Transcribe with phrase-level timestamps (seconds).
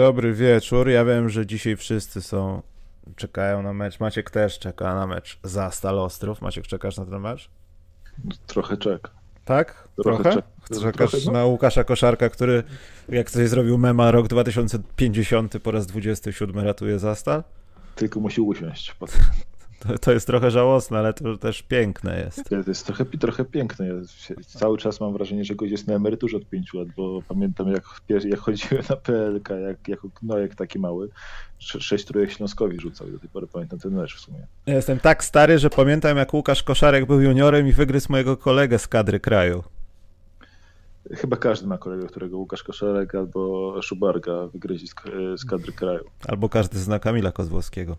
[0.00, 0.88] Dobry wieczór.
[0.88, 2.62] Ja wiem, że dzisiaj wszyscy są
[3.16, 4.00] czekają na mecz.
[4.00, 6.42] Maciek też czeka na mecz za Stal Ostrów.
[6.42, 7.50] Maciek, czekasz na ten mecz?
[8.46, 9.10] Trochę czeka.
[9.44, 9.88] Tak?
[10.02, 10.22] Trochę?
[10.22, 10.42] Trochę?
[10.80, 11.32] Czekasz Trochę, no.
[11.32, 12.62] na Łukasza Koszarka, który
[13.08, 17.44] jak coś zrobił mema rok 2050 po raz 27 ratuje Zastal?
[17.94, 18.96] Tylko musi usiąść.
[19.80, 22.48] To, to, jest trochę żałosne, ale to też piękne jest.
[22.48, 23.86] To jest trochę, trochę piękne.
[23.86, 23.94] Ja
[24.46, 27.84] cały czas mam wrażenie, że gość jest na emeryturze od pięciu lat, bo pamiętam jak,
[28.24, 31.08] jak chodziłem na PLK, jak, jako nojek taki mały,
[31.58, 34.46] sześć trójek Śląskowi rzucał i do tej pory pamiętam ten mecz w sumie.
[34.66, 38.78] Ja jestem tak stary, że pamiętam jak Łukasz Koszarek był juniorem i wygryzł mojego kolegę
[38.78, 39.62] z kadry kraju.
[41.10, 44.86] Chyba każdy ma kolegę, którego Łukasz Koszarek albo Szubarga wygryzi
[45.36, 46.04] z kadry kraju.
[46.28, 47.96] Albo każdy zna Kamila Kozłowskiego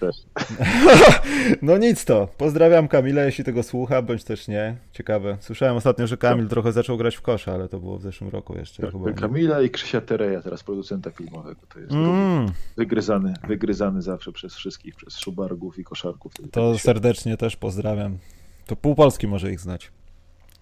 [0.00, 0.16] też.
[1.62, 2.28] No nic to.
[2.38, 4.76] Pozdrawiam Kamila, jeśli tego słucha, bądź też nie.
[4.92, 5.36] Ciekawe.
[5.40, 6.50] Słyszałem ostatnio, że Kamil tak.
[6.50, 8.82] trochę zaczął grać w kosza, ale to było w zeszłym roku jeszcze.
[8.82, 9.12] Tak, chyba.
[9.12, 11.60] Kamila i Krzysia Tereja, teraz producenta filmowego.
[11.74, 12.46] To jest mm.
[12.76, 16.32] wygryzany, wygryzany zawsze przez wszystkich, przez szubargów i koszarków.
[16.52, 18.18] To serdecznie też pozdrawiam.
[18.66, 19.92] To pół Polski może ich znać.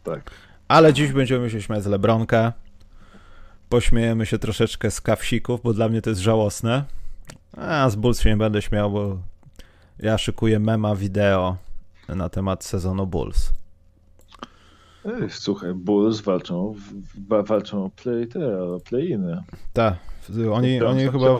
[0.04, 0.30] Tak.
[0.68, 2.52] Ale dziś będziemy się śmiać z Lebronka.
[3.68, 6.84] Pośmiejemy się troszeczkę z kawsików, bo dla mnie to jest żałosne.
[7.60, 9.18] A z Bulls się nie będę śmiał, bo
[9.98, 11.56] ja szykuję mema wideo
[12.08, 13.52] na temat sezonu Bulls.
[15.28, 16.74] Słuchaj, Bulls walczą,
[17.28, 19.42] walczą o play, te, o play-iny.
[19.72, 19.94] Tak,
[20.52, 21.38] oni, oni chyba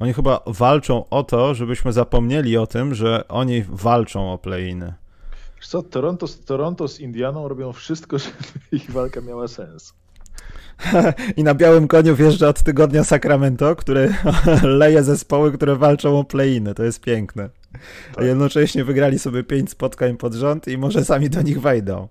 [0.00, 4.94] oni chyba walczą o to, żebyśmy zapomnieli o tym, że oni walczą o play-iny.
[5.60, 8.32] Co, Toronto, Toronto z Indianą robią wszystko, żeby
[8.72, 9.94] ich walka miała sens.
[11.36, 14.14] I na białym koniu wjeżdża od tygodnia Sacramento, który
[14.62, 16.74] leje zespoły, które walczą o play-iny.
[16.74, 17.48] To jest piękne.
[18.12, 18.24] A tak.
[18.24, 22.08] jednocześnie wygrali sobie pięć spotkań pod rząd i może sami do nich wejdą.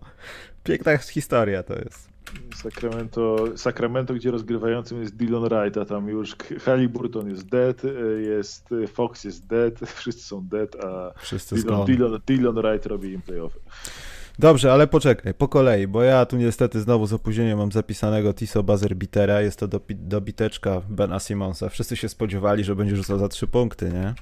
[0.63, 2.13] Piękna historia to jest.
[2.55, 6.35] Sacramento, Sacramento, gdzie rozgrywającym jest Dylan Wright, a tam już
[6.65, 7.81] Halliburton jest dead,
[8.21, 13.21] jest Fox jest dead, wszyscy są dead, a wszyscy Dylan, Dylan, Dylan Wright robi im
[13.21, 13.59] playoffy.
[14.39, 18.63] Dobrze, ale poczekaj, po kolei, bo ja tu niestety znowu z opóźnieniem mam zapisanego Tiso
[18.63, 21.69] Buzzer Bitera, jest to dobiteczka Bena Simonsa.
[21.69, 24.13] Wszyscy się spodziewali, że będzie rzucał za trzy punkty, nie?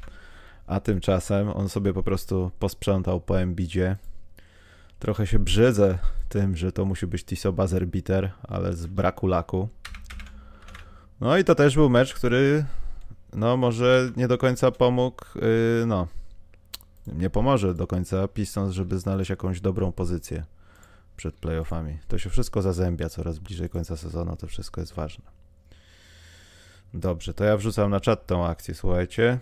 [0.68, 3.96] A tymczasem on sobie po prostu posprzątał po Embidzie.
[5.00, 5.98] Trochę się brzydzę
[6.30, 9.70] tym, że to musi być Tiso Buzzer Biter, ale z braku laku.
[11.22, 12.66] No i to też był mecz, który
[13.34, 16.08] no może nie do końca pomógł, yy, no
[17.07, 20.45] nie pomoże do końca Pistons, żeby znaleźć jakąś dobrą pozycję
[21.17, 21.97] przed playoffami.
[22.07, 25.25] To się wszystko zazębia coraz bliżej końca sezonu, to wszystko jest ważne.
[26.94, 29.39] Dobrze, to ja wrzucam na czat tą akcję, słuchajcie,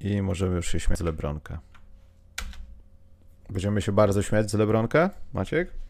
[0.00, 1.60] i możemy już się śmiać z Lebronka.
[3.50, 5.81] Będziemy się bardzo śmiać z Lebronka, Maciek?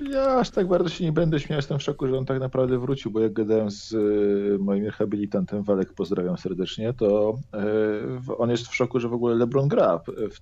[0.00, 2.78] Ja aż tak bardzo się nie będę śmiał, jestem w szoku, że on tak naprawdę
[2.78, 8.68] wrócił, bo jak gadałem z y, moim rehabilitantem Walek, pozdrawiam serdecznie, to y, on jest
[8.68, 10.00] w szoku, że w ogóle LeBron gra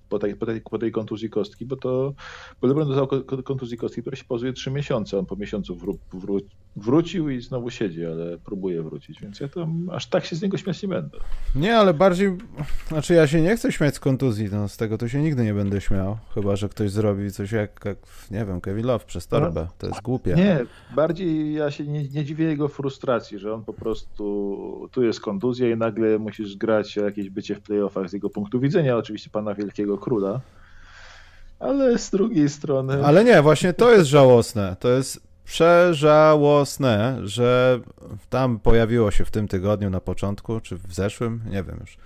[0.09, 2.13] po tej, po tej, po tej kontuzji kostki, bo to
[2.61, 3.07] bo LeBron dostał
[3.43, 6.37] kontuzji kostki, która się pozuje trzy miesiące, on po miesiącu wró, wró,
[6.75, 10.57] wrócił i znowu siedzi, ale próbuje wrócić, więc ja tam aż tak się z niego
[10.57, 11.17] śmiać nie będę.
[11.55, 12.37] Nie, ale bardziej,
[12.87, 15.53] znaczy ja się nie chcę śmiać z kontuzji, no z tego to się nigdy nie
[15.53, 17.97] będę śmiał, chyba, że ktoś zrobi coś jak, jak
[18.31, 19.67] nie wiem, Kevin Love przez torbę.
[19.77, 20.33] To jest głupie.
[20.33, 20.65] Nie,
[20.95, 25.69] bardziej ja się nie, nie dziwię jego frustracji, że on po prostu tu jest kontuzja
[25.69, 29.53] i nagle musisz grać o jakieś bycie w playoffach z jego punktu widzenia, oczywiście pana
[29.53, 30.41] wielkiego króla.
[31.59, 33.05] Ale z drugiej strony.
[33.05, 34.75] Ale nie, właśnie to jest żałosne.
[34.79, 37.79] To jest przeżałosne, że
[38.29, 41.97] tam pojawiło się w tym tygodniu na początku, czy w zeszłym, nie wiem już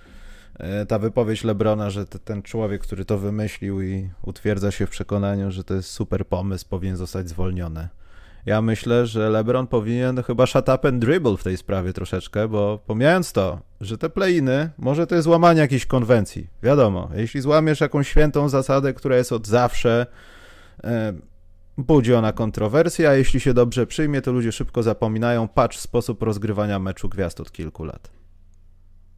[0.58, 5.50] E, ta wypowiedź Lebrona, że ten człowiek, który to wymyślił i utwierdza się w przekonaniu,
[5.50, 7.88] że to jest super pomysł, powinien zostać zwolniony.
[8.46, 12.78] Ja myślę, że LeBron powinien chyba shut up and dribble w tej sprawie troszeczkę, bo
[12.86, 16.48] pomijając to, że te playiny, może to jest łamanie jakiejś konwencji.
[16.62, 20.06] Wiadomo, jeśli złamiesz jakąś świętą zasadę, która jest od zawsze,
[20.84, 21.12] e,
[21.78, 25.48] budzi ona kontrowersję, a jeśli się dobrze przyjmie, to ludzie szybko zapominają.
[25.48, 28.10] Patrz sposób rozgrywania meczu gwiazd od kilku lat.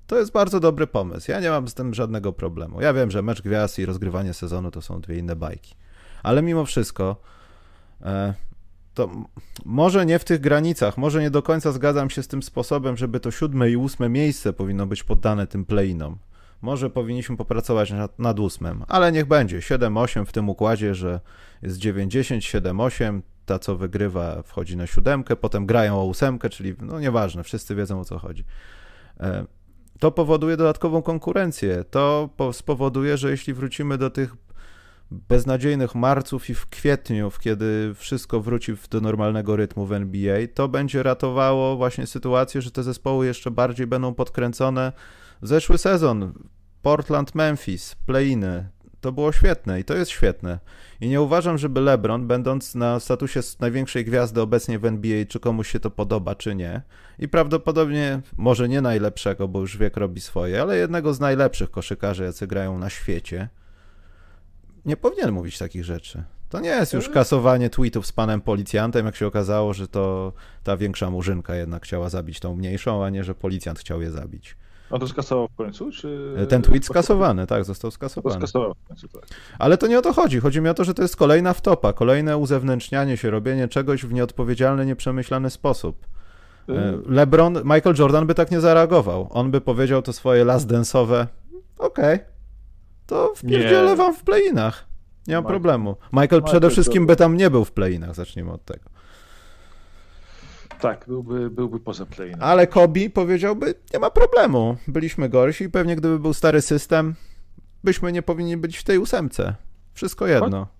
[0.06, 1.30] To jest bardzo dobry pomysł.
[1.30, 2.80] Ja nie mam z tym żadnego problemu.
[2.80, 5.74] Ja wiem, że mecz gwiazd i rozgrywanie sezonu to są dwie inne bajki.
[6.22, 7.16] Ale mimo wszystko,
[8.02, 8.34] e,
[8.94, 9.10] to
[9.64, 13.20] może nie w tych granicach, może nie do końca zgadzam się z tym sposobem, żeby
[13.20, 16.18] to siódme i ósme miejsce powinno być poddane tym playinom.
[16.62, 18.36] Może powinniśmy popracować nad, nad
[18.88, 21.20] ale niech będzie 7-8 w tym układzie, że
[21.62, 27.00] jest 9-10, 7-8, ta co wygrywa wchodzi na siódemkę, potem grają o ósemkę, czyli no
[27.00, 28.44] nieważne, wszyscy wiedzą o co chodzi.
[29.20, 29.46] E,
[29.98, 31.84] to powoduje dodatkową konkurencję.
[31.90, 34.34] To spowoduje, że jeśli wrócimy do tych
[35.10, 41.02] beznadziejnych marców i w kwietniu, kiedy wszystko wróci do normalnego rytmu w NBA, to będzie
[41.02, 44.92] ratowało właśnie sytuację, że te zespoły jeszcze bardziej będą podkręcone.
[45.42, 46.32] Zeszły sezon,
[46.82, 48.68] Portland, Memphis, playiny,
[49.00, 50.58] to było świetne i to jest świetne.
[51.00, 55.70] I nie uważam, żeby LeBron, będąc na statusie największej gwiazdy obecnie w NBA, czy komuś
[55.70, 56.82] się to podoba, czy nie,
[57.18, 62.24] i prawdopodobnie może nie najlepszego, bo już wiek robi swoje, ale jednego z najlepszych koszykarzy,
[62.24, 63.48] jacy grają na świecie,
[64.84, 66.24] nie powinien mówić takich rzeczy.
[66.48, 70.32] To nie jest już kasowanie tweetów z panem policjantem, jak się okazało, że to
[70.64, 74.56] ta większa murzynka jednak chciała zabić tą mniejszą, a nie, że policjant chciał je zabić.
[74.90, 76.34] On to skasował w końcu, czy...
[76.48, 78.36] Ten tweet skasowany, tak, został skasowany.
[78.36, 79.22] Skasował w końcu, tak.
[79.58, 80.40] Ale to nie o to chodzi.
[80.40, 84.12] Chodzi mi o to, że to jest kolejna wtopa, kolejne uzewnętrznianie się, robienie czegoś w
[84.12, 86.06] nieodpowiedzialny, nieprzemyślany sposób.
[86.68, 89.28] E, y- LeBron, Michael Jordan by tak nie zareagował.
[89.30, 91.26] On by powiedział to swoje last dance'owe,
[91.78, 92.26] okej, okay,
[93.06, 94.88] to wpierdzielę wam w playinach.
[95.26, 95.90] Nie ma problemu.
[95.90, 97.06] Michael, Michael przede wszystkim Jordan.
[97.06, 98.97] by tam nie był w playinach, zacznijmy od tego.
[100.80, 102.34] Tak, byłby, byłby poza play.
[102.40, 107.14] Ale Kobi powiedziałby, nie ma problemu, byliśmy gorsi i pewnie gdyby był stary system,
[107.84, 109.54] byśmy nie powinni być w tej ósemce.
[109.94, 110.77] Wszystko jedno.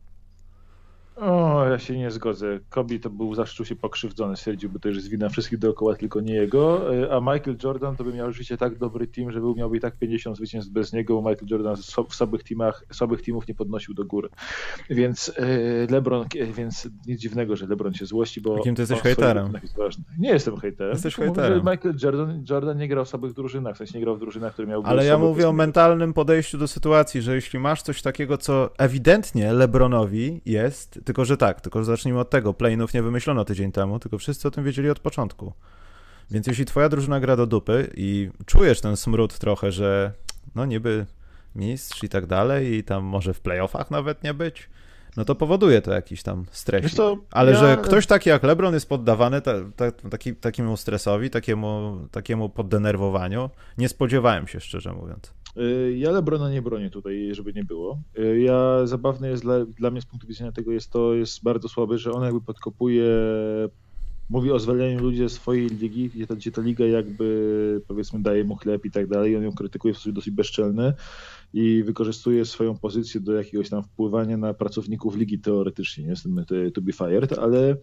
[1.21, 2.61] O, ja się nie zgodzę.
[2.71, 6.21] Kobe to był zawsze się pokrzywdzony, stwierdził, bo to już jest wina wszystkich dookoła, tylko
[6.21, 6.95] nie jego.
[6.97, 9.81] E, a Michael Jordan to by miał życie tak dobry team, że był, miałby i
[9.81, 11.77] tak 50 zwycięstw bez niego, bo Michael Jordan
[12.09, 14.29] w słabych teamach, słabych teamów nie podnosił do góry.
[14.91, 18.57] Więc e, LeBron, e, więc nic dziwnego, że LeBron się złości, bo...
[18.57, 19.53] Jakim ty jesteś hejterem?
[20.19, 20.93] Nie jestem hejterem.
[20.93, 21.59] Jesteś hejterem.
[21.59, 24.69] Michael Jordan, Jordan nie grał w słabych drużynach, w sensie nie grał w drużynach, które
[24.69, 24.83] miał...
[24.85, 29.53] Ale ja mówię o mentalnym podejściu do sytuacji, że jeśli masz coś takiego, co ewidentnie
[29.53, 32.55] LeBronowi jest, tylko że tak, tylko że zacznijmy od tego.
[32.55, 35.53] Playinów nie wymyślono tydzień temu, tylko wszyscy o tym wiedzieli od początku.
[36.31, 40.13] Więc jeśli twoja drużyna gra do dupy i czujesz ten smród trochę, że
[40.55, 41.07] no niby
[41.55, 44.69] mistrz i tak dalej i tam może w playoffach nawet nie być,
[45.17, 46.85] no to powoduje to jakiś tam stres.
[47.31, 47.59] Ale ja...
[47.59, 53.51] że ktoś taki jak LeBron jest poddawany ta, ta, taki, takiemu stresowi, takiemu, takiemu poddenerwowaniu,
[53.79, 55.33] nie spodziewałem się szczerze mówiąc.
[55.59, 58.03] Y, ja Lebrona nie bronię tutaj, żeby nie było.
[58.19, 61.69] Y, ja zabawne jest dla, dla mnie z punktu widzenia tego jest to jest bardzo
[61.69, 63.05] słabe, że on jakby podkopuje
[64.31, 68.45] mówi o zwalnianiu ludzi ze swojej ligi, gdzie ta, gdzie ta liga jakby powiedzmy daje
[68.45, 70.93] mu chleb i tak dalej, on ją krytykuje w sposób dosyć bezczelny
[71.55, 76.45] i wykorzystuje swoją pozycję do jakiegoś tam wpływania na pracowników ligi teoretycznie, nie jestem
[76.75, 77.77] to be fired, ale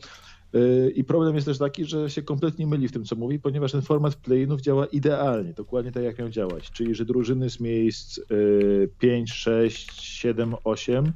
[0.95, 3.81] i problem jest też taki, że się kompletnie myli w tym, co mówi, ponieważ ten
[3.81, 6.71] format play-inów działa idealnie, dokładnie tak jak miał działać.
[6.71, 8.19] Czyli, że drużyny z miejsc
[8.99, 11.13] 5, 6, 7, 8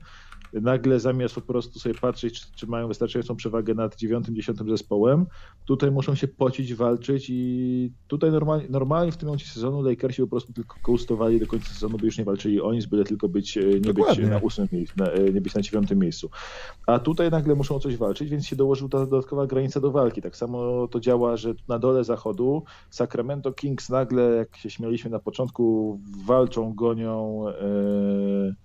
[0.53, 5.25] nagle zamiast po prostu sobie patrzeć, czy, czy mają wystarczającą przewagę nad dziewiątym, dziesiątym zespołem,
[5.65, 10.27] tutaj muszą się pocić, walczyć i tutaj normalnie, normalnie w tym momencie sezonu Lakersi po
[10.27, 13.61] prostu tylko koustowali do końca sezonu, by już nie walczyli oni, byle tylko być, e,
[13.61, 14.23] nie Dokładnie.
[14.23, 16.29] być na ósmym miejscu, na, e, nie być na dziewiątym miejscu.
[16.87, 20.21] A tutaj nagle muszą o coś walczyć, więc się dołożył ta dodatkowa granica do walki.
[20.21, 25.19] Tak samo to działa, że na dole zachodu Sacramento Kings nagle, jak się śmialiśmy na
[25.19, 27.45] początku, walczą, gonią.
[27.47, 28.55] Yy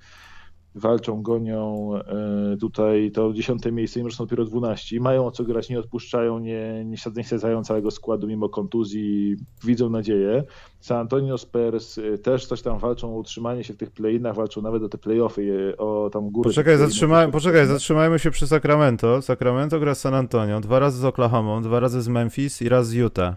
[0.75, 5.00] walczą, gonią e, tutaj to dziesiąte miejsce, mimo że są dopiero 12.
[5.00, 9.90] Mają o co grać, nie odpuszczają, nie, nie, nie sadzają całego składu mimo kontuzji, widzą
[9.90, 10.45] nadzieję.
[10.81, 14.62] San Antonio Spurs e, też coś tam walczą o utrzymanie się w tych play-inach, walczą
[14.62, 16.50] nawet o te play-offy, o tam górę.
[16.50, 19.23] Poczekaj, zatrzymaj, poczekaj, zatrzymajmy się przy Sacramento.
[19.23, 22.88] Sacramento gra z San Antonio, dwa razy z Oklahoma, dwa razy z Memphis i raz
[22.88, 23.37] z Utah.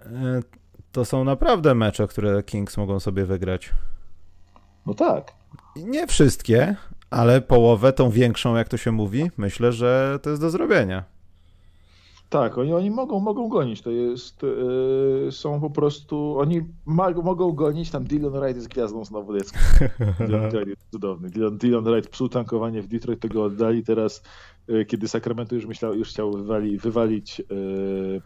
[0.00, 0.42] E,
[0.92, 3.70] to są naprawdę mecze, które Kings mogą sobie wygrać.
[4.86, 5.37] No tak.
[5.76, 6.76] Nie wszystkie,
[7.10, 11.18] ale połowę, tą większą, jak to się mówi, myślę, że to jest do zrobienia.
[12.28, 13.82] Tak, oni, oni mogą, mogą gonić.
[13.82, 14.42] To jest.
[14.42, 16.38] Yy, są po prostu.
[16.38, 17.90] Oni ma, mogą gonić.
[17.90, 19.36] Tam Dylan Wright jest gwiazdą znowu.
[19.36, 19.54] Jest,
[20.26, 21.30] Dylan Wright jest cudowny.
[21.30, 23.84] Dylan, Dylan Wright psuł tankowanie w Detroit, to go oddali.
[23.84, 24.22] Teraz,
[24.68, 27.38] yy, kiedy Sacramento już myślał, już chciał wywali, wywalić.
[27.38, 28.20] Yy,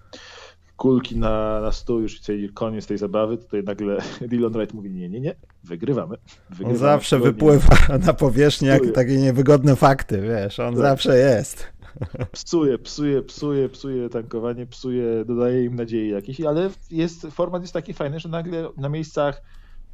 [0.82, 3.98] kulki na, na stół, już chcieli koniec tej zabawy, tutaj nagle
[4.30, 5.34] Dylan Wright mówi, nie, nie, nie,
[5.64, 6.16] wygrywamy.
[6.50, 10.82] wygrywamy on zawsze wypływa na powierzchnię jak takie niewygodne fakty, wiesz, on tak.
[10.82, 11.72] zawsze jest.
[12.32, 17.94] Psuje, psuje, psuje, psuje tankowanie, psuje, dodaje im nadziei jakieś, ale jest, format jest taki
[17.94, 19.42] fajny, że nagle na miejscach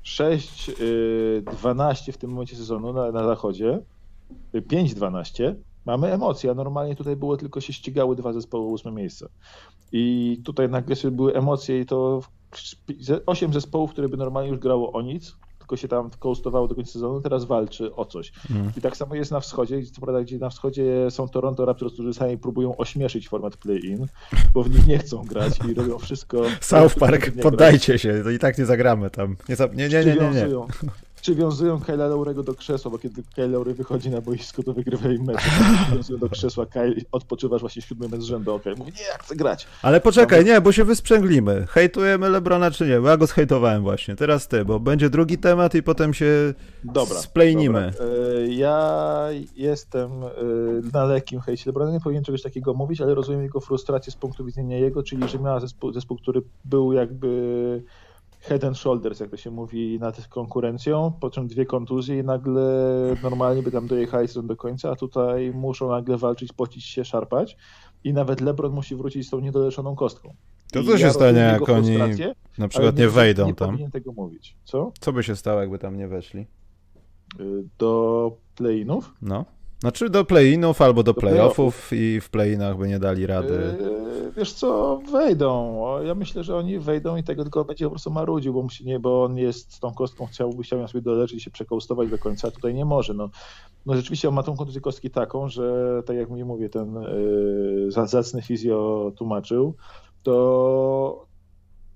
[0.02, 0.70] 6,
[1.42, 3.80] 12 y, w tym momencie sezonu na, na zachodzie,
[4.68, 9.28] 5, 12 mamy emocje, a normalnie tutaj było tylko się ścigały dwa zespoły ósme miejsce.
[9.92, 12.20] I tutaj nagle się były emocje i to
[13.26, 16.92] osiem zespołów, które by normalnie już grało o nic, tylko się tam kołstowało do końca
[16.92, 18.32] sezonu, teraz walczy o coś.
[18.50, 18.72] Mm.
[18.76, 22.14] I tak samo jest na wschodzie, co prawda, gdzie na wschodzie są Toronto Raptors, którzy
[22.14, 24.06] sami próbują ośmieszyć format play-in,
[24.54, 26.42] bo w nich nie chcą grać i robią wszystko.
[26.60, 28.02] South Park, poddajcie grać.
[28.02, 29.36] się, to i tak nie zagramy tam.
[29.48, 30.48] Nie, nie, nie, nie, nie.
[30.48, 30.48] nie
[31.28, 35.24] przywiązują Kyla Laurego do krzesła, bo kiedy Kyle Laury wychodzi na boisko, to wygrywa im
[35.24, 35.40] mecz.
[35.84, 38.72] Przywiązują do krzesła, Kyle, odpoczywasz właśnie siódmy mecz z rzędu, okej.
[38.72, 38.84] Okay.
[38.84, 39.66] Mówi, nie, ja chcę grać.
[39.82, 41.66] Ale poczekaj, nie, bo się wysprzęglimy.
[41.66, 43.00] Hejtujemy Lebrona czy nie?
[43.00, 44.16] Bo ja go zhejtowałem właśnie.
[44.16, 46.54] Teraz ty, bo będzie drugi temat i potem się
[46.84, 47.92] dobra, splejnimy.
[47.98, 48.06] Dobra.
[48.06, 50.28] E, ja jestem e,
[50.92, 54.44] na lekkim hejcie Lebrona, nie powinien czegoś takiego mówić, ale rozumiem jego frustrację z punktu
[54.44, 57.28] widzenia jego, czyli że miała zespół, zespół który był jakby
[58.48, 62.62] head and shoulders, jak to się mówi, nad konkurencją, po czym dwie kontuzje i nagle
[63.22, 67.56] normalnie by tam dojechali do końca, a tutaj muszą nagle walczyć, pocić się, szarpać
[68.04, 70.34] i nawet LeBron musi wrócić z tą niedoleczoną kostką.
[70.72, 71.96] To co się ja stanie, jak oni
[72.58, 73.76] na przykład nie, nie wejdą nie tam?
[73.76, 74.56] Nie tego mówić.
[74.64, 74.92] Co?
[75.00, 76.46] Co by się stało, jakby tam nie weszli?
[77.40, 79.14] Y, do play-inów?
[79.22, 79.44] No.
[79.80, 83.76] Znaczy do play-inów albo do, do play-offów play i w play-inach by nie dali rady.
[83.80, 85.82] Yy, wiesz co, wejdą.
[86.04, 89.00] Ja myślę, że oni wejdą i tego tylko będzie po prostu marudził, bo, musi, nie,
[89.00, 92.48] bo on jest z tą kostką, chciałby chciał sobie doleczyć i się przekołostować do końca,
[92.48, 93.14] a tutaj nie może.
[93.14, 93.28] No,
[93.86, 98.06] no rzeczywiście on ma tą kontuzję kostki taką, że tak jak mi mówię, ten yy,
[98.06, 99.74] zacny fizjo tłumaczył,
[100.22, 101.27] to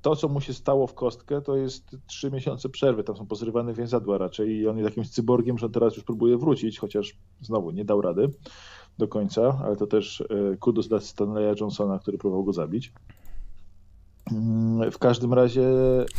[0.02, 3.04] to, co mu się stało w kostkę, to jest trzy miesiące przerwy.
[3.04, 6.38] Tam są pozrywane więzadła raczej i on jest jakimś cyborgiem, że on teraz już próbuje
[6.38, 8.30] wrócić, chociaż znowu nie dał rady
[8.99, 12.92] do końca, ale to też e, kudos dla Stanleya Johnsona, który próbował go zabić.
[14.31, 15.61] Mm, w każdym razie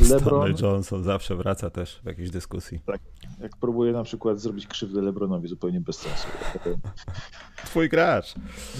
[0.00, 0.20] LeBron...
[0.20, 2.80] Stanley Johnson zawsze wraca też w jakiejś dyskusji.
[2.86, 3.00] Tak,
[3.40, 6.28] jak próbuje na przykład zrobić krzywdę LeBronowi zupełnie bez sensu.
[7.66, 8.34] Twój gracz.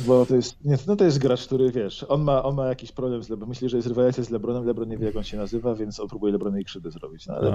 [0.07, 2.93] Bo to jest, nie, no to jest gracz, który wiesz, on ma, on ma jakiś
[2.93, 3.49] problem z LeBronem.
[3.49, 6.09] Myśli, że jest rywalizacja z LeBronem, LeBron nie wie jak on się nazywa, więc on
[6.09, 7.27] próbuje LeBronowi krzywdę zrobić.
[7.27, 7.53] No, ale...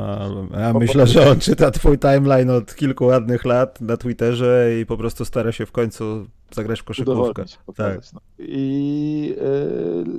[0.53, 4.85] A, ja myślę, że on czyta twój timeline od kilku ładnych lat na Twitterze i
[4.85, 7.45] po prostu stara się w końcu zagrać w koszykówkę.
[7.75, 8.13] tak.
[8.13, 8.21] no.
[8.39, 9.35] I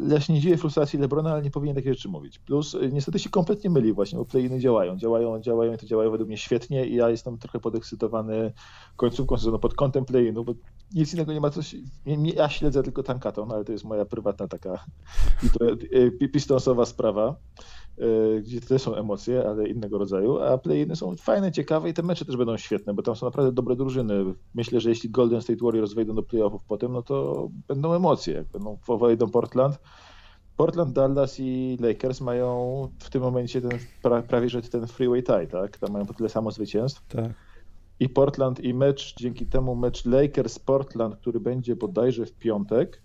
[0.08, 2.38] e, ja się nie dziwię frustracji Lebrona, ale nie powinien takie rzeczy mówić.
[2.38, 6.10] Plus e, niestety się kompletnie myli właśnie, bo play działają, działają, działają i to działają
[6.10, 8.52] według mnie świetnie i ja jestem trochę podekscytowany
[8.96, 10.54] końcówką sezonu pod kątem play bo
[10.94, 11.76] nic innego nie ma coś,
[12.34, 14.70] ja śledzę tylko Tankaton, ale to jest moja prywatna taka
[16.22, 17.37] e, pistonsowa sprawa.
[18.00, 22.02] E, gdzie też są emocje, ale innego rodzaju, a play są fajne, ciekawe i te
[22.02, 24.25] mecze też będą świetne, bo tam są naprawdę dobre drużyny.
[24.54, 28.35] Myślę, że jeśli Golden State Warriors wejdą do playoffów potem, no to będą emocje.
[28.35, 29.78] Jak będą wejdą Portland,
[30.57, 33.78] Portland, Dallas i Lakers mają w tym momencie ten
[34.28, 35.78] prawie że ten freeway tie, tak?
[35.78, 37.07] Tam mają po tyle samo zwycięstw.
[37.09, 37.33] Tak.
[38.00, 43.02] I Portland i mecz, dzięki temu mecz Lakers-Portland, który będzie bodajże w piątek,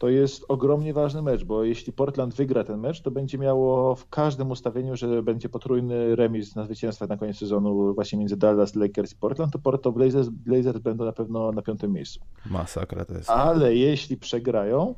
[0.00, 4.08] to jest ogromnie ważny mecz, bo jeśli Portland wygra ten mecz, to będzie miało w
[4.08, 9.12] każdym ustawieniu, że będzie potrójny remis na zwycięstwa na koniec sezonu właśnie między Dallas, Lakers
[9.12, 12.20] i Portland, to Porto Blazers, Blazers będą na pewno na piątym miejscu.
[12.46, 13.30] Masakra to jest.
[13.30, 14.94] Ale jeśli przegrają,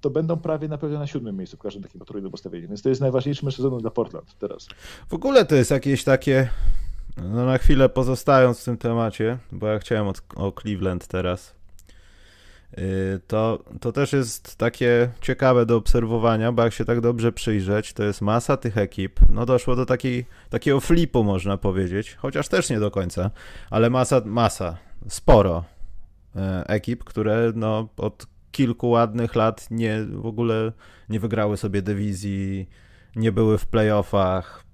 [0.00, 2.68] to będą prawie na pewno na siódmym miejscu w każdym takim potrójnym ustawieniu.
[2.68, 4.68] Więc to jest najważniejszy mecz sezonu dla Portland teraz.
[5.08, 6.48] W ogóle to jest jakieś takie,
[7.16, 11.61] no na chwilę pozostając w tym temacie, bo ja chciałem od, o Cleveland teraz
[13.26, 18.02] to, to też jest takie ciekawe do obserwowania, bo jak się tak dobrze przyjrzeć, to
[18.02, 19.20] jest masa tych ekip.
[19.28, 23.30] No doszło do takiej, takiego flipu, można powiedzieć, chociaż też nie do końca,
[23.70, 24.76] ale masa, masa,
[25.08, 25.64] sporo
[26.36, 30.72] y, ekip, które no, od kilku ładnych lat nie, w ogóle
[31.08, 32.68] nie wygrały sobie dywizji,
[33.16, 34.64] nie były w playoffach,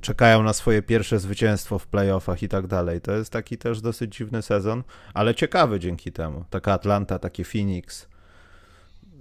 [0.00, 3.00] czekają na swoje pierwsze zwycięstwo w playoffach i tak dalej.
[3.00, 4.82] To jest taki też dosyć dziwny sezon,
[5.14, 6.44] ale ciekawy dzięki temu.
[6.50, 8.06] Taka Atlanta, taki Phoenix.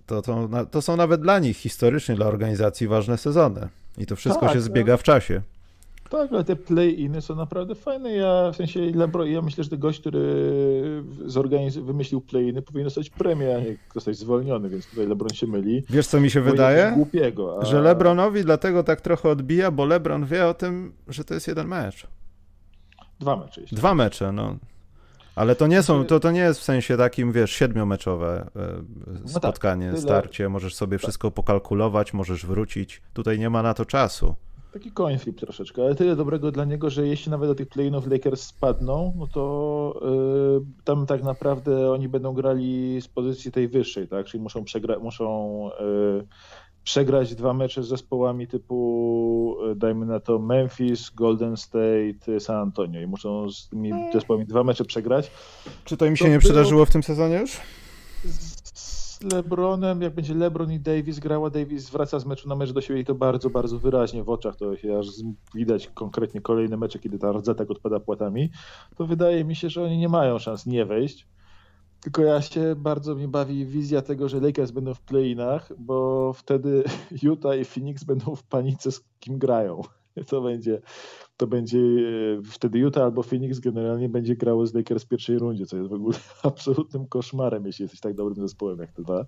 [0.06, 3.70] To, to, to są nawet dla nich historycznie, dla organizacji ważne sezony.
[3.98, 5.42] I to wszystko tak, się zbiega w czasie.
[6.14, 8.14] Tak, ale te play-iny są naprawdę fajne.
[8.14, 10.24] Ja w sensie Lebron, ja myślę, że ten gość, który
[11.26, 15.84] zorganiz- wymyślił play-iny, powinien dostać premię, a nie zostać zwolniony, więc tutaj Lebron się myli.
[15.90, 16.92] Wiesz, co mi się wydaje?
[16.96, 17.66] Głupiego, a...
[17.66, 21.68] Że Lebronowi dlatego tak trochę odbija, bo Lebron wie o tym, że to jest jeden
[21.68, 22.08] mecz.
[23.20, 23.62] Dwa mecze.
[23.62, 24.58] Jeśli Dwa mecze, no.
[25.36, 28.50] Ale to nie są, to, to nie jest w sensie takim, wiesz, siedmiomeczowe
[29.26, 31.02] spotkanie, no tak, starcie, możesz sobie tak.
[31.04, 33.02] wszystko pokalkulować, możesz wrócić.
[33.14, 34.36] Tutaj nie ma na to czasu.
[34.74, 38.08] Taki coin flip troszeczkę, ale tyle dobrego dla niego, że jeśli nawet do tych play-inów
[38.08, 44.08] Lakers spadną, no to yy, tam tak naprawdę oni będą grali z pozycji tej wyższej,
[44.08, 44.26] tak?
[44.26, 46.28] Czyli muszą, przegra muszą yy,
[46.84, 53.02] przegrać dwa mecze z zespołami typu, yy, dajmy na to Memphis, Golden State, San Antonio
[53.02, 55.32] i muszą z tymi zespołami dwa mecze przegrać.
[55.86, 57.60] Czy to im się to nie przydarzyło w tym sezonie już?
[59.24, 63.00] LeBronem, jak będzie LeBron i Davis grała, Davis wraca z meczu na mecz do siebie
[63.00, 65.08] i to bardzo, bardzo wyraźnie w oczach, to się aż
[65.56, 68.50] widać konkretnie kolejne mecze, kiedy ta rdza tak odpada płatami,
[68.96, 71.28] to wydaje mi się, że oni nie mają szans nie wejść.
[72.02, 76.84] Tylko ja się bardzo mnie bawi wizja tego, że Lakers będą w play-inach, bo wtedy
[77.24, 79.82] Utah i Phoenix będą w panice z kim grają.
[80.30, 80.82] to będzie,
[81.38, 85.66] to będzie e, wtedy Utah albo Phoenix generalnie będzie grało z Lakers w pierwszej rundzie,
[85.66, 89.26] co jest w ogóle absolutnym koszmarem, jeśli jesteś tak dobrym zespołem jak te dwa.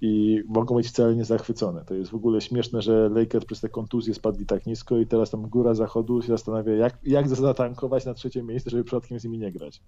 [0.00, 1.84] I mogą być wcale nie zachwycone.
[1.84, 5.30] To jest w ogóle śmieszne, że Lakers przez te kontuzje spadli tak nisko i teraz
[5.30, 9.38] tam góra zachodu się zastanawia, jak, jak zatankować na trzecie miejsce, żeby przypadkiem z nimi
[9.38, 9.82] nie grać.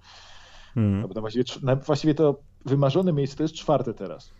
[0.74, 1.08] Hmm.
[1.08, 1.44] Właściwie,
[1.86, 4.32] właściwie to wymarzone miejsce to jest czwarte teraz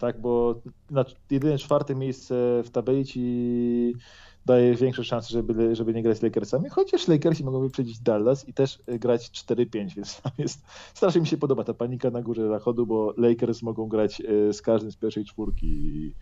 [0.00, 0.60] tak, bo
[0.90, 3.94] na jedyne czwarte miejsce w tabeli ci
[4.46, 8.54] daje większe szanse, żeby, żeby nie grać z Lakersami, chociaż Lakersi mogą wyprzedzić Dallas i
[8.54, 10.62] też grać 4-5, więc tam jest,
[10.94, 14.62] strasznie mi się podoba ta panika na górze zachodu, bo Lakers mogą grać e, z
[14.62, 16.14] każdym z pierwszej czwórki,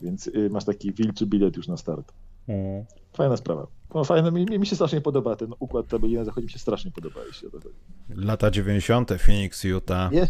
[0.00, 2.12] więc e, masz taki wilczy bilet już na start.
[2.48, 2.84] Mm.
[3.12, 3.66] Fajna sprawa.
[3.94, 6.90] No, fajne, mi, mi, się strasznie podoba ten układ tabeli na zachodzie, mi się strasznie
[6.90, 7.74] podoba, jeśli o to chodzi.
[8.08, 9.10] Lata 90.
[9.18, 10.28] Phoenix, Utah, yeah.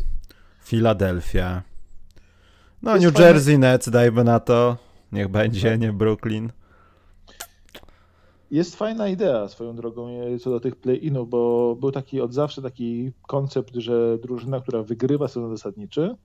[0.65, 1.63] Philadelphia.
[2.83, 3.29] No, New fajne...
[3.29, 4.77] Jersey Nets, dajmy na to.
[5.13, 5.81] Niech będzie, tak.
[5.81, 6.53] nie Brooklyn.
[8.51, 10.09] Jest fajna idea swoją drogą
[10.41, 15.29] co do tych play-inów, bo był taki od zawsze taki koncept, że drużyna, która wygrywa
[15.29, 16.17] sezon zasadniczy,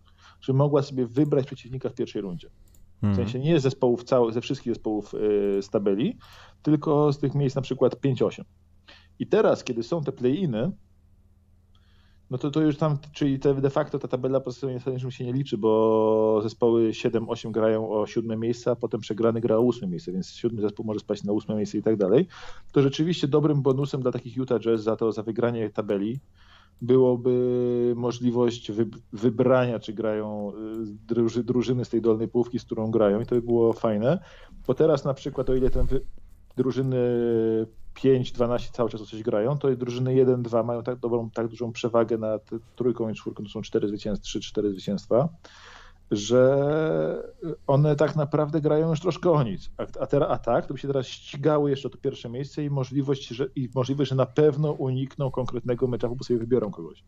[0.42, 2.50] że mogła sobie wybrać przeciwnika w pierwszej rundzie.
[2.98, 3.16] W hmm.
[3.16, 5.18] sensie nie z zespołów całych, ze wszystkich zespołów y,
[5.62, 6.18] z tabeli,
[6.62, 8.44] tylko z tych miejsc na przykład 5-8.
[9.20, 10.72] I teraz, kiedy są te play-iny,
[12.32, 15.26] no to, to już tam, czyli te, de facto ta tabela po stronie zasadniczym się
[15.26, 19.88] nie liczy, bo zespoły 7-8 grają o siódme miejsce, a potem przegrany gra o ósme
[19.88, 22.28] miejsce, więc siódmy zespół może spaść na ósme miejsce i tak dalej.
[22.72, 26.20] To rzeczywiście dobrym bonusem dla takich Utah Jazz za to, za wygranie tabeli
[26.82, 30.54] byłoby możliwość wy, wybrania, czy grają y,
[31.08, 34.20] druży, drużyny z tej dolnej połówki, z którą grają i to by było fajne,
[34.68, 35.88] bo teraz na przykład o ile ten
[36.58, 36.98] drużyny
[37.96, 42.18] 5-12 cały czas o coś grają, to drużyny 1-2 mają tak dobrą, tak dużą przewagę
[42.18, 45.30] nad trójką i czwórką, to są 4 zwycięstwa, 3-4 zwycięstwa,
[46.12, 47.24] że
[47.68, 49.70] one tak naprawdę grają już troszkę o nic.
[49.78, 52.70] A, a, teraz, a tak, to by się teraz ścigały jeszcze to pierwsze miejsce i
[52.70, 57.04] możliwość, że, i możliwość, że na pewno unikną konkretnego meczu, bo sobie wybiorą kogoś.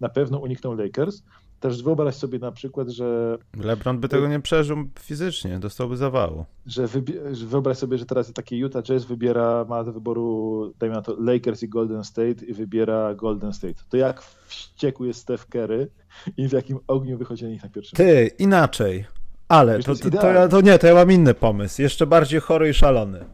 [0.00, 1.22] Na pewno unikną Lakers,
[1.60, 3.38] też wyobraź sobie na przykład, że.
[3.56, 6.44] LeBron by tego nie przeżył fizycznie, dostałby zawału.
[6.66, 6.88] Że,
[7.32, 11.16] że wyobraź sobie, że teraz taki Utah Jazz wybiera, ma do wyboru, dajmy na to,
[11.20, 13.74] Lakers i Golden State i wybiera Golden State.
[13.88, 15.90] To jak wściekły jest Steph Curry
[16.36, 19.04] i w jakim ogniu wychodzi na nich na pierwszym Ty, inaczej.
[19.48, 22.70] Ale to, to, to, ja, to nie, to ja mam inny pomysł, jeszcze bardziej chory
[22.70, 23.24] i szalony.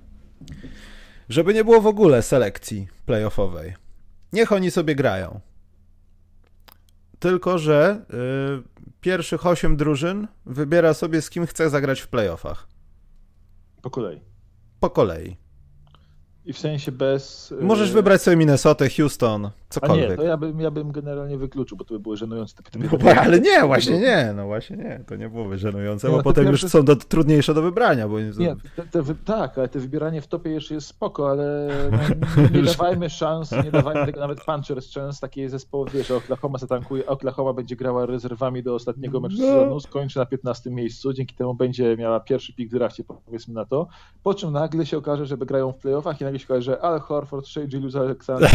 [1.28, 3.74] Żeby nie było w ogóle selekcji playoffowej.
[4.32, 5.40] Niech oni sobie grają
[7.24, 8.04] tylko że
[8.80, 12.68] y, pierwszych 8 drużyn wybiera sobie z kim chce zagrać w playoffach.
[13.82, 14.20] Po kolei.
[14.80, 15.36] Po kolei.
[16.44, 17.52] I w sensie bez.
[17.52, 20.06] Y, Możesz wybrać sobie Minnesota, Houston, cokolwiek.
[20.06, 23.10] A nie, to ja bym, ja bym generalnie wykluczył, bo to by były żenujące no,
[23.20, 26.62] Ale nie, właśnie nie, no właśnie nie, to nie byłoby żenujące, bo no, potem już
[26.62, 28.08] są do, trudniejsze do wybrania.
[28.08, 28.20] Bo...
[28.20, 31.98] Nie, te, te, tak, ale te wybieranie w topie jeszcze jest spoko, ale no,
[32.54, 37.52] nie dawajmy szans, nie dawajmy tego nawet Punchers szans, takie zespoły, wiesz, Oklahoma zatankuje, Oklahoma
[37.52, 39.44] będzie grała rezerwami do ostatniego meczu no.
[39.44, 43.64] sezonu, skończy na 15 miejscu, dzięki temu będzie miała pierwszy pik w drafcie, powiedzmy na
[43.64, 43.86] to,
[44.22, 47.00] po czym nagle się okaże, że grają w playoffach i nagle się okaże, że Al
[47.00, 48.50] Horford, Shea Gilus Alexander,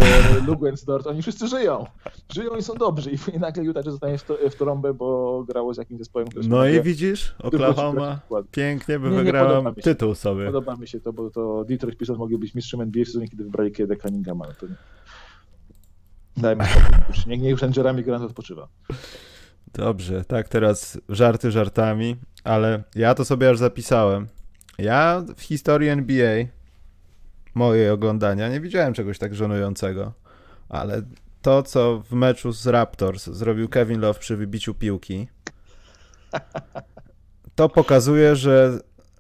[0.47, 1.85] Lugensdort, oni wszyscy żyją.
[2.33, 3.11] Żyją i są dobrzy.
[3.11, 6.67] I nagle Utah zostanie w, to, w trąbę, bo grało z jakimś zespołem, który No
[6.67, 8.19] i widzisz, Oklahoma
[8.51, 10.45] pięknie by wygrała tytuł sobie.
[10.45, 13.43] Podoba mi się to, bo to Detroit Pistons mogli być mistrzem NBA w sezonie, kiedy
[13.43, 14.47] wybrali kiedy Cunninghama.
[14.47, 14.75] No to nie.
[16.37, 16.63] Dajmy
[17.09, 17.25] już.
[17.25, 18.67] Niech, niech już ten Jeremy Grant odpoczywa.
[19.73, 24.27] Dobrze, tak teraz żarty żartami, ale ja to sobie aż zapisałem.
[24.77, 26.45] Ja w historii NBA
[27.55, 30.13] mojej oglądania nie widziałem czegoś tak żenującego,
[30.69, 31.01] ale
[31.41, 35.27] to, co w meczu z Raptors zrobił Kevin Love przy wybiciu piłki,
[37.55, 38.79] to pokazuje, że,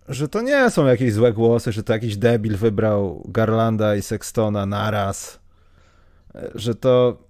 [0.09, 4.65] że to nie są jakieś złe głosy, że to jakiś debil wybrał Garlanda i Sextona
[4.65, 5.39] naraz,
[6.55, 7.23] że to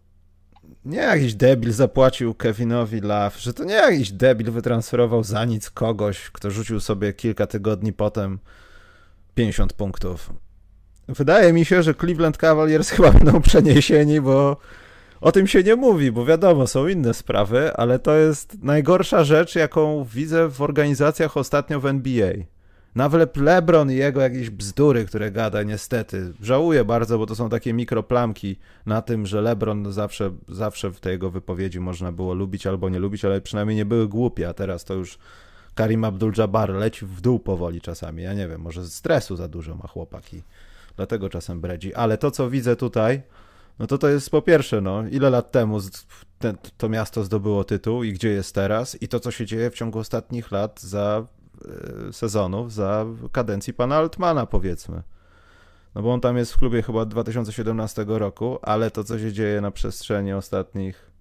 [0.86, 6.30] nie jakiś debil zapłacił Kevinowi Love, że to nie jakiś debil wytransferował za nic kogoś,
[6.30, 8.40] kto rzucił sobie kilka tygodni potem
[9.36, 10.34] 50 punktów.
[11.10, 14.58] Wydaje mi się, że Cleveland Cavaliers chyba będą przeniesieni, bo
[15.22, 19.56] o tym się nie mówi, bo wiadomo, są inne sprawy, ale to jest najgorsza rzecz,
[19.56, 22.34] jaką widzę w organizacjach ostatnio w NBA.
[22.96, 26.34] Nawet LeBron i jego jakieś bzdury, które gada, niestety.
[26.42, 31.12] Żałuję bardzo, bo to są takie mikroplamki na tym, że LeBron zawsze, zawsze w tej
[31.12, 34.86] jego wypowiedzi można było lubić albo nie lubić, ale przynajmniej nie były głupie, a teraz
[34.86, 35.18] to już
[35.76, 38.24] Karim Abdul-Jabbar leci w dół powoli czasami.
[38.24, 40.44] Ja nie wiem, może stresu za dużo ma chłopaki
[41.00, 41.94] dlatego czasem bredzi.
[41.94, 43.22] Ale to, co widzę tutaj,
[43.80, 45.80] no to to jest po pierwsze, no, ile lat temu
[46.40, 49.74] ten, to miasto zdobyło tytuł i gdzie jest teraz i to, co się dzieje w
[49.74, 51.26] ciągu ostatnich lat za
[52.08, 55.04] e, sezonów, za kadencji pana Altmana, powiedzmy.
[55.96, 59.34] No bo on tam jest w klubie chyba od 2017 roku, ale to, co się
[59.34, 61.12] dzieje na przestrzeni ostatnich,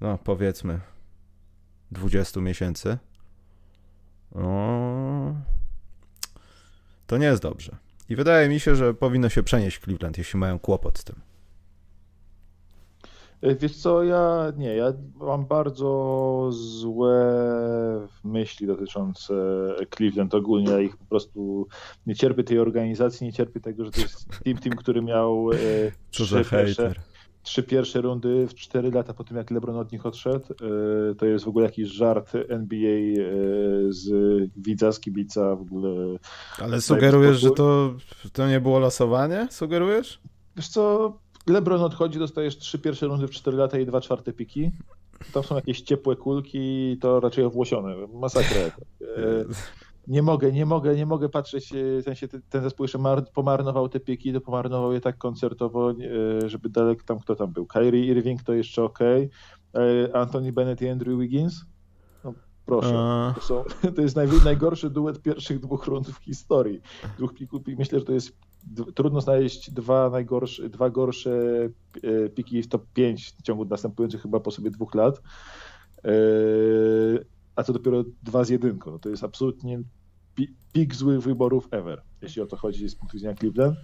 [0.00, 0.80] no powiedzmy,
[1.90, 2.98] 20 miesięcy,
[4.34, 5.34] no,
[7.06, 7.81] to nie jest dobrze.
[8.12, 11.16] I wydaje mi się, że powinno się przenieść Cleveland, jeśli mają kłopot z tym.
[13.42, 17.34] E, wiesz co, ja nie, ja mam bardzo złe
[18.24, 19.34] myśli dotyczące
[19.96, 20.70] Cleveland ogólnie.
[20.70, 21.66] Ja ich po prostu
[22.06, 25.56] nie cierpię tej organizacji, nie cierpię tego, że to jest team, team który miał e,
[26.10, 26.94] trzy, pierwsze,
[27.42, 30.46] trzy pierwsze rundy w cztery lata po tym, jak LeBron od nich odszedł.
[30.52, 33.24] E, to jest w ogóle jakiś żart NBA
[33.88, 34.10] z
[34.56, 36.18] widza, z kibica w ogóle.
[36.58, 37.94] Ale sugerujesz, że to,
[38.32, 39.48] to nie było losowanie?
[39.50, 40.20] Sugerujesz?
[40.56, 41.12] Wiesz co,
[41.46, 44.70] LeBron odchodzi, dostajesz trzy pierwsze rundy w 4 lata i dwa czwarte piki.
[45.32, 47.94] Tam są jakieś ciepłe kulki, to raczej owłosione.
[48.14, 48.60] Masakra.
[50.08, 52.98] E, nie mogę, nie mogę, nie mogę patrzeć, e, w sensie ten zespół jeszcze
[53.34, 57.66] pomarnował te piki, to pomarnował je tak koncertowo, e, żeby daleko tam, kto tam był.
[57.66, 58.98] Kyrie Irving to jeszcze ok,
[60.12, 61.64] Anthony Bennett i Andrew Wiggins,
[62.24, 62.34] no
[62.66, 63.64] proszę, to, są,
[63.96, 66.80] to jest naj, najgorszy duet pierwszych dwóch rund w historii.
[67.18, 68.32] Dwóch pików, myślę, że to jest
[68.94, 71.30] trudno znaleźć dwa najgorsze, dwa gorsze
[72.02, 75.22] e, piki w top 5 w ciągu następujących chyba po sobie dwóch lat.
[77.56, 78.90] A to dopiero dwa z jedynką.
[78.90, 79.82] No to jest absolutnie
[80.72, 83.78] pik złych wyborów ever, jeśli o to chodzi z punktu widzenia Cleveland.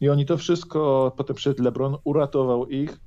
[0.00, 3.00] I oni to wszystko, potem przed LeBron uratował ich,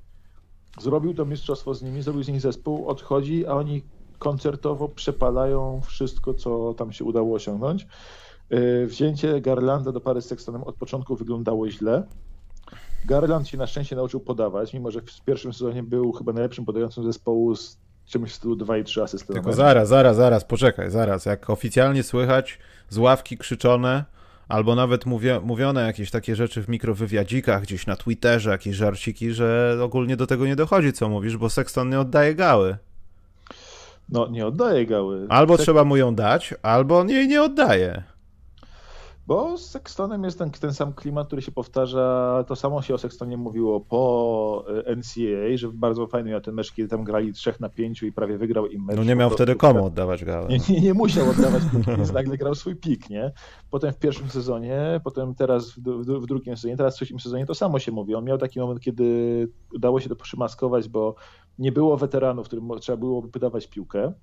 [0.80, 3.84] zrobił to mistrzostwo z nimi, zrobił z nich zespół, odchodzi, a oni
[4.20, 7.88] koncertowo przepalają wszystko, co tam się udało osiągnąć.
[8.50, 12.04] E, wzięcie Garlanda do pary z Sextonem od początku wyglądało źle.
[13.06, 17.04] Garland się na szczęście nauczył podawać, mimo że w pierwszym sezonie był chyba najlepszym podającym
[17.04, 17.78] zespołu z
[18.08, 19.34] czymś w stylu 2 i 3 asysty.
[19.34, 21.26] Tylko zaraz, zaraz, zaraz, poczekaj, zaraz.
[21.26, 24.06] Jak oficjalnie słychać z ławki krzyczone,
[24.48, 29.78] albo nawet mówio, mówione jakieś takie rzeczy w mikrowywiadzikach, gdzieś na Twitterze, jakieś żarciki, że
[29.82, 32.78] ogólnie do tego nie dochodzi, co mówisz, bo Sexton nie oddaje gały.
[34.10, 35.26] No, nie oddaje gały.
[35.30, 38.04] Albo trzeba mu ją dać, albo on jej nie oddaje.
[39.28, 42.44] Bo z Sextonem jest ten, ten sam klimat, który się powtarza.
[42.48, 46.74] To samo się o Sextonie mówiło po e, NCAA, że bardzo fajny miał ten mecz,
[46.74, 48.98] kiedy tam grali trzech na pięciu i prawie wygrał im mecz.
[48.98, 50.48] No nie miał wtedy komu oddawać gałę.
[50.48, 51.64] Nie, nie, nie musiał oddawać
[51.98, 53.32] więc nagle grał swój pik, nie?
[53.70, 57.46] Potem w pierwszym sezonie, potem teraz w, w, w, drugim sezonie, teraz w trzecim sezonie
[57.46, 58.16] to samo się mówi.
[58.16, 61.16] On miał taki moment, kiedy udało się to przymaskować, bo
[61.60, 64.14] nie było weteranów, którym trzeba było wydawać piłkę.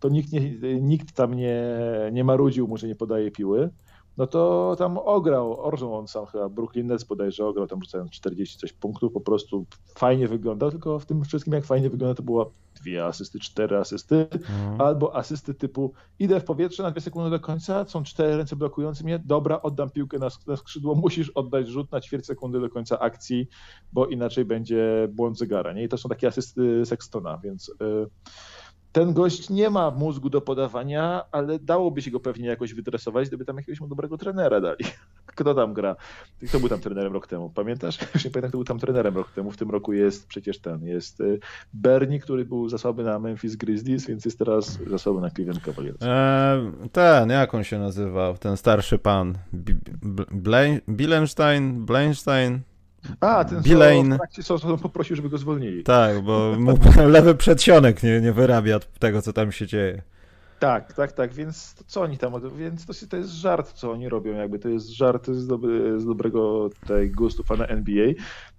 [0.00, 0.40] To nikt, nie,
[0.80, 1.64] nikt tam nie,
[2.12, 3.70] nie marudził mu, że nie podaje piły
[4.16, 8.58] no to tam ograł, orżą on sam chyba, Brooklyn Nets bodajże ograł, tam rzucając 40
[8.58, 12.50] coś punktów, po prostu fajnie wyglądał, tylko w tym wszystkim jak fajnie wygląda to było
[12.74, 14.80] dwie asysty, cztery asysty, mhm.
[14.80, 19.04] albo asysty typu idę w powietrze na dwie sekundy do końca, są cztery ręce blokujące
[19.04, 22.98] mnie, dobra, oddam piłkę na, na skrzydło, musisz oddać rzut na ćwierć sekundy do końca
[22.98, 23.48] akcji,
[23.92, 25.84] bo inaczej będzie błąd zegara, nie?
[25.84, 27.70] I to są takie asysty Sextona, więc...
[27.80, 28.06] Yy,
[28.92, 33.44] ten gość nie ma mózgu do podawania, ale dałoby się go pewnie jakoś wydresować, gdyby
[33.44, 34.84] tam jakiegoś dobrego trenera dali.
[35.26, 35.96] Kto tam gra?
[36.48, 37.50] Kto był tam trenerem rok temu?
[37.50, 37.98] Pamiętasz?
[38.14, 39.50] Już nie pamiętam, kto był tam trenerem rok temu.
[39.50, 41.38] W tym roku jest przecież ten, jest y,
[41.72, 46.02] Bernie, który był zasoby na Memphis Grizzlies, więc jest teraz zasoby na Cleveland Cavaliers.
[46.02, 48.38] Eee, ten, jak on się nazywał?
[48.38, 49.38] Ten starszy pan.
[50.88, 51.86] Bilenstein?
[51.86, 52.60] Blenstein?
[53.20, 54.18] A, ten Bilane.
[54.42, 55.82] co poprosił, żeby go zwolnili.
[55.82, 60.02] Tak, bo mu lewy przedsionek nie, nie wyrabia tego, co tam się dzieje.
[60.62, 64.08] Tak, tak, tak, więc to, co oni tam, więc to, to jest żart, co oni
[64.08, 68.06] robią, jakby to jest żart z, dobry, z dobrego tej gustu fana NBA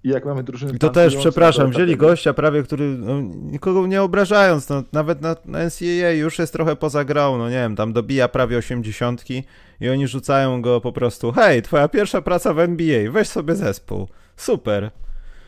[0.03, 0.73] i jak mamy drużyny...
[0.73, 5.36] I to też, przepraszam, wzięli gościa prawie, który, no, nikogo nie obrażając, no, nawet na,
[5.45, 9.43] na NCAA już jest trochę poza grą, no nie wiem, tam dobija prawie osiemdziesiątki
[9.82, 14.08] i oni rzucają go po prostu, hej, twoja pierwsza praca w NBA, weź sobie zespół.
[14.38, 14.91] Super.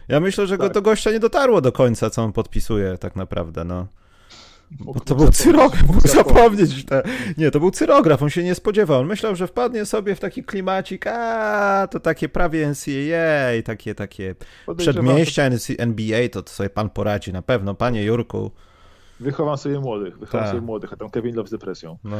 [0.07, 0.67] Ja myślę, że tak.
[0.67, 3.87] go do gościa nie dotarło do końca, co on podpisuje tak naprawdę, no.
[5.05, 6.85] To był cyrograf, mógł zapomnieć.
[6.85, 7.03] Te...
[7.37, 8.99] Nie, to był cyrograf, on się nie spodziewał.
[8.99, 14.35] On myślał, że wpadnie sobie w taki klimacik, a to takie prawie NCAA, takie, takie
[14.77, 15.43] przedmieścia
[15.77, 18.51] NBA, to, to sobie pan poradzi na pewno, panie Jurku.
[19.19, 20.51] Wychowam sobie młodych, wychowam Ta.
[20.51, 21.97] sobie młodych, a tam Kevin Love z depresją.
[22.03, 22.17] No.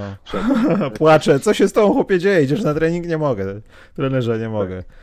[0.98, 2.44] Płaczę, co się z tą chłopie dzieje?
[2.44, 3.08] Idziesz na trening?
[3.08, 3.62] Nie mogę.
[3.96, 4.78] Trenerze, nie mogę.
[4.84, 4.96] Tak.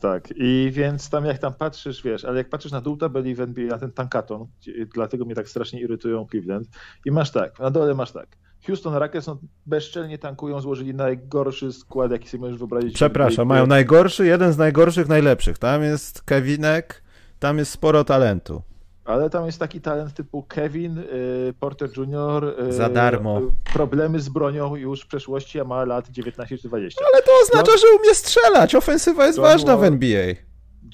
[0.00, 3.40] Tak, i więc tam jak tam patrzysz, wiesz, ale jak patrzysz na dół tabeli w
[3.40, 4.46] NBA, na ten tankaton,
[4.94, 6.68] dlatego mnie tak strasznie irytują Cleveland,
[7.04, 12.10] i masz tak, na dole masz tak, Houston Rockets no, bezczelnie tankują, złożyli najgorszy skład,
[12.10, 12.94] jaki sobie możesz wyobrazić.
[12.94, 15.58] Przepraszam, mają najgorszy, jeden z najgorszych, najlepszych.
[15.58, 17.02] Tam jest Kevinek,
[17.38, 18.62] tam jest sporo talentu.
[19.06, 22.54] Ale tam jest taki talent typu Kevin, y, Porter Jr.
[22.68, 23.40] Y, Za darmo.
[23.72, 27.04] Problemy z bronią już w przeszłości, a ma lat 19 czy 20.
[27.12, 27.80] Ale to oznacza, John...
[27.80, 28.74] że umie strzelać.
[28.74, 30.34] Ofensywa jest John ważna Wall, w NBA.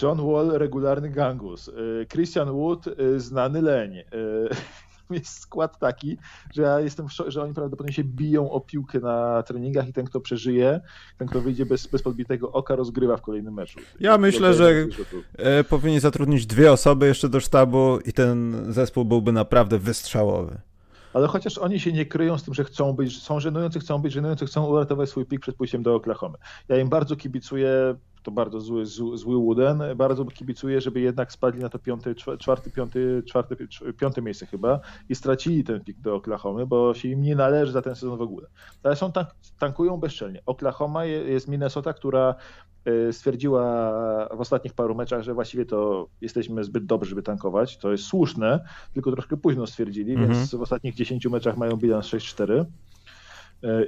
[0.02, 1.70] John Wall, regularny gangus.
[2.08, 2.84] Christian Wood,
[3.16, 4.02] znany leń
[5.10, 6.16] jest skład taki,
[6.54, 10.20] że ja jestem że oni prawdopodobnie się biją o piłkę na treningach i ten, kto
[10.20, 10.80] przeżyje,
[11.18, 13.80] ten, kto wyjdzie bez, bez podbitego oka, rozgrywa w kolejnym meczu.
[14.00, 14.86] Ja myślę, że
[15.36, 20.60] e, powinni zatrudnić dwie osoby jeszcze do sztabu i ten zespół byłby naprawdę wystrzałowy
[21.12, 24.12] ale chociaż oni się nie kryją z tym, że chcą być, są żenujący, chcą być
[24.12, 26.38] żenujący, chcą uratować swój pik przed pójściem do Oklahomy.
[26.68, 31.60] Ja im bardzo kibicuję, to bardzo zły, zły, zły Wooden, bardzo kibicuję, żeby jednak spadli
[31.60, 33.56] na to piąty, czwarty, piąty, czwarty,
[34.00, 37.82] piąte miejsce chyba i stracili ten pik do Oklahomy, bo się im nie należy za
[37.82, 38.46] ten sezon w ogóle.
[38.82, 40.42] Ale są tank, tankują bezczelnie.
[40.46, 42.34] Oklahoma jest Minnesota, która
[42.88, 43.92] y, stwierdziła
[44.36, 47.78] w ostatnich paru meczach, że właściwie to jesteśmy zbyt dobrzy, żeby tankować.
[47.78, 50.34] To jest słuszne, tylko troszkę późno stwierdzili, mm -hmm.
[50.34, 52.64] więc w ostatnich 10 meczach mają bilans 6-4.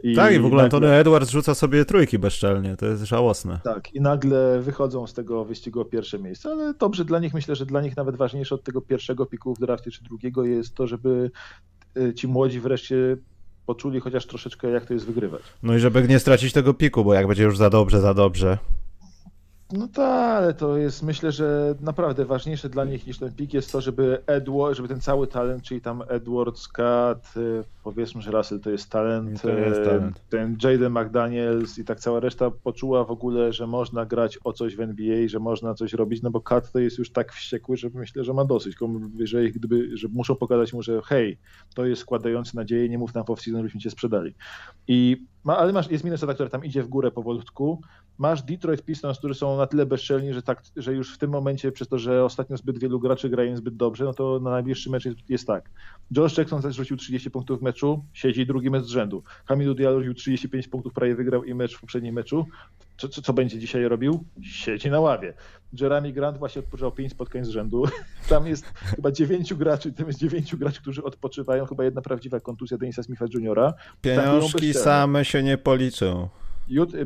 [0.02, 0.76] I tak, i w ogóle nagle...
[0.76, 3.60] Antony Edwards rzuca sobie trójki bezczelnie, to jest żałosne.
[3.64, 7.56] Tak, i nagle wychodzą z tego wyścigu o pierwsze miejsce, ale dobrze dla nich, myślę,
[7.56, 10.87] że dla nich nawet ważniejsze od tego pierwszego piku w drafcie czy drugiego jest to,
[10.87, 11.30] żeby
[11.98, 13.16] y, ci młodzi wreszcie
[13.66, 15.42] poczuli chociaż troszeczkę, jak to jest wygrywać.
[15.62, 18.58] No i żeby nie stracić tego piku, bo jak będzie już za dobrze, za dobrze,
[19.78, 23.72] no tak, ale to jest myślę, że naprawdę ważniejsze dla nich niż ten pik jest
[23.72, 28.60] to, żeby Edward, żeby ten cały talent, czyli tam Edward, Scott, y, powiedzmy, że Russell
[28.60, 30.20] to jest talent, to jest y, talent.
[30.30, 34.76] ten Jaden McDaniels i tak cała reszta poczuła w ogóle, że można grać o coś
[34.76, 37.90] w NBA, że można coś robić, no bo Kat to jest już tak wściekły, że
[37.94, 38.76] myślę, że ma dosyć,
[39.24, 41.38] że, gdyby, że muszą pokazać mu, że hej,
[41.74, 44.34] to jest składający nadzieję, nie mów nam off-season, żebyśmy cię sprzedali.
[44.88, 47.80] I ma, ale masz, jest Minnesota, która tam idzie w górę powolutku.
[48.18, 51.72] Masz Detroit Pistons, którzy są na tyle bezczelni, że, tak, że już w tym momencie,
[51.72, 55.04] przez to, że ostatnio zbyt wielu graczy grają zbyt dobrze, no to na najbliższy mecz
[55.04, 55.70] jest, jest tak.
[56.16, 59.22] Josh Jackson też rzucił 30 punktów w meczu, siedzi drugi mecz z rzędu.
[59.46, 62.46] Hamidou Diallo rzucił 35 punktów, prawie wygrał i mecz w poprzednim meczu.
[62.96, 64.24] Co, co, co będzie dzisiaj robił?
[64.42, 65.35] Siedzi na ławie.
[65.80, 67.85] Jeremy Grant właśnie odpoczął 5 spotkań z rzędu.
[68.28, 71.66] Tam jest chyba 9 graczy, tam jest 9 graczy, którzy odpoczywają.
[71.66, 73.74] Chyba jedna prawdziwa kontuzja Denisa Smitha Juniora.
[74.00, 76.28] Pieniążki same się nie policzą.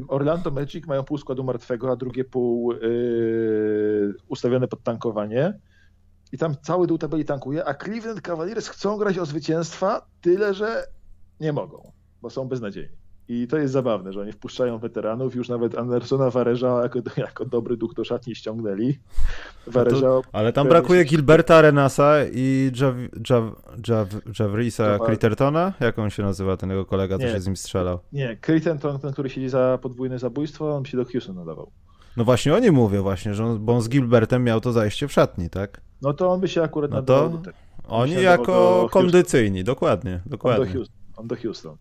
[0.09, 5.59] Orlando Magic mają pół składu martwego, a drugie pół yy, ustawione pod tankowanie.
[6.33, 10.85] I tam cały dół tabeli tankuje, a Cleveland Cavaliers chcą grać o zwycięstwa, tyle że
[11.41, 13.08] nie mogą, bo są beznadziejni.
[13.29, 17.77] I to jest zabawne, że oni wpuszczają weteranów, już nawet Andersona Wareża jako, jako dobry
[17.77, 18.99] duch do szatni ściągnęli.
[19.67, 22.95] Wareża, no to, ale tam brakuje Gilberta Renasa i Jav,
[23.89, 24.09] Jav,
[24.41, 25.73] Javrisa Crittertona?
[25.81, 27.99] Jak on się nazywa, ten jego kolega, co się z nim strzelał?
[28.13, 31.71] Nie, Critterton, ten, który siedzi za podwójne zabójstwo, on się do Houston nadawał.
[32.17, 35.13] No właśnie oni mówią właśnie, że on, bo on z Gilbertem miał to zajście w
[35.13, 35.81] szatni, tak?
[36.03, 37.51] No to on by się akurat no nadawał to...
[37.89, 40.65] Oni jako kondycyjni, dokładnie, dokładnie.
[40.65, 40.97] On do Houston.
[41.17, 41.77] On do Houston.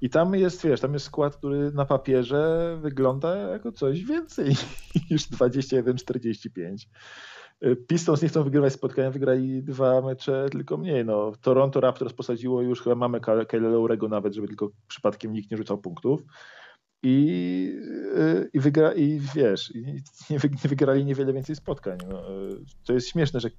[0.00, 4.54] I tam jest, wiesz, tam jest skład, który na papierze wygląda jako coś więcej
[5.10, 6.86] niż 21-45.
[7.88, 11.04] Pistons nie chcą wygrywać spotkania, wygrali dwa mecze, tylko mniej.
[11.04, 15.78] No, Toronto Raptors posadziło już chyba mamy Kyle nawet, żeby tylko przypadkiem nikt nie rzucał
[15.78, 16.22] punktów.
[17.02, 17.72] I,
[18.52, 19.84] i, wygra, i wiesz, i
[20.30, 21.98] nie, wygrali niewiele więcej spotkań.
[22.08, 22.22] No,
[22.86, 23.50] to jest śmieszne, że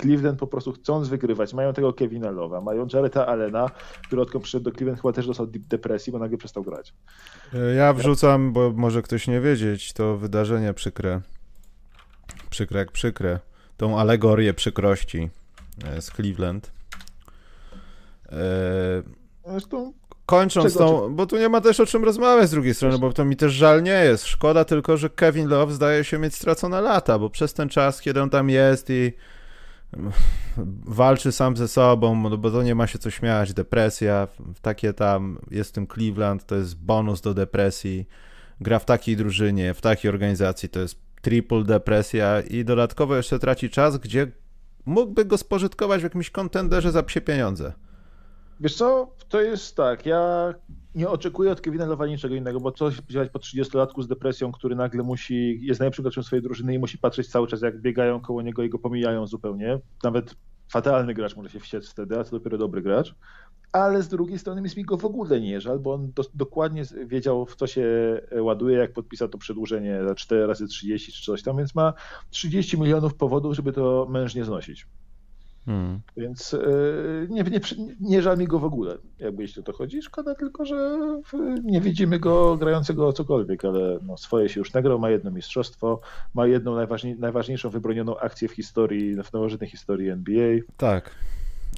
[0.00, 3.70] Cleveland po prostu chcąc wygrywać, mają tego Kevina Lowa, mają Jareta Allena,
[4.06, 6.94] który odkąd przyszedł do Cleveland chyba też dostał depresji, bo nagle przestał grać.
[7.54, 11.20] E, ja wrzucam, bo może ktoś nie wiedzieć, to wydarzenie przykre.
[12.50, 13.38] Przykre jak przykre.
[13.76, 15.30] Tą alegorię przykrości
[15.84, 16.72] e, z Cleveland.
[18.28, 18.36] E,
[19.46, 19.92] Zresztą
[20.26, 23.24] kończąc tą, bo tu nie ma też o czym rozmawiać z drugiej strony, bo to
[23.24, 24.26] mi też żal nie jest.
[24.26, 28.22] Szkoda tylko, że Kevin Love zdaje się mieć stracone lata, bo przez ten czas, kiedy
[28.22, 29.12] on tam jest i
[30.84, 34.28] walczy sam ze sobą, no bo to nie ma się co śmiać, depresja,
[34.62, 38.08] takie tam, jest tym Cleveland, to jest bonus do depresji,
[38.60, 43.70] gra w takiej drużynie, w takiej organizacji, to jest triple depresja i dodatkowo jeszcze traci
[43.70, 44.32] czas, gdzie
[44.86, 47.72] mógłby go spożytkować w jakimś kontenderze za psie pieniądze.
[48.60, 50.54] Wiesz co, to jest tak, ja
[50.96, 54.76] nie oczekuję od Kevina Lowa niczego innego, bo coś działać po 30-latku z depresją, który
[54.76, 58.42] nagle musi, jest najlepszym graczem swojej drużyny i musi patrzeć cały czas, jak biegają koło
[58.42, 59.78] niego i go pomijają zupełnie.
[60.04, 60.34] Nawet
[60.68, 63.14] fatalny gracz może się wściec wtedy, a co dopiero dobry gracz.
[63.72, 67.46] Ale z drugiej strony mi go w ogóle nie żal, bo on do, dokładnie wiedział,
[67.46, 67.86] w co się
[68.40, 71.92] ładuje, jak podpisał to przedłużenie za 4 razy 30 czy coś tam, więc ma
[72.30, 74.86] 30 milionów powodów, żeby to mężnie znosić.
[75.66, 76.00] Hmm.
[76.16, 77.60] Więc yy, nie, nie,
[78.00, 80.02] nie żal mi go w ogóle, jakby jeśli o to chodzi.
[80.02, 80.98] Szkoda tylko, że
[81.62, 86.00] nie widzimy go grającego cokolwiek, ale no, swoje się już nagrał, ma jedno mistrzostwo,
[86.34, 90.58] ma jedną najważniej, najważniejszą wybronioną akcję w historii, w nowożytnej historii NBA.
[90.76, 91.10] Tak.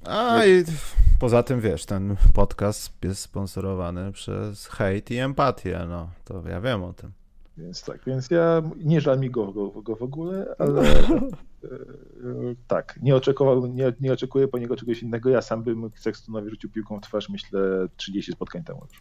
[0.04, 0.64] A i
[1.20, 6.84] poza tym wiesz, ten podcast jest sponsorowany przez hejt i empatię, no to ja wiem
[6.84, 7.12] o tym.
[7.58, 11.68] Więc tak, więc ja nie żal mi go, go, go w ogóle, ale e,
[12.66, 15.30] tak, nie, oczekował, nie, nie oczekuję po niego czegoś innego.
[15.30, 17.60] Ja sam bym Sextonowi rzucił piłką w twarz, myślę,
[17.96, 18.98] 30 spotkań temu już.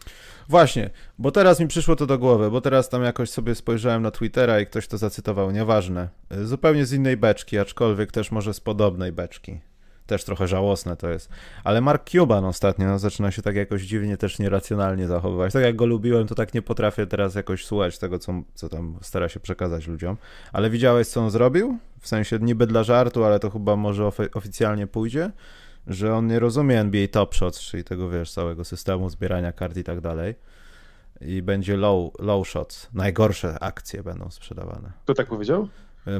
[0.48, 4.10] Właśnie, bo teraz mi przyszło to do głowy, bo teraz tam jakoś sobie spojrzałem na
[4.10, 6.08] Twittera i ktoś to zacytował, nieważne.
[6.44, 9.60] Zupełnie z innej beczki, aczkolwiek też może z podobnej beczki
[10.08, 11.30] też trochę żałosne to jest.
[11.64, 15.52] Ale Mark Cuban ostatnio no, zaczyna się tak jakoś dziwnie, też nieracjonalnie zachowywać.
[15.52, 18.98] Tak jak go lubiłem, to tak nie potrafię teraz jakoś słuchać tego, co, co tam
[19.02, 20.16] stara się przekazać ludziom.
[20.52, 21.78] Ale widziałeś, co on zrobił?
[22.00, 25.30] W sensie niby dla żartu, ale to chyba może ofi oficjalnie pójdzie,
[25.86, 29.84] że on nie rozumie NBA Top Shots, czyli tego, wiesz, całego systemu zbierania kart i
[29.84, 30.34] tak dalej.
[31.20, 32.88] I będzie low, low shots.
[32.94, 34.92] Najgorsze akcje będą sprzedawane.
[35.04, 35.68] Kto tak powiedział?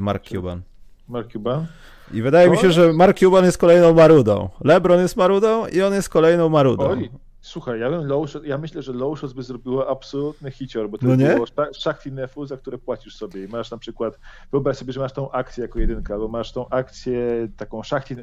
[0.01, 0.61] Mark Cuban.
[1.07, 1.67] Mark Cuban?
[2.13, 4.49] I wydaje to mi się, że Mark Cuban jest kolejną marudą.
[4.63, 6.89] LeBron jest marudą i on jest kolejną marudą.
[6.89, 7.09] Oj,
[7.41, 10.97] słuchaj, ja, bym low shot, ja myślę, że low shot by zrobiło absolutny hicior, bo
[10.97, 13.43] to no by było szachty nefu, za które płacisz sobie.
[13.43, 14.19] I masz na przykład,
[14.51, 18.21] wyobraź sobie, że masz tą akcję jako jedynka, bo masz tą akcję taką szachtin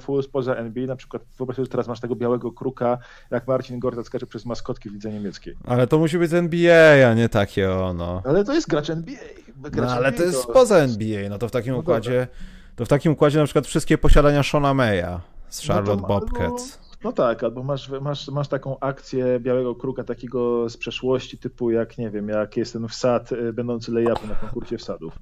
[0.00, 2.98] FU spoza NBA, na przykład wyobraź sobie, że teraz masz tego białego kruka,
[3.30, 5.56] jak Marcin Gortat skacze przez maskotki w lidze niemieckiej.
[5.66, 8.22] Ale to musi być NBA, a nie takie ono.
[8.24, 9.18] Ale to jest gracz NBA.
[9.56, 10.50] Gracz no, ale NBA to jest to...
[10.50, 12.10] spoza NBA, no to w takim no układzie...
[12.20, 16.08] Dobra to w takim układzie na przykład wszystkie posiadania Shona Maya z no Charlotte no
[16.08, 16.78] Bobcats.
[16.78, 21.70] Albo, no tak, albo masz, masz, masz taką akcję białego kruka takiego z przeszłości typu
[21.70, 25.18] jak, nie wiem, jak jest ten wsad y, będący layupem na konkursie wsadów.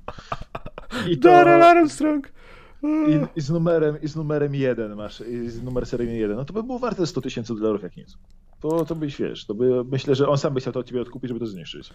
[1.11, 1.29] I to...
[1.29, 2.33] Darrell Armstrong!
[2.83, 6.37] I, I, z numerem, I z numerem jeden masz, i z numer seryjny jeden.
[6.37, 8.19] No to by było warte 100 tysięcy dolarów jak nic.
[8.61, 11.01] To, to byś wiesz, to by, myślę, że on sam by chciał to od ciebie
[11.01, 11.91] odkupić, żeby to zniszczyć.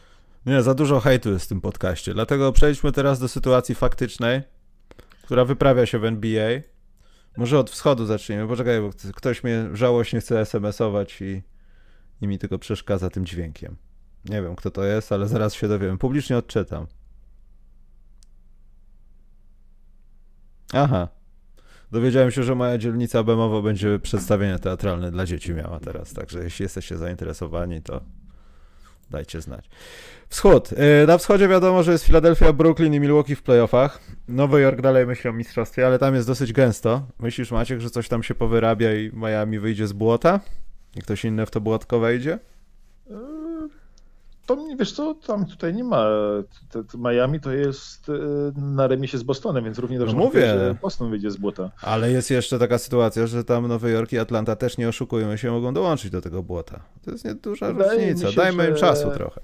[0.45, 2.13] Nie, za dużo hejtu jest w tym podcaście.
[2.13, 4.41] Dlatego przejdźmy teraz do sytuacji faktycznej
[5.23, 6.59] która wyprawia się w NBA.
[7.37, 8.47] Może od wschodu zacznijmy.
[8.47, 11.41] Poczekaj, bo ktoś mnie żałośnie chce SMS-ować i,
[12.21, 13.75] i mi tylko przeszkadza tym dźwiękiem.
[14.25, 15.97] Nie wiem, kto to jest, ale zaraz się dowiem.
[15.97, 16.87] Publicznie odczytam.
[20.73, 21.07] Aha.
[21.91, 26.63] Dowiedziałem się, że moja dzielnica Bemowo będzie przedstawienie teatralne dla dzieci miała teraz, także jeśli
[26.63, 28.01] jesteście zainteresowani, to
[29.13, 29.69] dajcie znać.
[30.29, 30.71] Wschód.
[30.71, 33.99] Y, na wschodzie wiadomo, że jest Philadelphia, Brooklyn i Milwaukee w playoffach.
[34.27, 37.07] Nowy Jork dalej myśli o mistrzostwie, ale tam jest dosyć gęsto.
[37.19, 40.39] Myślisz, Maciek, że coś tam się powyrabia i Miami wyjdzie z błota?
[40.95, 42.39] I ktoś inny w to błotko wejdzie?
[44.45, 46.07] To wiesz co, tam tutaj nie ma.
[46.97, 48.13] Miami to jest y,
[48.55, 51.71] na remisie z Bostonem, więc równie dobrze no mówię, że Boston wyjdzie z błota.
[51.81, 55.51] Ale jest jeszcze taka sytuacja, że tam Nowy Jork i Atlanta też nie oszukujmy się,
[55.51, 56.79] mogą dołączyć do tego błota.
[57.05, 58.31] To jest nieduża różnica.
[58.31, 59.41] Się, Dajmy im czasu trochę.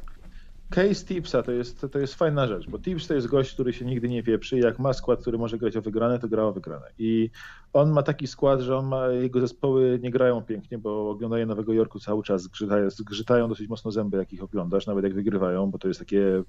[0.70, 3.86] Case Tipsa to jest, to jest fajna rzecz, bo Tips to jest gość, który się
[3.86, 4.60] nigdy nie wieprzy.
[4.60, 6.86] Jak ma skład, który może grać o wygrane, to gra o wygrane.
[6.98, 7.30] I
[7.74, 11.74] on ma taki skład, że on ma, jego zespoły nie grają pięknie, bo oglądają Nowego
[11.74, 15.78] Jorku cały czas, zgrzytają, zgrzytają dosyć mocno zęby, jak ich oglądasz, nawet jak wygrywają, bo
[15.78, 16.44] to jest takie,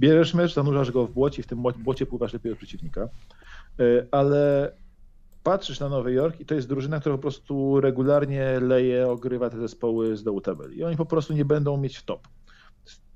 [0.00, 3.08] bierzesz mecz, zanurzasz go w błocie i w tym błocie pływasz lepiej od przeciwnika.
[3.80, 4.72] E, ale
[5.42, 9.58] patrzysz na Nowy Jork i to jest drużyna, która po prostu regularnie leje, ogrywa te
[9.58, 10.78] zespoły z dołu tabeli.
[10.78, 12.28] I oni po prostu nie będą mieć top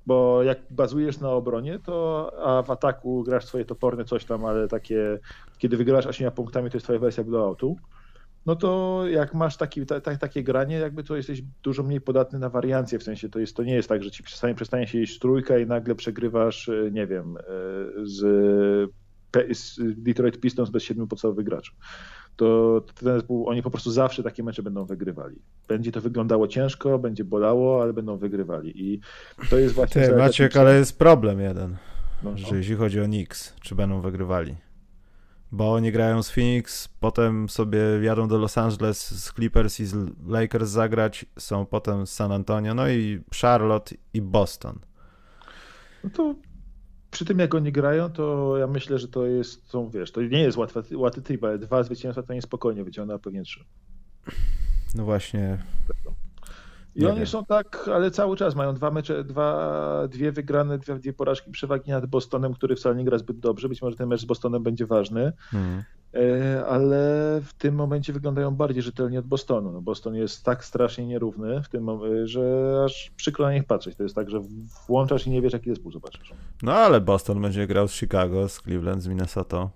[0.06, 4.68] bo jak bazujesz na obronie, to a w ataku grasz swoje toporne coś tam, ale
[4.68, 5.18] takie,
[5.58, 7.76] kiedy wygrywasz 8 punktami, to jest twoja wersja blowoutu,
[8.46, 12.38] no to jak masz taki, ta, ta, takie granie, jakby to jesteś dużo mniej podatny
[12.38, 14.98] na wariancje, w sensie to, jest, to nie jest tak, że ci przestanie, przestanie się
[14.98, 17.40] jeść trójka i nagle przegrywasz, e, nie wiem, e,
[18.02, 18.90] z,
[19.52, 21.72] z Detroit Pistons bez siedmiu podstawowych graczy
[22.36, 25.36] to ten zespół, oni po prostu zawsze takie mecze będą wygrywali.
[25.68, 28.72] Będzie to wyglądało ciężko, będzie bolało, ale będą wygrywali.
[28.84, 29.00] I
[29.50, 30.02] to jest właśnie.
[30.02, 31.76] Ty, Maciek, ale jest problem jeden,
[32.22, 32.56] no, że no.
[32.56, 34.56] jeśli chodzi o Knicks, czy będą wygrywali.
[35.52, 39.96] Bo oni grają z Phoenix, potem sobie jadą do Los Angeles z Clippers i z
[40.26, 44.78] Lakers zagrać, są potem z San Antonio, no i Charlotte i Boston.
[46.04, 46.34] No to
[47.14, 50.40] przy tym jak oni grają, to ja myślę, że to jest, są, wiesz, to nie
[50.40, 53.64] jest łatwy, łatwy trip, ale dwa zwycięstwa to niespokojnie wyciąga, pewnie trzy.
[54.94, 55.58] No właśnie.
[56.94, 57.26] I nie oni wiem.
[57.26, 61.90] są tak, ale cały czas mają dwa mecze, dwa, dwie wygrane, dwie, dwie porażki przewagi
[61.90, 63.68] nad Bostonem, który wcale nie gra zbyt dobrze.
[63.68, 65.32] Być może ten mecz z Bostonem będzie ważny.
[65.38, 65.82] Hmm.
[66.14, 66.96] E, ale
[67.44, 69.72] w tym momencie wyglądają bardziej rzetelnie od Bostonu.
[69.72, 73.96] No Boston jest tak strasznie nierówny w tym momencie, że aż przykro na nich patrzeć.
[73.96, 74.40] To jest tak, że
[74.86, 76.32] włączasz i nie wiesz, jaki zespół zobaczysz.
[76.62, 79.68] No ale Boston będzie grał z Chicago, z Cleveland, z Minnesota.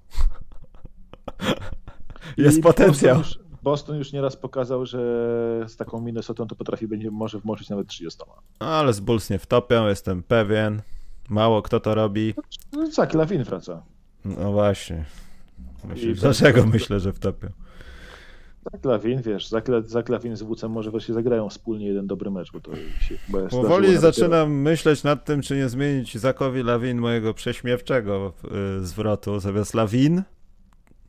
[2.36, 3.16] Jest I potencjał.
[3.16, 4.98] Boston już, Boston już nieraz pokazał, że
[5.68, 8.20] z taką Minnesotą to potrafi będzie może wmoczyć nawet 30.
[8.58, 10.82] Ale z Bulls nie wtopią, jestem pewien.
[11.28, 12.34] Mało kto to robi.
[12.72, 13.82] No, Zach Lawin wraca.
[14.24, 15.04] No właśnie.
[15.84, 17.48] Myślę, dlaczego ten- myślę, że wtopią?
[18.72, 22.30] Zach Lawin, wiesz, Zach, La- Zach Lawin z WC może wreszcie zagrają wspólnie jeden dobry
[22.30, 26.98] mecz, bo to się chyba Powoli zaczynam myśleć nad tym, czy nie zmienić Zakowi Lawin
[26.98, 28.32] mojego prześmiewczego
[28.80, 29.40] y, zwrotu.
[29.40, 30.22] Zamiast Lawin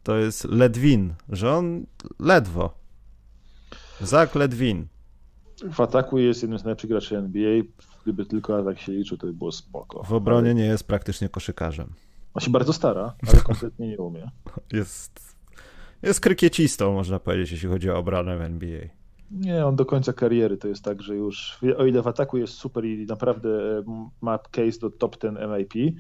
[0.03, 1.85] to jest Ledwin, że on
[2.19, 2.73] ledwo.
[4.01, 4.87] Zak Ledwin.
[5.71, 7.61] W ataku jest jednym z najlepszych graczy NBA.
[8.03, 10.03] Gdyby tylko atak się liczył, to by było spoko.
[10.03, 11.93] W obronie nie jest praktycznie koszykarzem.
[12.33, 14.31] On się bardzo stara, ale kompletnie nie umie.
[14.73, 15.35] Jest,
[16.01, 18.81] jest krykiecistą, można powiedzieć, jeśli chodzi o obronę w NBA.
[19.31, 22.53] Nie, on do końca kariery to jest tak, że już o ile w ataku jest
[22.53, 23.83] super i naprawdę e,
[24.21, 25.95] ma case do top 10 MIP,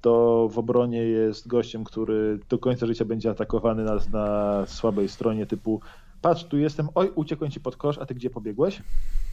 [0.00, 5.46] to w obronie jest gościem, który do końca życia będzie atakowany na, na słabej stronie
[5.46, 5.80] typu
[6.22, 8.82] patrz, tu jestem, oj, uciekłem ci pod kosz, a ty gdzie pobiegłeś?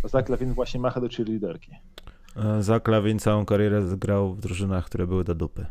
[0.04, 1.72] Zach Lawin właśnie macha do cheerleaderki.
[2.36, 5.66] E, Zak Lawin całą karierę grał w drużynach, które były do dupy.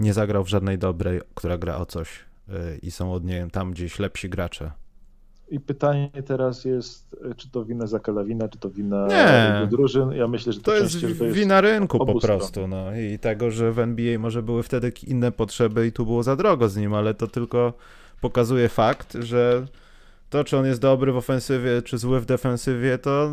[0.00, 2.18] Nie zagrał w żadnej dobrej, która gra o coś
[2.48, 4.70] y, i są od niej tam gdzieś lepsi gracze.
[5.48, 9.66] I pytanie teraz jest, e, czy to wina Zaka Lawina, czy to wina Nie.
[9.70, 10.12] drużyn?
[10.12, 12.38] Ja myślę, że to, To jest to jest wina rynku po stron.
[12.38, 16.22] prostu, no i tego, że w NBA może były wtedy inne potrzeby i tu było
[16.22, 17.72] za drogo z nim, ale to tylko
[18.20, 19.66] pokazuje fakt, że
[20.30, 23.30] to, czy on jest dobry w ofensywie, czy zły w defensywie, to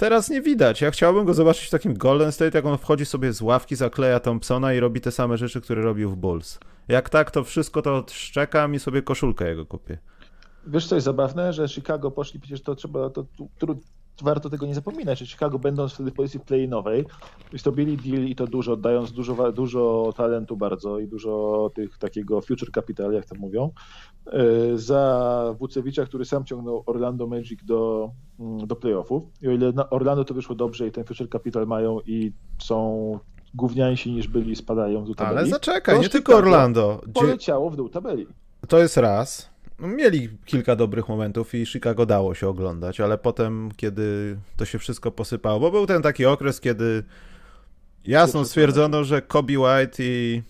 [0.00, 0.80] teraz nie widać.
[0.80, 4.20] Ja chciałbym go zobaczyć w takim Golden State, jak on wchodzi sobie z ławki, zakleja
[4.20, 6.58] Thompsona i robi te same rzeczy, które robił w Bulls.
[6.88, 9.98] Jak tak, to wszystko to szczekam i sobie koszulkę jego kupię.
[10.66, 13.24] Wiesz, co jest zabawne, że Chicago poszli, przecież to trzeba, to,
[13.58, 13.80] tu,
[14.22, 17.04] warto tego nie zapominać, że Chicago będąc wtedy w pozycji play-inowej,
[17.52, 22.70] zrobili deal i to dużo, dając dużo, dużo talentu bardzo i dużo tych takiego future
[22.72, 23.70] capital, jak to mówią,
[24.32, 29.22] yy, za Wucewicza, który sam ciągnął Orlando Magic do, mm, do playoffów.
[29.42, 32.32] I o ile Orlando to wyszło dobrze i ten future capital mają i
[32.62, 33.18] są
[33.54, 37.00] gówniańsi niż byli, spadają z tabeli, Ale zaczekaj, nie tylko Orlando.
[37.14, 38.26] Poleciało w dół tabeli.
[38.68, 39.50] To jest raz.
[39.80, 44.78] No, Mieli kilka dobrych momentów i Chicago dało się oglądać, ale potem, kiedy to się
[44.78, 47.04] wszystko posypało, bo był ten taki okres, kiedy
[48.04, 50.42] jasno stwierdzono, że Kobe White i,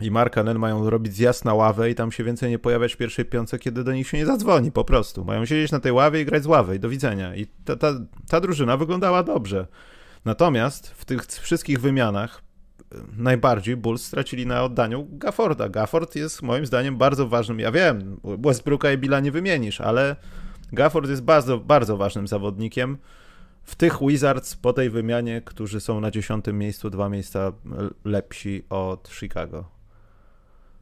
[0.00, 3.24] i Mark mają robić zjazd na ławę i tam się więcej nie pojawiać w pierwszej
[3.24, 5.24] piątce, kiedy do nich się nie zadzwoni, po prostu.
[5.24, 7.36] Mają siedzieć na tej ławie i grać z ławy i do widzenia.
[7.36, 7.92] I ta, ta,
[8.28, 9.66] ta drużyna wyglądała dobrze.
[10.24, 12.45] Natomiast w tych wszystkich wymianach
[13.16, 15.68] najbardziej Bulls stracili na oddaniu Gafforda.
[15.68, 17.60] Gafford jest moim zdaniem bardzo ważnym.
[17.60, 20.16] Ja wiem, Westbrooka i Billa nie wymienisz, ale
[20.72, 22.98] Gafford jest bardzo, bardzo ważnym zawodnikiem
[23.62, 27.52] w tych Wizards po tej wymianie, którzy są na dziesiątym miejscu, dwa miejsca
[28.04, 29.64] lepsi od Chicago.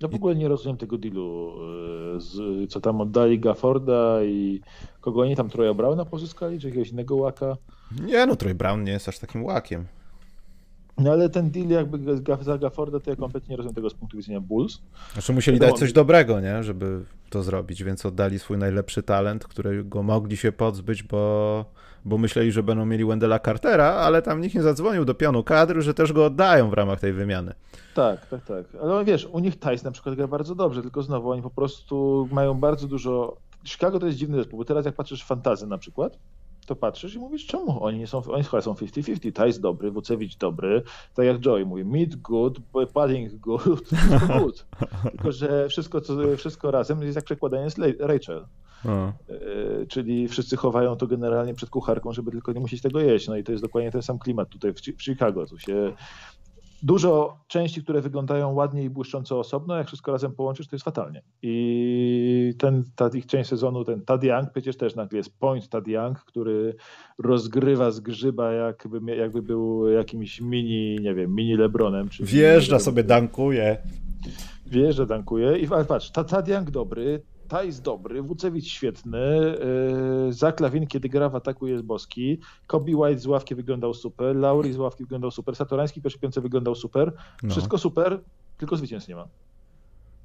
[0.00, 1.52] Ja w ogóle nie rozumiem tego dealu,
[2.18, 4.60] z, co tam oddali Gafforda i
[5.00, 7.56] kogo oni tam Troja Browna pozyskali, czy jakiegoś innego łaka.
[8.06, 9.86] Nie, no Troy Brown nie jest aż takim łakiem.
[10.98, 14.16] No ale ten deal jakby za Gafforda, to ja kompletnie nie rozumiem tego z punktu
[14.16, 14.80] widzenia Bulls.
[15.12, 20.02] Znaczy musieli dać coś dobrego, nie, żeby to zrobić, więc oddali swój najlepszy talent, którego
[20.02, 21.64] mogli się pozbyć, bo,
[22.04, 25.80] bo myśleli, że będą mieli Wendella Cartera, ale tam nikt nie zadzwonił do pionu kadr,
[25.80, 27.54] że też go oddają w ramach tej wymiany.
[27.94, 28.64] Tak, tak, tak.
[28.82, 32.28] Ale wiesz, u nich Tice na przykład gra bardzo dobrze, tylko znowu oni po prostu
[32.32, 33.36] mają bardzo dużo...
[33.64, 36.18] Chicago to jest dziwny zespół, bo teraz jak patrzysz fantazy na przykład,
[36.66, 40.36] to patrzysz i mówisz, czemu oni nie są, oni chyba są 50-50, Tice dobry, Wucewicz
[40.36, 40.82] dobry,
[41.14, 42.58] tak jak Joey mówi, mid good,
[42.94, 44.66] padding good, wszystko good.
[45.10, 48.46] Tylko, że wszystko, co, wszystko razem jest jak przekładanie z Rachel.
[48.84, 49.12] No.
[49.28, 53.28] Yy, czyli wszyscy chowają to generalnie przed kucharką, żeby tylko nie musieć tego jeść.
[53.28, 55.46] No i to jest dokładnie ten sam klimat tutaj w Chicago.
[55.46, 55.92] Tu się
[56.84, 61.22] dużo części, które wyglądają ładnie i błyszcząco osobno, jak wszystko razem połączysz, to jest fatalnie.
[61.42, 65.88] I ten, ta ich część sezonu, ten Tad Young, przecież też nagle jest point Tad
[65.88, 66.74] Young, który
[67.18, 72.08] rozgrywa z grzyba, jakby, jakby był jakimś mini, nie wiem, mini Lebronem.
[72.08, 73.76] Czy Wjeżdża sobie, dankuje.
[74.66, 75.58] Wjeżdża, dankuje.
[75.58, 79.56] I patrz, Ta- Tad Young dobry, Tajs dobry, Wucewicz świetny,
[80.26, 84.36] yy, Zach Lawin, kiedy gra w ataku jest boski, Kobe White z ławki wyglądał super,
[84.36, 87.50] Lauri z ławki wyglądał super, Satorański w pierwszej piątce wyglądał super, No.
[87.50, 88.20] wszystko super,
[88.58, 89.28] tylko zwycięstw nie ma.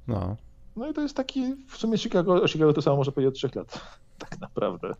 [0.08, 0.36] No.
[0.76, 3.54] No i to jest taki, w sumie Chicago, Chicago to samo można powiedzieć od trzech
[3.54, 3.80] lat,
[4.28, 4.94] tak naprawdę.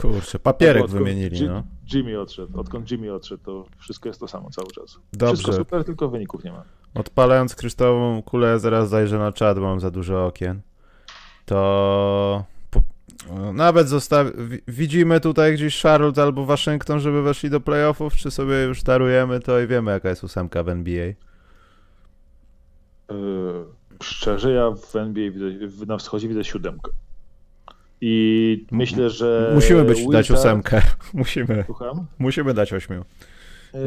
[0.00, 1.62] Kurczę, papierek Odkąd wymienili, no.
[1.94, 4.84] Jimmy odszedł, odkąd Jimmy odszedł, to wszystko jest to samo cały czas.
[4.86, 5.52] Wszystko Dobrze.
[5.52, 6.62] super, tylko wyników nie ma.
[6.94, 10.60] Odpalając kryształową kulę, zaraz zajrzę na czat, bo mam za dużo okien.
[11.46, 12.82] To po...
[13.52, 14.26] nawet zostaw...
[14.36, 19.40] wi- widzimy tutaj gdzieś Charlotte albo Waszyngton, żeby weszli do playoffów, czy sobie już darujemy
[19.40, 21.04] to i wiemy jaka jest ósemka w NBA.
[21.04, 21.16] Yy,
[24.02, 26.90] Szczerze, ja w NBA widzę, na wschodzie widzę siódemkę.
[28.00, 29.50] I myślę, że.
[29.54, 30.12] Musimy być Wizard...
[30.12, 30.82] dać ósemkę.
[31.14, 31.62] Musimy.
[31.66, 32.06] Słucham?
[32.18, 33.04] Musimy dać ośmiu.
[33.74, 33.78] E,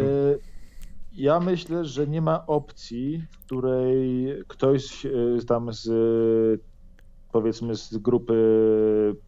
[1.14, 5.10] ja myślę, że nie ma opcji, w której ktoś e,
[5.48, 5.90] tam z
[7.32, 8.36] powiedzmy z grupy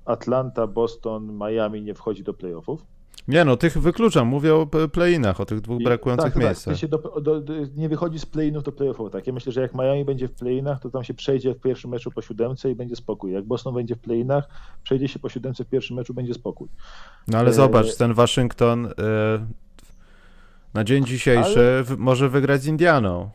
[0.05, 2.85] Atlanta, Boston, Miami nie wchodzi do playoffów.
[3.27, 6.79] Nie no, tych wykluczam, mówię o play-inach, o tych dwóch brakujących tak, miejscach.
[6.79, 9.27] Tak, do, do, do, nie wychodzi z play-inów do playoffów, tak.
[9.27, 12.11] Ja myślę, że jak Miami będzie w play-inach, to tam się przejdzie w pierwszym meczu
[12.11, 13.31] po siódemce i będzie spokój.
[13.31, 14.47] Jak Boston będzie w play-inach,
[14.83, 16.67] przejdzie się po siódemce w pierwszym meczu, będzie spokój.
[17.27, 17.53] No ale e...
[17.53, 18.91] zobacz, ten Waszyngton e...
[20.73, 21.97] na dzień dzisiejszy ale...
[21.97, 23.29] może wygrać z Indianą.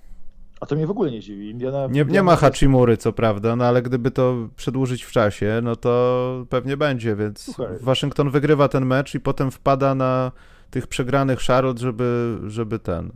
[0.60, 1.50] A to mnie w ogóle nie dziwi.
[1.50, 5.76] Indiana, nie, nie ma Hachimury, co prawda, no ale gdyby to przedłużyć w czasie, no
[5.76, 7.76] to pewnie będzie, więc Słuchaj.
[7.80, 10.32] Waszyngton wygrywa ten mecz i potem wpada na
[10.70, 13.10] tych przegranych Charlotte, żeby, żeby ten...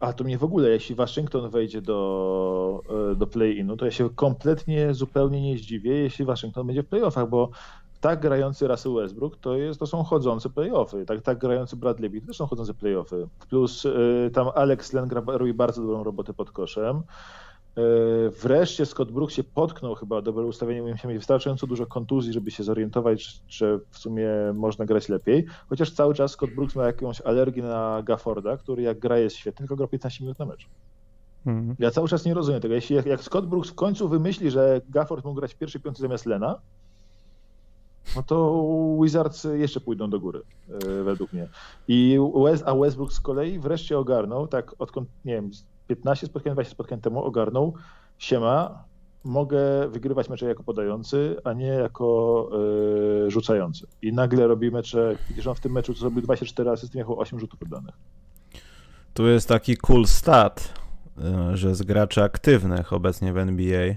[0.00, 4.10] A to mnie w ogóle, jeśli Waszyngton wejdzie do, e, do play-inu, to ja się
[4.10, 7.50] kompletnie, zupełnie nie zdziwię, jeśli Waszyngton będzie w play-offach, bo
[8.00, 11.06] tak grający Russell Westbrook to, jest, to są chodzące playoffy.
[11.06, 13.28] Tak, tak grający Bradley Beal to też są chodzące playoffy.
[13.50, 16.96] Plus y, tam Alex Len robi bardzo dobrą robotę pod koszem.
[16.96, 22.50] Y, wreszcie Scott Brooks się potknął chyba dobre ustawienie, musiał mieć wystarczająco dużo kontuzji, żeby
[22.50, 25.46] się zorientować, że w sumie można grać lepiej.
[25.68, 29.58] Chociaż cały czas Scott Brooks ma jakąś alergię na Gafforda, który jak gra jest świetny,
[29.58, 30.66] tylko gra 15 minut na mecz.
[31.46, 31.76] Mhm.
[31.78, 32.74] Ja cały czas nie rozumiem tego.
[32.74, 36.02] Jeśli jak, jak Scott Brooks w końcu wymyśli, że Gafford mógł grać w pierwszej piątej
[36.02, 36.60] zamiast Lena,
[38.16, 38.66] no to
[39.02, 41.48] Wizards jeszcze pójdą do góry, e, według mnie.
[41.88, 45.50] I West, a Westbrook z kolei wreszcie ogarnął, tak odkąd, nie wiem,
[45.86, 47.74] 15 spotkań, 20 spotkań temu ogarnął,
[48.18, 48.84] siema,
[49.24, 52.50] mogę wygrywać mecze jako podający, a nie jako
[53.22, 53.86] yy, rzucający.
[54.02, 57.62] I nagle robi mecze, widzisz, on w tym meczu zrobił 24 asysty, miał 8 rzutów
[57.62, 57.94] oddanych.
[59.14, 60.74] Tu jest taki cool stat,
[61.18, 63.94] e, że z graczy aktywnych obecnie w NBA,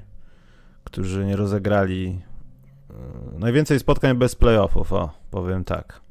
[0.84, 2.22] którzy nie rozegrali
[3.38, 6.02] najwięcej spotkań bez playoffów, o, powiem tak.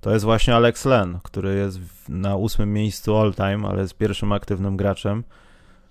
[0.00, 4.32] To jest właśnie Alex Len, który jest na ósmym miejscu all time, ale jest pierwszym
[4.32, 5.24] aktywnym graczem.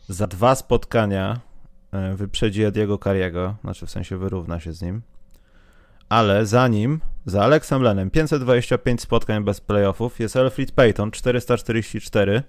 [0.08, 1.40] Za dwa spotkania
[1.92, 5.02] e, wyprzedzi Ediego Kariego, znaczy w sensie wyrówna się z nim.
[6.10, 12.44] Ale za nim, za Alexem Lenem, 525 spotkań bez playoffów jest Elfrid Payton, 444.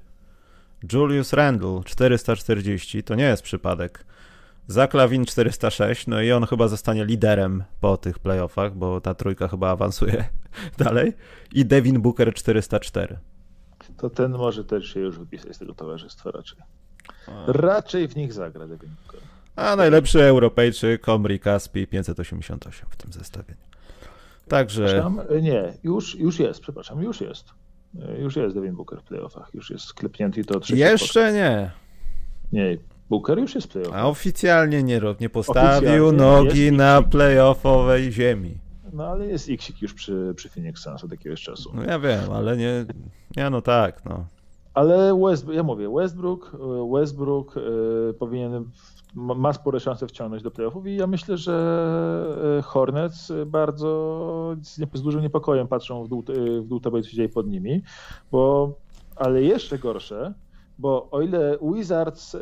[0.92, 3.02] Julius Randle, 440.
[3.02, 4.04] To nie jest przypadek.
[4.70, 9.70] Zaklawin 406, no i on chyba zostanie liderem po tych playoffach, bo ta trójka chyba
[9.70, 10.24] awansuje
[10.84, 11.12] dalej.
[11.52, 13.18] I Devin Booker 404.
[13.96, 16.58] To ten może też się już wypisać z tego towarzystwa raczej.
[17.26, 17.44] A.
[17.46, 19.20] Raczej w nich zagra Devin Booker.
[19.56, 23.60] A najlepszy Europejczyk Omri Kaspi 588 w tym zestawieniu.
[24.48, 25.10] Także...
[25.42, 27.44] Nie, już, już jest, przepraszam, już jest.
[28.18, 31.70] Już jest Devin Booker w playoffach, już jest sklepnięty to trzeci Jeszcze nie.
[32.52, 32.76] Nie,
[33.10, 33.94] Booker już jest playoff.
[33.94, 38.58] A oficjalnie nie, nie postawił oficjalnie nogi na playoffowej ziemi.
[38.92, 41.70] No ale jest Xik już przy, przy Phoenix Suns od jakiegoś czasu.
[41.74, 42.86] No ja wiem, ale nie,
[43.36, 44.24] nie no tak, no.
[44.74, 46.56] Ale West, ja mówię, Westbrook,
[46.92, 48.64] Westbrook y, powinien,
[49.14, 54.56] ma spore szanse wciągnąć do playoffów i ja myślę, że e, Hornets bardzo
[54.94, 56.24] z, dużym niepokojem patrzą w dół,
[56.62, 57.82] w dół tego, co się dzieje pod nimi,
[58.32, 58.74] bo,
[59.16, 60.34] ale jeszcze gorsze,
[60.80, 62.38] bo o ile Wizards, e,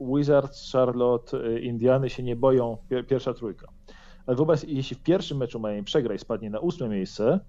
[0.00, 2.76] Wizards Charlotte, e, Indiany się nie boją
[3.08, 3.68] pierwsza trójka,
[4.26, 7.40] ale wobec, jeśli w pierwszym meczu Miami przegra i spadnie na ósme miejsce,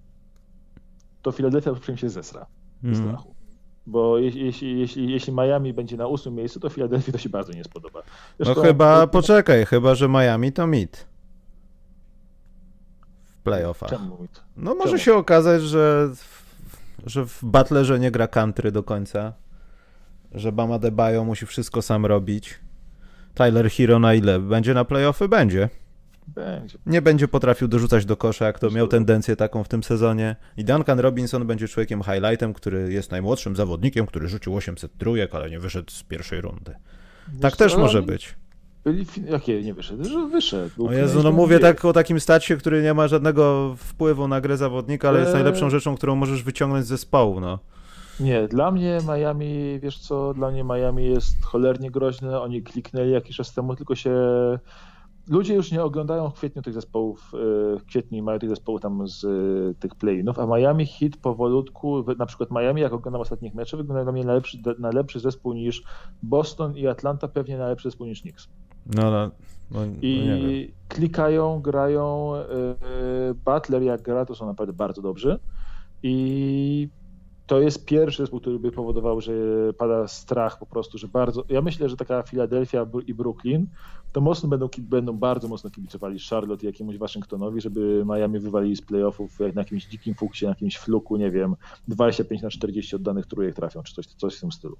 [1.22, 2.45] to Philadelphia przy się zesra
[2.84, 2.95] mm.
[2.95, 3.36] strachu.
[3.88, 7.64] Bo jeśli, jeśli, jeśli, Miami będzie na ósmym miejscu, to Philadelphia to się bardzo nie
[7.64, 8.01] spodoba.
[8.39, 9.07] Zresztą, no chyba, to...
[9.07, 11.07] poczekaj, chyba, że Miami to mit
[13.26, 13.89] w playoffach.
[13.89, 14.43] Czemu mit?
[14.57, 14.99] No może Czemu?
[14.99, 16.09] się okazać, że,
[17.05, 19.34] że w Butlerze nie gra country do końca
[20.32, 22.59] że Bama Debajo musi wszystko sam robić.
[23.34, 24.39] Tyler Hero na ile?
[24.39, 25.27] Będzie na playoffy?
[25.27, 25.69] Będzie.
[26.27, 26.77] Będzie.
[26.86, 30.36] Nie będzie potrafił dorzucać do kosza, jak to miał tendencję taką w tym sezonie.
[30.57, 35.49] I Duncan Robinson będzie człowiekiem highlightem, który jest najmłodszym zawodnikiem, który rzucił 800 trójek, ale
[35.49, 36.75] nie wyszedł z pierwszej rundy.
[37.41, 38.36] Tak też może być.
[38.84, 40.29] Byli, jakie nie wyszedł?
[40.29, 40.88] Wyszedł.
[40.88, 44.57] O Jezu, no mówię tak o takim stacie, który nie ma żadnego wpływu na grę
[44.57, 47.59] zawodnika, ale jest najlepszą rzeczą, którą możesz wyciągnąć z zespołu, no.
[48.20, 52.41] Nie, dla mnie Miami, wiesz co, dla mnie Miami jest cholernie groźne.
[52.41, 54.12] Oni kliknęli jakiś czas temu, tylko się.
[55.28, 57.38] Ludzie już nie oglądają w kwietniu tych zespołów, e,
[57.80, 59.28] w kwietniu mają tych zespołów tam z e,
[59.80, 64.12] tych play-inów, a Miami hit powolutku, na przykład Miami, jak oglądam ostatnich meczów, wygląda dla
[64.12, 65.84] mnie na lepszy, na lepszy zespół niż
[66.24, 68.49] Boston i Atlanta, pewnie na lepszy zespół niż Knicks.
[68.86, 69.32] No, no,
[69.72, 72.36] no, no I klikają, grają.
[72.36, 72.43] E,
[73.45, 75.39] Butler jak gra, to są naprawdę bardzo dobrzy.
[76.03, 76.89] I
[77.48, 79.34] to jest pierwszy zespół, który by powodował, że
[79.78, 81.44] pada strach po prostu, że bardzo.
[81.50, 83.68] Ja myślę, że taka Filadelfia i Brooklyn
[84.12, 88.82] to mocno będą, będą bardzo mocno kibicowali Charlotte i jakiemuś Waszyngtonowi, żeby Miami wywalili z
[88.82, 91.56] playoffów jak na jakimś dzikim fuksie, na jakimś fluku, nie wiem,
[91.88, 94.78] 25 na 40 oddanych trójek trafią, czy coś, coś w tym stylu.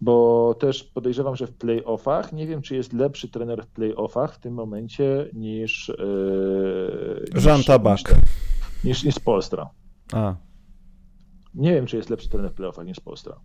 [0.00, 4.38] Bo też podejrzewam, że w playoffach, nie wiem, czy jest lepszy trener w playoffach w
[4.38, 5.92] tym momencie niż.
[5.98, 7.98] Yy, Jean Tabak.
[7.98, 8.14] Niż,
[8.84, 9.70] niż, niż Polstra.
[10.12, 10.34] A.
[11.54, 13.40] Nie wiem, czy jest lepszy trener w playoffach niż Polstra.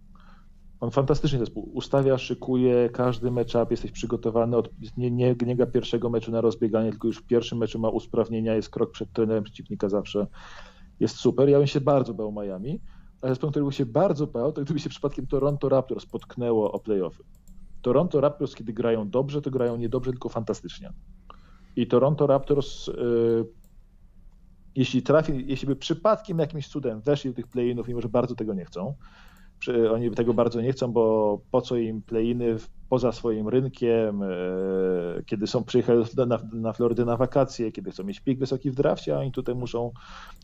[0.80, 6.10] On fantastycznie zespół ustawia, szykuje każdy matchup, jesteś przygotowany od nie, nie, nie ga pierwszego
[6.10, 9.90] meczu na rozbieganie, tylko już w pierwszym meczu ma usprawnienia, jest krok przed trenerem przeciwnika
[9.90, 10.28] zawsze.
[11.00, 11.50] Jest super.
[11.50, 12.82] Ja bym się bardzo bał Miami,
[13.22, 16.80] ale zespół, który by się bardzo bał, to gdyby się przypadkiem Toronto Raptors potknęło o
[16.80, 17.24] playoffy.
[17.82, 20.94] Toronto Raptors, kiedy grają dobrze, to grają nie dobrze, tylko fantastycznie.
[21.76, 22.94] I Toronto Raptors, yy,
[24.76, 28.54] jeśli trafi, jeśli by przypadkiem jakimś cudem weszli do tych play-inów, mimo że bardzo tego
[28.54, 28.96] nie chcą,
[29.92, 32.56] oni tego bardzo nie chcą, bo po co im playiny
[32.90, 34.28] poza swoim rynkiem, e,
[35.26, 39.16] kiedy są przyjechali na, na Florydę na wakacje, kiedy chcą mieć pik wysoki w drafcie,
[39.16, 39.92] a oni tutaj muszą,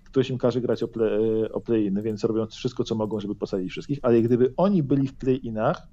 [0.03, 3.71] ktoś im każe grać o, play, o play-iny, więc robią wszystko, co mogą, żeby posadzić
[3.71, 5.88] wszystkich, ale gdyby oni byli w play-inach,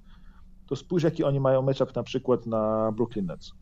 [0.67, 3.53] to spójrz, jaki oni mają matchup na przykład na Brooklyn Nets.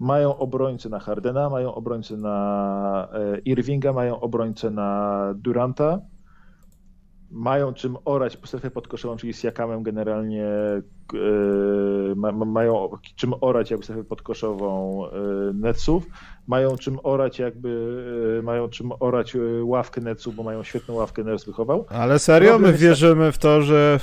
[0.00, 6.00] Mają obrońcę na Hardena, mają obrońcę na e, Irvinga, mają obrońcę na Duranta,
[7.30, 10.46] mają czym orać po strefie podkoszową, czyli z Jakamem generalnie
[11.12, 16.06] yy, ma, mają czym orać jakby strefę podkoszową yy, Netsów,
[16.46, 17.68] mają czym orać jakby,
[18.36, 21.86] yy, mają czym orać ławkę Netsów, bo mają świetną ławkę, Nets wychował.
[21.88, 24.00] Ale serio, my wierzymy w to, że,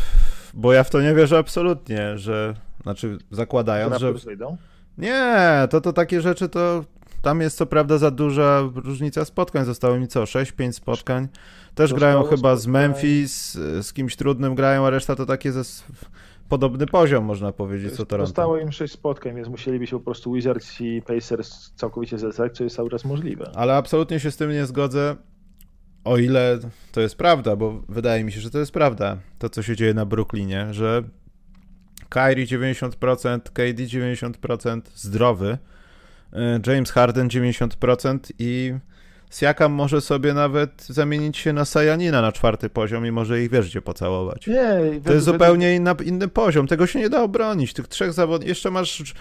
[0.54, 4.14] bo ja w to nie wierzę absolutnie, że, znaczy zakładając, że...
[4.98, 6.84] Nie, to to takie rzeczy to
[7.22, 9.66] tam jest co prawda za duża różnica spotkań.
[9.66, 10.24] Zostało mi co?
[10.24, 11.28] 6-5 spotkań.
[11.76, 15.62] Też Zostało grają chyba z Memphis, z kimś trudnym grają, a reszta to takie ze
[16.50, 18.28] podobny poziom, można powiedzieć, co Toronto.
[18.28, 22.64] Zostało im 6 spotkań, więc musieliby się po prostu Wizards i Pacers całkowicie zesrać, co
[22.64, 23.52] jest cały czas możliwe.
[23.56, 25.16] Ale absolutnie się z tym nie zgodzę,
[26.04, 26.60] o ile
[26.92, 29.94] to jest prawda, bo wydaje mi się, że to jest prawda, to co się dzieje
[29.94, 31.04] na Brooklynie, że
[32.10, 35.58] Kyrie 90%, KD 90% zdrowy,
[36.34, 38.74] E, James Harden 90% i
[39.32, 43.70] Siakam może sobie nawet zamienić się na Sajanina na czwarty poziom i może ich wiesz
[43.70, 44.48] gdzie pocałować.
[44.48, 46.68] Nie, to jest zupełnie inna, inny poziom.
[46.68, 47.74] Tego się nie da obronić.
[47.74, 48.50] Tych trzech zawodników.
[48.50, 49.14] Jeszcze masz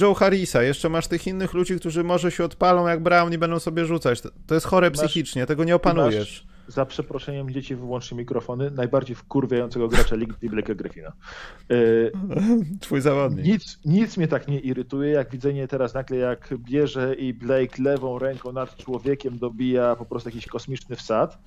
[0.00, 3.58] Joe Harrisa, jeszcze masz tych innych ludzi, którzy może się odpalą jak Brown i będą
[3.58, 4.20] sobie rzucać.
[4.20, 9.16] To, to jest chore masz, psychicznie, tego nie opanujesz za przeproszeniem dzieci wyłącznie mikrofony, najbardziej
[9.16, 11.12] wkurwiającego gracza Ligi Blacka Griffina.
[11.70, 11.74] E,
[12.80, 13.46] Twój zawodnik.
[13.46, 18.18] Nic, nic mnie tak nie irytuje, jak widzenie teraz nagle, jak bierze i Blake lewą
[18.18, 21.38] ręką nad człowiekiem dobija po prostu jakiś kosmiczny wsad.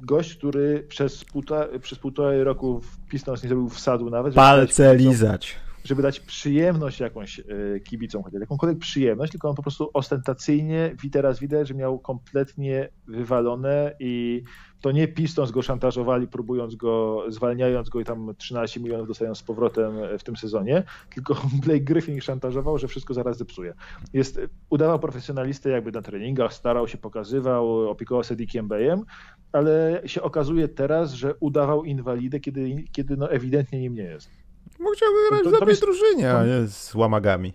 [0.00, 4.34] Gość, który przez, półtora, przez półtorej roku w Pistons nie zrobił wsadu nawet.
[4.34, 5.56] Palce lizać
[5.88, 7.44] żeby dać przyjemność jakąś e,
[7.80, 13.96] kibicom, chociaż jakąkolwiek przyjemność, tylko on po prostu ostentacyjnie teraz widać, że miał kompletnie wywalone
[14.00, 14.42] i
[14.80, 19.42] to nie Pistons go szantażowali, próbując go, zwalniając go i tam 13 milionów dostają z
[19.42, 20.82] powrotem w tym sezonie,
[21.14, 21.34] tylko
[21.64, 23.74] Blake Griffin szantażował, że wszystko zaraz zepsuje.
[24.12, 29.04] Jest, udawał profesjonalistę jakby na treningach, starał się, pokazywał, opiekował się Dickiem Bayem,
[29.52, 34.47] ale się okazuje teraz, że udawał inwalidę, kiedy, kiedy no ewidentnie nim nie jest.
[34.80, 37.52] Bo chciałby grać w dobrej drużynie, a nie z łamagami.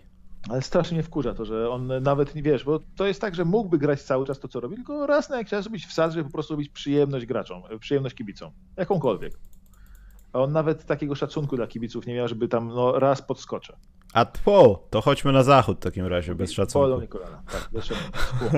[0.48, 3.44] Ale strasznie mnie wkurza to, że on nawet nie wiesz, bo to jest tak, że
[3.44, 6.24] mógłby grać cały czas to, co robi, tylko raz na jakiś czas zrobić wsad, żeby
[6.24, 9.32] po prostu robić przyjemność graczom, przyjemność kibicom, jakąkolwiek.
[10.32, 13.76] A on nawet takiego szacunku dla kibiców nie miał, żeby tam no, raz podskoczę.
[14.12, 16.88] A tło, to chodźmy na zachód w takim razie, bez szacunku.
[16.88, 18.18] Bolą mi kolana, tak, bez szacunku.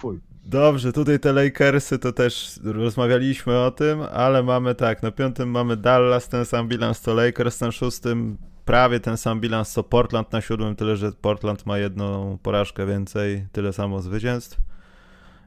[0.00, 0.20] Fuj.
[0.48, 5.76] Dobrze, tutaj te Lakersy to też rozmawialiśmy o tym, ale mamy tak, na piątym mamy
[5.76, 10.40] Dallas, ten sam bilans co Lakers, na szóstym prawie ten sam bilans co Portland, na
[10.40, 14.58] siódmym tyle, że Portland ma jedną porażkę więcej, tyle samo zwycięstw.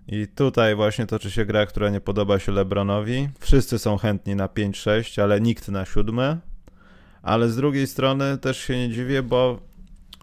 [0.08, 3.30] I tutaj właśnie toczy się gra, która nie podoba się LeBronowi.
[3.40, 6.38] Wszyscy są chętni na 5-6, ale nikt na siódme.
[7.22, 9.60] Ale z drugiej strony też się nie dziwię, bo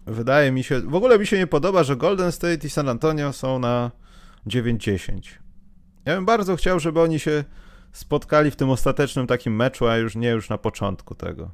[0.07, 3.33] wydaje mi się, w ogóle mi się nie podoba, że Golden State i San Antonio
[3.33, 3.91] są na
[4.49, 5.20] 9-10.
[6.05, 7.44] Ja bym bardzo chciał, żeby oni się
[7.92, 11.51] spotkali w tym ostatecznym takim meczu, a już nie już na początku tego.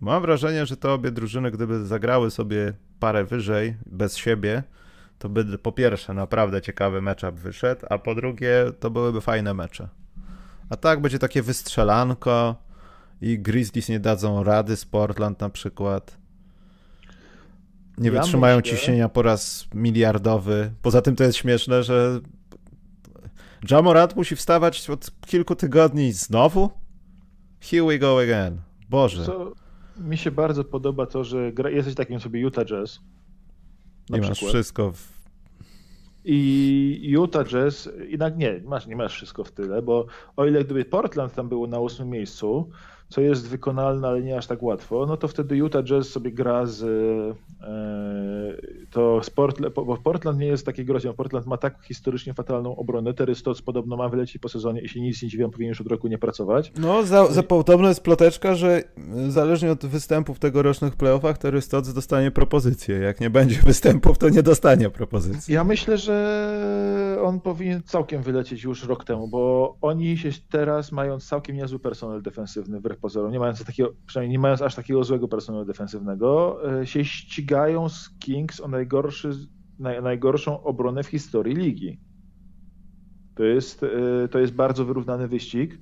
[0.00, 4.62] Mam wrażenie, że te obie drużyny, gdyby zagrały sobie parę wyżej, bez siebie,
[5.18, 9.88] to by po pierwsze naprawdę ciekawy matchup wyszedł, a po drugie to byłyby fajne mecze.
[10.70, 12.56] A tak będzie takie wystrzelanko
[13.20, 16.18] i Grizzlies nie dadzą rady z Portland na przykład
[17.98, 18.76] nie ja wytrzymają myślę...
[18.76, 20.72] ciśnienia po raz miliardowy.
[20.82, 22.20] Poza tym to jest śmieszne, że
[23.70, 26.70] Jamorat musi wstawać od kilku tygodni znowu?
[27.60, 28.60] Here we go again.
[28.90, 29.24] Boże.
[29.26, 29.52] Co,
[29.98, 33.00] mi się bardzo podoba to, że gra, jesteś takim sobie Utah Jazz.
[34.14, 35.18] I masz wszystko w...
[36.24, 40.06] I Utah Jazz, jednak nie, masz, nie masz wszystko w tyle, bo
[40.36, 42.70] o ile gdyby Portland tam było na ósmym miejscu,
[43.08, 46.66] co jest wykonalne, ale nie aż tak łatwo, no to wtedy Utah Jazz sobie gra
[46.66, 47.68] z e,
[48.90, 51.14] to sport, bo Portland nie jest takie groźne.
[51.14, 53.14] Portland ma tak historycznie fatalną obronę.
[53.14, 55.86] Terry Stotts podobno ma wylecieć po sezonie i się nic nie dziwię, powinien już od
[55.86, 56.72] roku nie pracować.
[56.78, 58.82] No, za, za podobno jest ploteczka, że
[59.28, 62.98] zależnie od występów w tegorocznych playoffach Terry Stotts dostanie propozycję.
[62.98, 65.54] Jak nie będzie występów, to nie dostanie propozycji.
[65.54, 71.20] Ja myślę, że on powinien całkiem wylecieć już rok temu, bo oni się teraz mają
[71.20, 75.28] całkiem niezły personel defensywny wbrew pozorom, nie mając takiego, przynajmniej nie mając aż takiego złego
[75.28, 79.30] personelu defensywnego, e, się ścigają z Kings o najgorszy,
[79.78, 82.00] naj, najgorszą obronę w historii ligi.
[83.34, 85.80] To jest, e, to jest bardzo wyrównany wyścig.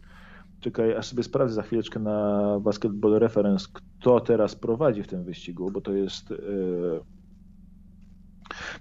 [0.61, 5.71] Czekaj, aż sobie sprawdzę za chwileczkę na Basketball Reference, kto teraz prowadzi w tym wyścigu,
[5.71, 6.37] bo to jest e,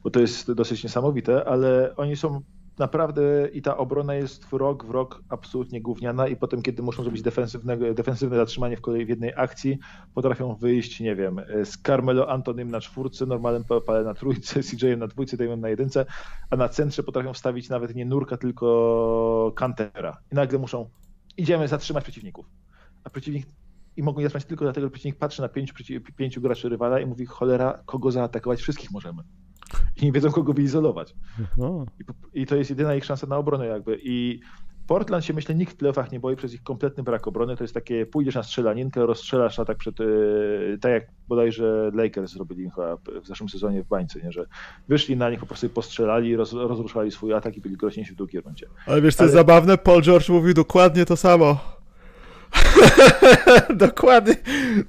[0.04, 2.42] bo to jest dosyć niesamowite, ale oni są
[2.80, 7.04] naprawdę i ta obrona jest w rok w rok absolutnie gówniana i potem, kiedy muszą
[7.04, 9.78] zrobić defensywne, defensywne zatrzymanie w kolei w jednej akcji,
[10.14, 15.08] potrafią wyjść, nie wiem, z Carmelo Antonym na czwórce, normalnym Pale na trójce, CJ na
[15.08, 16.06] dwójce, Damon na jedynce,
[16.50, 20.18] a na centrze potrafią wstawić nawet nie Nurka, tylko Kantera.
[20.32, 20.90] I nagle muszą,
[21.38, 22.46] idziemy zatrzymać przeciwników.
[23.04, 23.48] A przeciwnik
[23.98, 25.74] i mogą je zatrzymać tylko dlatego, że przeciwnik patrzy na pięciu,
[26.16, 28.60] pięciu graczy rywala i mówi, cholera, kogo zaatakować?
[28.60, 29.24] Wszystkich możemy
[29.96, 31.16] i nie wiedzą, kogo wyizolować.
[31.58, 31.86] No.
[32.34, 34.00] I, I, to jest jedyna ich szansa na obronę jakby.
[34.04, 34.40] I
[34.88, 37.58] Portland się myślę nikt w playoffach nie boi przez ich kompletny brak obrony.
[37.58, 42.70] To jest takie, pójdziesz na strzelaninkę, rozstrzelasz tak przed, yy, tak jak bodajże Lakers zrobili
[42.70, 44.32] chyba w zeszłym sezonie w bańce, nie?
[44.32, 44.46] że
[44.88, 48.42] wyszli na nich, po prostu postrzelali, roz, rozruszali swój atak i byli groźniejsi w drugiej
[48.42, 48.68] rundzie.
[48.86, 49.28] Ale wiesz, co Ale...
[49.28, 49.78] jest zabawne?
[49.78, 51.58] Paul George mówił dokładnie to samo.
[53.76, 54.36] dokładnie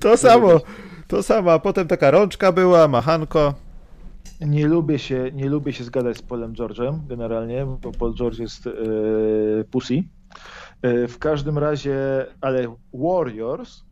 [0.01, 0.61] to samo.
[1.09, 3.66] To samo, a potem taka rączka była, machanko.
[4.41, 8.67] Nie lubię się, nie lubię się zgadać z Polem George'em generalnie, bo Paul George jest
[8.67, 9.95] yy, pussy.
[10.83, 11.97] Yy, w każdym razie,
[12.41, 13.85] ale Warriors,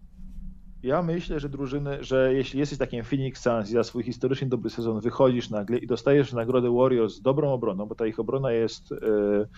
[0.82, 4.70] ja myślę, że drużyny, że jeśli jesteś takim Phoenix Suns i za swój historycznie dobry
[4.70, 8.90] sezon wychodzisz nagle i dostajesz nagrodę Warriors z dobrą obroną, bo ta ich obrona jest
[8.90, 9.48] yy,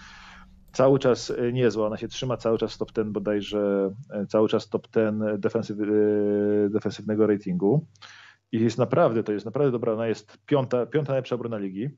[0.72, 3.90] cały czas niezła, ona się trzyma cały czas top ten bodajże,
[4.28, 5.76] cały czas top ten defensyw,
[6.70, 7.86] defensywnego ratingu.
[8.52, 11.90] I jest naprawdę, to jest naprawdę dobra, ona jest piąta, piąta najlepsza obrona ligi.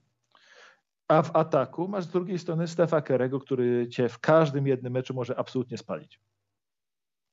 [1.08, 5.14] A w ataku masz z drugiej strony Stefa Kerego, który cię w każdym jednym meczu
[5.14, 6.20] może absolutnie spalić.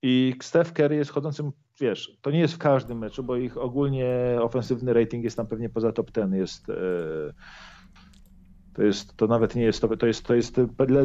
[0.02, 4.08] I Steph Curry jest chodzącym, wiesz, to nie jest w każdym meczu, bo ich ogólnie
[4.42, 6.74] ofensywny rating jest tam pewnie poza top ten, jest e,
[8.76, 10.58] to jest, to nawet nie jest, to, jest, to jest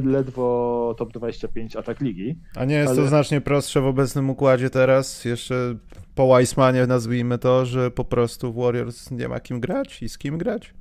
[0.05, 2.39] ledwo top 25 atak ligi.
[2.57, 3.03] A nie jest ale...
[3.03, 5.25] to znacznie prostsze w obecnym układzie teraz?
[5.25, 5.75] Jeszcze
[6.15, 10.19] po Weissmanie nazwijmy to, że po prostu w Warriors nie ma kim grać i z
[10.19, 10.75] kim grać?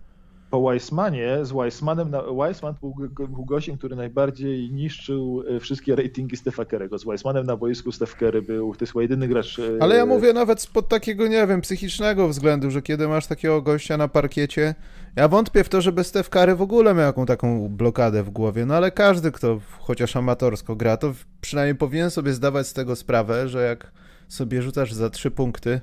[0.49, 2.93] Po Weissmanie, z Weissmanem, Weissman był,
[3.27, 6.97] był gościem, który najbardziej niszczył e, wszystkie ratingi Stefa Kerego.
[6.97, 9.59] Z Weissmanem na boisku Stef Kerry był, to jest jedyny gracz...
[9.59, 13.61] E, Ale ja mówię nawet spod takiego, nie wiem, psychicznego względu, że kiedy masz takiego
[13.61, 14.75] gościa na parkiecie,
[15.15, 18.65] ja wątpię w to, żeby Stef Curry w ogóle miał jaką taką blokadę w głowie,
[18.65, 23.47] no ale każdy, kto chociaż amatorsko gra, to przynajmniej powinien sobie zdawać z tego sprawę,
[23.47, 23.91] że jak
[24.27, 25.81] sobie rzucasz za trzy punkty,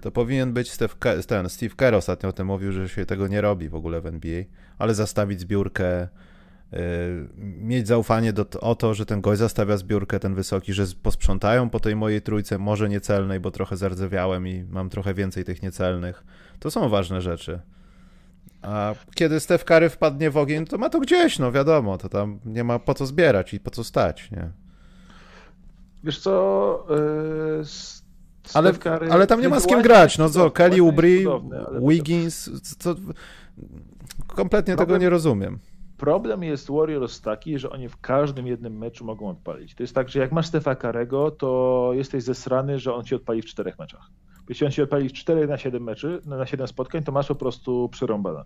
[0.00, 0.94] to powinien być Steve,
[1.26, 4.06] ten, Steve Kerr ostatnio o tym mówił, że się tego nie robi w ogóle w
[4.06, 4.44] NBA,
[4.78, 6.08] ale zastawić zbiórkę,
[6.72, 6.78] yy,
[7.38, 11.80] mieć zaufanie do, o to, że ten gość zastawia zbiórkę, ten wysoki, że posprzątają po
[11.80, 16.24] tej mojej trójce, może niecelnej, bo trochę zardzewiałem i mam trochę więcej tych niecelnych.
[16.58, 17.60] To są ważne rzeczy.
[18.62, 22.38] A kiedy Steph Curry wpadnie w ogień, to ma to gdzieś, no wiadomo, to tam
[22.44, 24.50] nie ma po co zbierać i po co stać, nie?
[26.04, 26.86] Wiesz co,
[27.58, 27.64] yy,
[28.54, 28.72] ale,
[29.10, 30.18] ale tam nie ma z kim grać.
[30.18, 31.24] No co, Kelly Ubry,
[31.88, 32.94] Wiggins, co,
[34.26, 35.58] kompletnie problem, tego nie rozumiem.
[35.96, 39.74] Problem jest Warriors taki, że oni w każdym jednym meczu mogą odpalić.
[39.74, 43.42] To jest tak, że jak masz Stefa Karego, to jesteś zesrany, że on ci odpali
[43.42, 44.10] w czterech meczach.
[44.48, 47.34] Jeśli on ci odpali w 4 na 7 meczy, na 7 spotkań, to masz po
[47.34, 48.44] prostu przerąbane.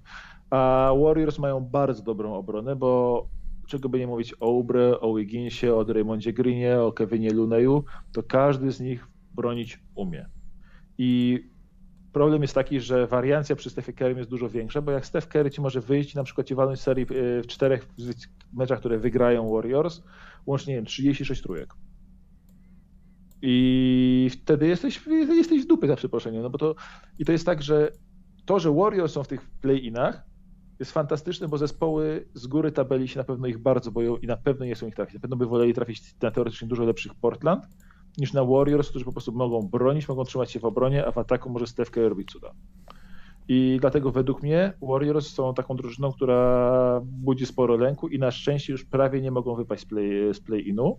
[0.50, 3.26] A Warriors mają bardzo dobrą obronę, bo
[3.66, 8.22] czego by nie mówić o Ubre, o Wigginsie, o Draymondzie Greenie, o Kevinie Luneju, to
[8.22, 9.06] każdy z nich
[9.38, 10.26] bronić umie.
[10.98, 11.40] I
[12.12, 15.50] problem jest taki, że wariancja przy Stephie Curry jest dużo większa, bo jak Steph Curry
[15.50, 17.06] ci może wyjść na przykład ci walnąć serii
[17.42, 17.88] w czterech
[18.52, 20.02] meczach, które wygrają Warriors,
[20.46, 21.74] łącznie nie wiem, 36 trójek.
[23.42, 26.74] I wtedy jesteś, jesteś w dupy za przeproszeniem, no bo to
[27.18, 27.92] i to jest tak, że
[28.46, 30.22] to, że Warriors są w tych play-inach,
[30.78, 34.36] jest fantastyczny, bo zespoły z góry tabeli się na pewno ich bardzo boją i na
[34.36, 35.14] pewno nie są ich trafić.
[35.14, 37.64] Na pewno by woleli trafić na teoretycznie dużo lepszych Portland
[38.18, 41.18] niż na Warriors, którzy po prostu mogą bronić, mogą trzymać się w obronie, a w
[41.18, 42.52] ataku może Steph Curry robić cuda.
[43.48, 48.72] I dlatego według mnie Warriors są taką drużyną, która budzi sporo lęku i na szczęście
[48.72, 49.86] już prawie nie mogą wypaść
[50.32, 50.98] z play-inu.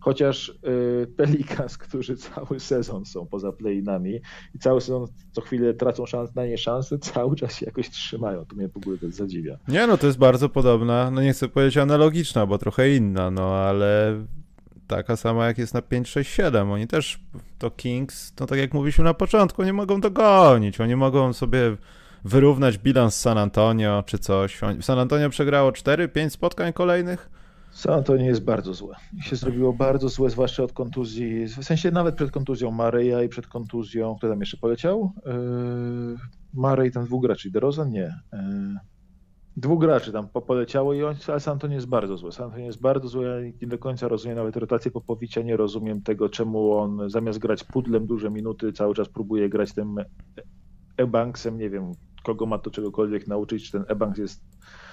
[0.00, 4.20] Chociaż y, Pelicans, którzy cały sezon są poza play-inami
[4.54, 8.44] i cały sezon co chwilę tracą szans, na nie szanse, cały czas się jakoś trzymają.
[8.44, 9.58] To mnie w ogóle zadziwia.
[9.68, 13.54] Nie, no to jest bardzo podobna, no nie chcę powiedzieć analogiczna, bo trochę inna, no
[13.54, 14.16] ale
[14.96, 16.70] taka sama jak jest na 5, 6, 7.
[16.70, 17.20] Oni też,
[17.58, 20.80] to Kings, no tak jak mówiliśmy na początku, nie mogą dogonić.
[20.80, 21.76] Oni mogą sobie
[22.24, 24.60] wyrównać bilans San Antonio czy coś.
[24.80, 27.30] San Antonio przegrało 4-5 spotkań kolejnych.
[27.70, 28.96] San Antonio jest bardzo złe.
[29.22, 31.46] Się zrobiło bardzo złe, zwłaszcza od kontuzji.
[31.46, 35.12] W sensie nawet przed kontuzją Mareja i przed kontuzją, kto tam jeszcze poleciał?
[35.26, 36.16] Yy,
[36.54, 37.90] Marej, ten dwóch graczy, DeRozan?
[37.90, 38.14] Nie.
[38.32, 38.38] Yy,
[39.56, 42.32] dwóch graczy tam poleciało i on, ale San Antonio jest bardzo złe.
[42.32, 46.02] San Antonio jest bardzo złe, ja nie do końca rozumiem nawet rotację Popowicza, nie rozumiem
[46.02, 49.96] tego, czemu on zamiast grać pudlem duże minuty, cały czas próbuje grać tym
[50.96, 51.92] e-banksem, nie wiem,
[52.22, 54.44] kogo ma to czegokolwiek nauczyć, czy ten e-banks jest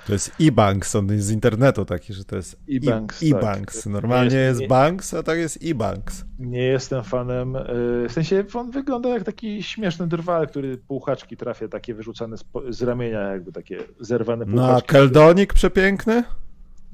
[0.09, 3.23] to jest e-banks, on jest z internetu taki, że to jest e-banks.
[3.23, 3.83] E-banks.
[3.83, 3.93] Tak.
[3.93, 6.25] Normalnie jest, jest banks, a tak jest e-banks.
[6.39, 7.63] Nie jestem fanem, e,
[8.09, 12.81] w sensie on wygląda jak taki śmieszny drwal, który półhaczki trafia, takie wyrzucane z, z
[12.81, 14.71] ramienia, jakby takie zerwane półhaczki.
[14.71, 16.23] No a Keldonik przepiękny?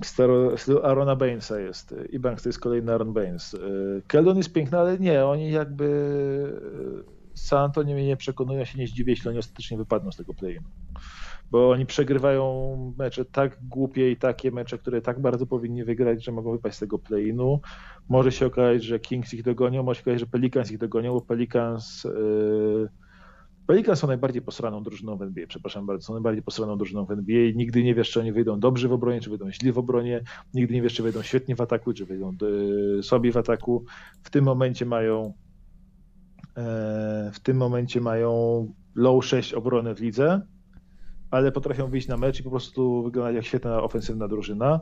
[0.04, 1.96] Staro, Arona Bainesa jest.
[2.14, 3.54] E-banks to jest kolejny Aaron Baines.
[3.54, 3.58] E,
[4.08, 5.86] Keldon jest piękny, ale nie, oni jakby
[7.34, 10.60] San Antonio mnie nie przekonują, się nie zdziwię, jeśli oni ostatecznie wypadną z tego play
[11.52, 16.32] bo oni przegrywają mecze tak głupie i takie mecze, które tak bardzo powinni wygrać, że
[16.32, 17.60] mogą wypaść z tego play-inu.
[18.10, 21.22] Może się okazać, że Kings ich dogonią, może się okazać, że Pelicans ich dogonią, bo
[21.22, 22.90] Pelicans yy...
[23.68, 27.52] Pelicans są najbardziej posraną drużyną w NBA, przepraszam bardzo, są najbardziej posraną drużyną w NBA.
[27.56, 30.22] Nigdy nie wiesz, czy oni wyjdą dobrze w obronie, czy wyjdą źli w obronie.
[30.54, 33.86] Nigdy nie wiesz, czy wyjdą świetnie w ataku, czy wyjdą yy, słabi w ataku.
[34.24, 35.34] W tym momencie mają
[36.58, 36.64] yy,
[37.34, 40.42] w tym momencie mają low 6 obrony w lidze
[41.36, 44.80] ale potrafią wyjść na mecz i po prostu wyglądać jak świetna ofensywna drużyna.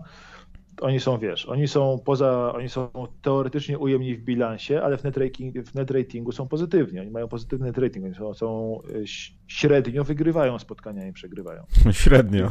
[0.81, 2.89] Oni są, wiesz, oni są poza, oni są
[3.21, 6.99] teoretycznie ujemni w bilansie, ale w net, rating, w net ratingu są pozytywni.
[6.99, 9.03] Oni mają pozytywny net rating, oni są, są y,
[9.47, 11.63] średnio wygrywają spotkania i przegrywają.
[11.91, 12.49] Średnio.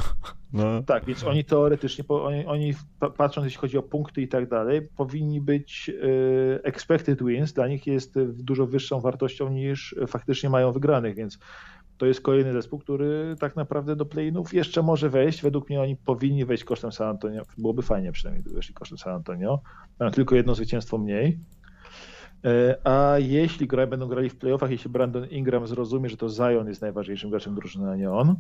[0.53, 0.83] No.
[0.83, 2.75] Tak, więc oni teoretycznie, oni, oni
[3.17, 7.87] patrząc jeśli chodzi o punkty i tak dalej, powinni być y, expected wins, dla nich
[7.87, 11.39] jest dużo wyższą wartością niż faktycznie mają wygranych, więc
[12.03, 15.43] to jest kolejny zespół, który tak naprawdę do play-inów jeszcze może wejść.
[15.43, 17.43] Według mnie oni powinni wejść kosztem San Antonio.
[17.59, 19.61] Byłoby fajnie przynajmniej, gdyby weszli kosztem San Antonio.
[19.99, 21.39] Mają tylko jedno zwycięstwo mniej.
[22.45, 26.69] E, a jeśli graj, będą grali w playoffach, jeśli Brandon Ingram zrozumie, że to Zion
[26.69, 28.37] jest najważniejszym graczem drużyny, a nie on,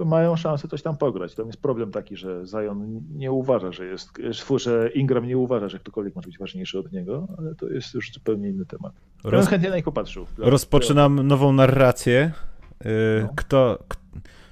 [0.00, 1.34] to mają szansę coś tam pograć.
[1.34, 4.10] To jest problem taki, że Zion nie uważa, że jest,
[4.56, 8.12] że Ingram nie uważa, że ktokolwiek może być ważniejszy od niego, ale to jest już
[8.12, 8.92] zupełnie inny temat.
[9.24, 9.44] Roz...
[9.44, 10.26] Ja chętnie na niego popatrzył.
[10.38, 12.32] Rozpoczynam nową narrację.
[12.86, 12.88] Y,
[13.22, 13.28] no.
[13.36, 13.78] Kto,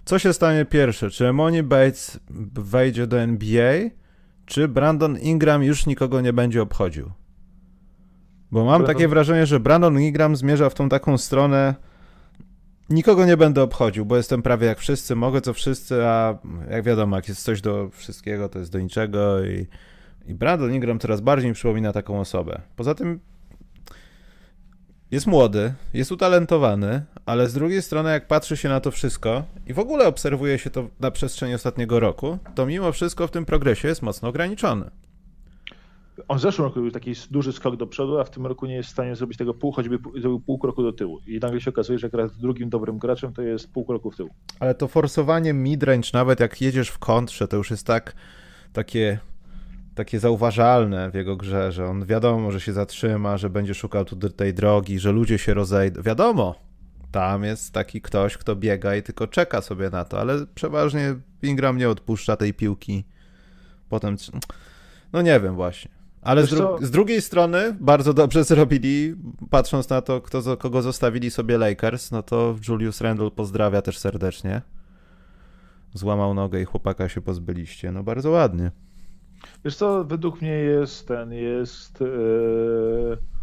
[0.04, 1.10] co się stanie pierwsze?
[1.10, 2.20] Czy Emoni Bates
[2.54, 3.74] wejdzie do NBA,
[4.46, 7.10] czy Brandon Ingram już nikogo nie będzie obchodził?
[8.50, 8.86] Bo mam Brandon...
[8.86, 11.74] takie wrażenie, że Brandon Ingram zmierza w tą taką stronę
[12.90, 16.38] Nikogo nie będę obchodził, bo jestem prawie jak wszyscy, mogę co wszyscy, a
[16.70, 19.66] jak wiadomo, jak jest coś do wszystkiego, to jest do niczego i,
[20.26, 22.60] i Brandon Ingram coraz bardziej mi przypomina taką osobę.
[22.76, 23.20] Poza tym
[25.10, 29.72] jest młody, jest utalentowany, ale z drugiej strony jak patrzy się na to wszystko i
[29.72, 33.88] w ogóle obserwuje się to na przestrzeni ostatniego roku, to mimo wszystko w tym progresie
[33.88, 34.90] jest mocno ograniczony.
[36.28, 38.74] On w zeszłym roku był taki duży skok do przodu, a w tym roku nie
[38.74, 41.18] jest w stanie zrobić tego pół, choćby zrobił pół kroku do tyłu.
[41.26, 44.28] I nagle się okazuje, że jak drugim dobrym graczem to jest pół kroku w tył.
[44.60, 48.14] Ale to forsowanie midrange, nawet jak jedziesz w kontrze, to już jest tak
[48.72, 49.18] takie,
[49.94, 54.16] takie zauważalne w jego grze, że on wiadomo, że się zatrzyma, że będzie szukał tu
[54.16, 56.02] tej drogi, że ludzie się rozejdą.
[56.02, 56.54] Wiadomo,
[57.10, 61.78] tam jest taki ktoś, kto biega i tylko czeka sobie na to, ale przeważnie Ingram
[61.78, 63.04] nie odpuszcza tej piłki.
[63.88, 64.16] Potem,
[65.12, 65.97] no nie wiem właśnie.
[66.28, 69.14] Ale z, dru z, drugiej strony bardzo dobrze zrobili,
[69.50, 74.62] patrząc na to, kto, kogo zostawili sobie Lakers, no to Julius Randle pozdrawia też serdecznie.
[75.94, 77.92] Złamał nogę i chłopaka się pozbyliście.
[77.92, 78.70] No bardzo ładnie.
[79.64, 82.00] Wiesz co, według mnie jest ten, jest...
[82.00, 83.37] Yy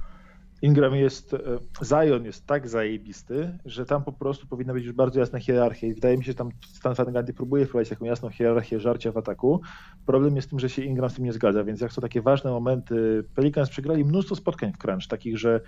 [0.65, 1.39] Ingram jest, e,
[1.85, 5.93] Zion jest tak zajebisty, że tam po prostu powinna być już bardzo jasna hierarchia i
[5.93, 9.17] wydaje mi się, że tam Stan Van Gundy próbuje wprowadzić taką jasną hierarchię żarcia w
[9.17, 9.61] ataku.
[10.05, 12.21] Problem jest w tym, że się Ingram z tym nie zgadza, więc jak są takie
[12.21, 15.61] ważne momenty, Pelicans przegrali mnóstwo spotkań w crunch, takich, że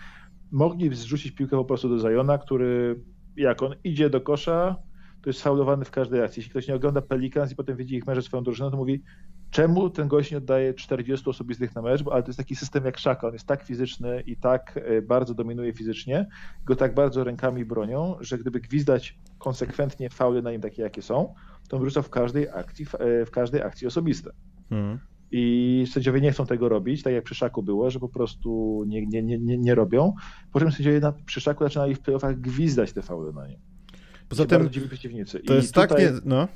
[0.51, 2.99] mogli zrzucić piłkę po prostu do Zajona, który
[3.35, 4.75] jak on idzie do kosza,
[5.21, 6.39] to jest faulowany w każdej akcji.
[6.39, 9.03] Jeśli ktoś nie ogląda Pelicans i potem widzi ich mecz swoją drużyną, to mówi,
[9.51, 12.97] czemu ten gość nie oddaje 40 osobistych na mecz, ale to jest taki system jak
[12.97, 16.27] Szaka, on jest tak fizyczny i tak e, bardzo dominuje fizycznie,
[16.65, 21.33] go tak bardzo rękami bronią, że gdyby gwizdać konsekwentnie faule na nim takie, jakie są,
[21.69, 24.31] to on wrzuca w każdej akcji, e, w każdej akcji osobiste.
[24.69, 24.99] Hmm.
[25.31, 29.05] I sędziowie nie chcą tego robić, tak jak przy Szaku było, że po prostu nie,
[29.05, 30.13] nie, nie, nie robią.
[30.53, 33.59] Po czym sędziowie na, przy Szaku zaczynali w playoffach gwizdać te faule na nim.
[34.29, 34.69] Poza tym
[35.43, 36.11] to I jest tutaj, tak nie...
[36.25, 36.47] No.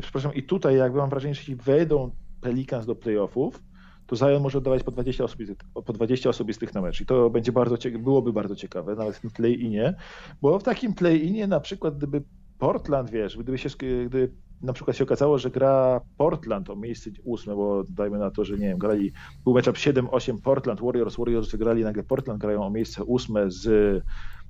[0.00, 3.62] Przepraszam, i tutaj jakby mam wrażenie, że jeśli wejdą Pelicans do playoffów,
[4.06, 7.00] to Zion może oddawać po 20, osobistych, po 20 osobistych na mecz.
[7.00, 9.94] I to będzie bardzo, byłoby bardzo ciekawe, nawet w tym play-inie,
[10.42, 12.22] bo w takim play-inie na przykład gdyby
[12.58, 13.68] Portland, wiesz, gdyby się,
[14.06, 14.32] gdy
[14.62, 18.54] na przykład się okazało, że gra Portland o miejsce ósme, bo dajmy na to, że
[18.58, 19.12] nie wiem, grali,
[19.44, 24.02] był matchup 7-8 Portland Warriors, Warriors wygrali, nagle Portland grają o miejsce ósme z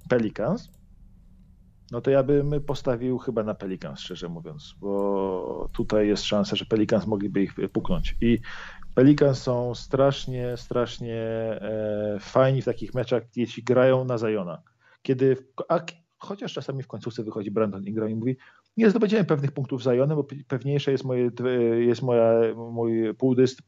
[0.09, 0.71] Pelicans,
[1.91, 6.65] no to ja bym postawił chyba na Pelicans, szczerze mówiąc, bo tutaj jest szansa, że
[6.65, 8.17] Pelicans mogliby ich puknąć.
[8.21, 8.41] I
[8.95, 14.63] Pelicans są strasznie, strasznie e, fajni w takich meczach, jeśli grają na Zajona.
[15.03, 15.37] Kiedy,
[16.25, 18.37] chociaż czasami w końcówce wychodzi Brandon Ingram i mówi,
[18.77, 21.31] nie zdobędziemy pewnych punktów Zionem, bo pewniejsze jest, moje,
[21.79, 23.15] jest moja, mój,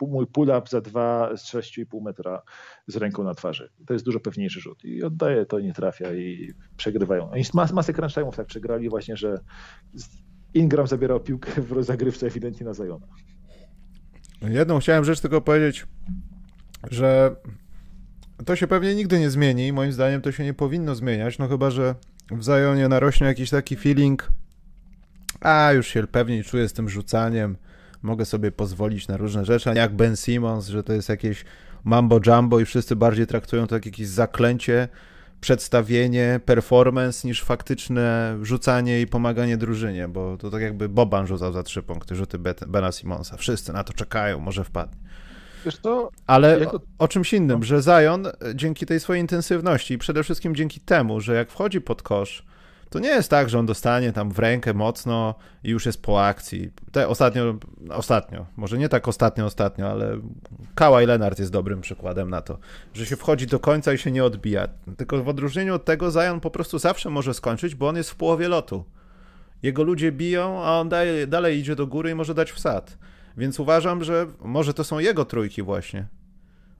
[0.00, 2.42] mój pull-up za 2 z 6,5 metra
[2.86, 3.70] z ręką na twarzy.
[3.86, 4.84] To jest dużo pewniejszy rzut.
[4.84, 7.30] I oddaje, to nie trafia i przegrywają.
[7.30, 9.40] Oni mas, masę crunch time'ów tak przegrali właśnie, że
[10.54, 13.06] Ingram zabierał piłkę w zagrywce ewidentnie na Ziona.
[14.42, 15.86] Jedną chciałem rzecz tylko powiedzieć,
[16.90, 17.36] że
[18.44, 19.72] to się pewnie nigdy nie zmieni.
[19.72, 21.94] Moim zdaniem to się nie powinno zmieniać, no chyba, że
[22.30, 24.30] w Zionie narośnie jakiś taki feeling
[25.40, 27.56] a już się pewniej czuję z tym rzucaniem,
[28.02, 31.44] mogę sobie pozwolić na różne rzeczy, a jak Ben Simmons, że to jest jakieś
[31.84, 34.88] mambo jumbo i wszyscy bardziej traktują to jak jakieś zaklęcie,
[35.40, 41.62] przedstawienie, performance niż faktyczne rzucanie i pomaganie drużynie, bo to tak jakby Boban rzucał za
[41.62, 43.36] trzy punkty, rzuty Bena Simonsa.
[43.36, 45.05] Wszyscy na to czekają, może wpadnie.
[45.66, 46.10] Wiesz co?
[46.26, 46.80] Ale jako...
[46.98, 51.34] o, czymś innym, że Zion dzięki tej swojej intensywności i przede wszystkim dzięki temu, że
[51.34, 52.44] jak wchodzi pod kosz,
[52.90, 56.26] to nie jest tak, że on dostanie tam w rękę mocno i już jest po
[56.26, 56.70] akcji.
[56.92, 57.54] Te ostatnio,
[57.90, 60.20] ostatnio, może nie tak ostatnio, ostatnio, ale
[60.74, 62.58] Kawhi Leonard jest dobrym przykładem na to,
[62.94, 64.68] że się wchodzi do końca i się nie odbija.
[64.96, 68.16] Tylko w odróżnieniu od tego Zion po prostu zawsze może skończyć, bo on jest w
[68.16, 68.84] połowie lotu.
[69.62, 72.98] Jego ludzie biją, a on daje, dalej idzie do góry i może dać wsad.
[73.36, 76.06] Więc uważam, że może to są jego trójki właśnie.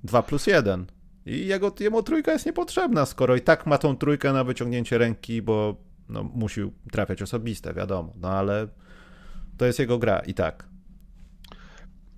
[0.04, 0.86] 2 plus 1.
[1.26, 5.42] I jego, jemu trójka jest niepotrzebna, skoro i tak ma tą trójkę na wyciągnięcie ręki,
[5.42, 5.76] bo
[6.08, 6.60] no, musi
[6.92, 8.68] trafiać osobiste, wiadomo, no ale
[9.56, 10.68] to jest jego gra i tak.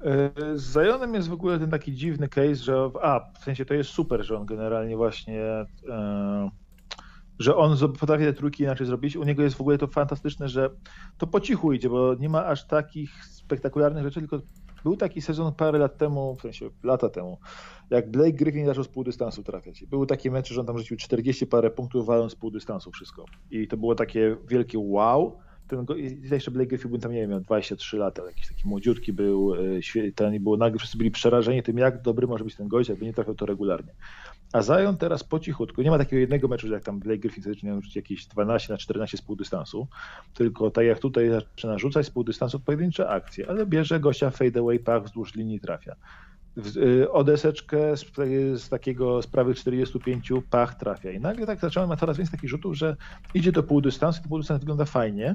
[0.04, 3.74] E, z Zionem jest w ogóle ten taki dziwny case, że a, w sensie to
[3.74, 5.42] jest super, że on generalnie właśnie
[5.88, 6.50] e,
[7.38, 9.16] że on potrafi te trójki inaczej zrobić.
[9.16, 10.70] U niego jest w ogóle to fantastyczne, że
[11.18, 14.40] to po cichu idzie, bo nie ma aż takich spektakularnych rzeczy, tylko
[14.84, 17.38] był taki sezon parę lat temu, w sensie lata temu,
[17.90, 19.84] jak Blake Griffin zaczął z pół dystansu trafiać.
[19.86, 23.24] Były takie mecze, że on tam rzucił 40 parę punktów, waląc z pół dystansu wszystko.
[23.50, 25.38] I to było takie wielkie wow.
[25.68, 25.86] Ten,
[26.30, 30.12] jeszcze Blake Griffin był tam, nie wiem, miał 23 lata, jakiś taki młodziutki był, e,
[30.14, 33.12] ten było nagle wszyscy byli przerażeni tym, jak dobry może być ten gość, jakby nie
[33.12, 33.92] trafiał to regularnie.
[34.52, 37.74] A Zion teraz po cichutku, nie ma takiego jednego meczu, jak tam Blake Griffin zaczyna
[37.74, 39.88] rzucić jakieś 12 na 14 z pół dystansu,
[40.34, 44.78] tylko tak jak tutaj zaczyna rzucać z pół dystansu pojedyncze akcje, ale bierze gościa fadeaway
[44.78, 45.96] pach wzdłuż linii trafia.
[46.76, 48.12] Y, odeseczkę z,
[48.60, 51.10] z, takiego z prawych 45 pach trafia.
[51.10, 52.96] I nagle tak zacząłem ma coraz więcej takich rzutów, że
[53.34, 55.34] idzie do półdystansu, to półdystans wygląda fajnie.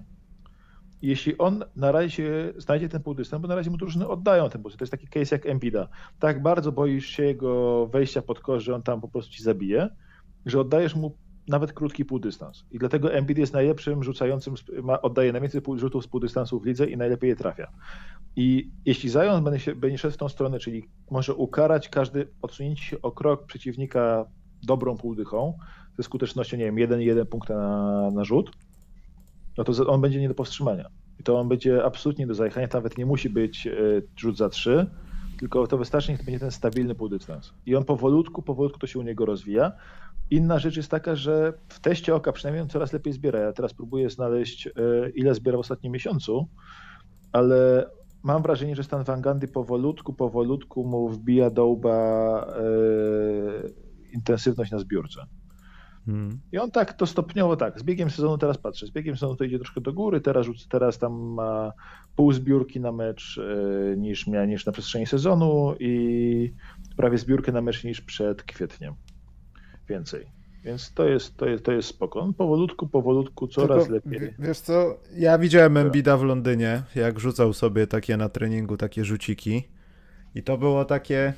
[1.03, 4.89] Jeśli on na razie znajdzie ten półdystans, bo na razie mu drużyny oddają ten półdystans.
[4.89, 5.87] To jest taki case jak Embida.
[6.19, 9.89] Tak bardzo boisz się jego wejścia pod kosz, że on tam po prostu ci zabije,
[10.45, 12.65] że oddajesz mu nawet krótki półdystans.
[12.71, 16.97] I dlatego Embiid jest najlepszym rzucającym, ma, oddaje najwięcej rzutów z półdystansu w lidze i
[16.97, 17.71] najlepiej je trafia.
[18.35, 23.01] I jeśli Zion będzie, będzie szedł w tą stronę, czyli może ukarać każdy odsunięcie się
[23.01, 24.25] o krok przeciwnika
[24.63, 25.57] dobrą półdychą,
[25.97, 28.51] ze skutecznością, nie wiem, 1,1 punkta na, na rzut,
[29.57, 30.89] no to on będzie nie do powstrzymania.
[31.19, 33.71] I to on będzie absolutnie do zajechania, nawet nie musi być e,
[34.17, 34.87] rzut za 3,
[35.39, 37.53] tylko to wystarczy, niech to będzie ten stabilny półdystans.
[37.65, 39.71] I on powolutku, powolutku to się u niego rozwija.
[40.31, 43.39] Inna rzecz jest taka, że w teście oka przynajmniej on coraz lepiej zbiera.
[43.39, 44.71] Ja teraz próbuję znaleźć, e,
[45.15, 46.47] ile zbiera w ostatnim miesiącu,
[47.31, 47.89] ale
[48.23, 52.63] mam wrażenie, że stan Wangandy powolutku, powolutku mu wbija do łba e,
[54.13, 55.25] intensywność na zbiórce.
[56.05, 56.39] Hmm.
[56.51, 59.43] I on tak to stopniowo tak, z biegiem sezonu teraz patrzę, z biegiem sezonu to
[59.43, 61.71] idzie troszkę do góry, teraz, teraz tam ma
[62.15, 66.53] pół zbiórki na mecz e, niż, miał, niż na przestrzeni sezonu i
[66.97, 68.93] prawie zbiórkę na mecz niż przed kwietniem.
[69.89, 70.25] Więcej.
[70.63, 72.19] Więc to jest, to jest, to jest spoko.
[72.19, 74.33] On powolutku, powolutku, coraz Tylko, lepiej.
[74.39, 79.63] Wiesz co, ja widziałem Embida w Londynie, jak rzucał sobie takie na treningu, takie rzuciki
[80.35, 81.33] i to było takie...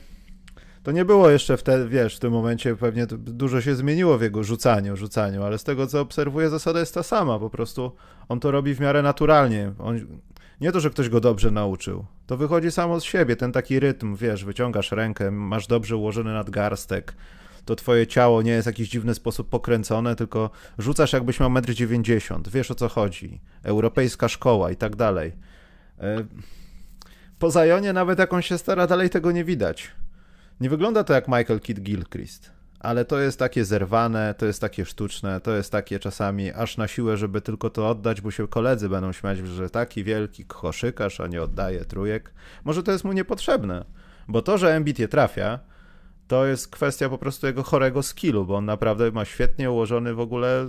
[0.86, 4.44] To nie było jeszcze wtedy, wiesz, w tym momencie pewnie dużo się zmieniło w jego
[4.44, 7.40] rzucaniu, rzucaniu, ale z tego co obserwuję, zasada jest ta sama.
[7.40, 7.92] Po prostu
[8.30, 9.72] on to robi w miarę naturalnie.
[9.80, 10.00] On,
[10.62, 12.06] nie to, że ktoś go dobrze nauczył.
[12.28, 17.14] To wychodzi samo z siebie, ten taki rytm, wiesz, wyciągasz rękę, masz dobrze ułożony nadgarstek,
[17.66, 22.36] to twoje ciało nie jest w jakiś dziwny sposób pokręcone, tylko rzucasz jakbyś miał 1,90
[22.36, 22.44] m.
[22.52, 23.42] Wiesz o co chodzi.
[23.64, 25.32] Europejska szkoła i tak dalej.
[26.00, 26.26] E,
[27.40, 29.92] po Zajonie nawet jak on się stara, dalej tego nie widać.
[30.60, 34.86] Nie wygląda to jak Michael Kidd Gilchrist, ale to jest takie zerwane, to jest takie
[34.86, 38.90] sztuczne, to jest takie czasami aż na siłę, żeby tylko to oddać, bo się koledzy
[38.90, 42.34] będą śmiać, że taki wielki koszykarz, a nie oddaje trójek.
[42.64, 43.86] Może to jest mu niepotrzebne,
[44.28, 45.60] bo to, że Embiid je trafia,
[46.28, 50.20] to jest kwestia po prostu jego chorego skillu, bo on naprawdę ma świetnie ułożony w
[50.20, 50.68] ogóle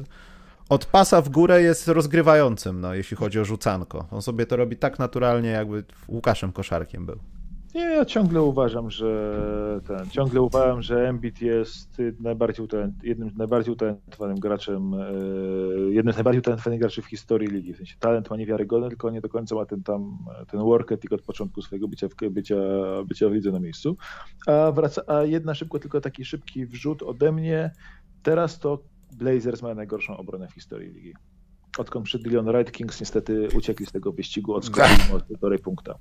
[0.69, 4.07] od pasa w górę jest rozgrywającym, no, jeśli chodzi o rzucanko.
[4.11, 7.19] On sobie to robi tak naturalnie, jakby Łukaszem Koszarkiem był.
[7.77, 9.33] Nie, ja ciągle uważam, że
[9.87, 12.67] ten, ciągle uważam, że Embiid jest najbardziej
[13.03, 15.07] jednym z najbardziej utalentowanym graczem, e,
[15.91, 17.73] jednym z najbardziej utalentowanych graczy w historii ligi.
[17.73, 20.19] W sensie talent ma niewiarygodny, tylko nie do końca ma ten tam,
[20.51, 22.57] ten work ethic od początku swojego bycia w, bycia,
[23.07, 23.97] bycia w lidze na miejscu.
[24.47, 27.71] A, wraca, a jedna szybko, tylko taki szybki wrzut ode mnie.
[28.23, 28.79] Teraz to
[29.19, 31.15] Blazers mają najgorszą obronę w historii ligi
[31.79, 35.95] odkąd przyszedł Leon Wright, Kings niestety uciekli z tego wyścigu, odskoczyli od półtorej punkta.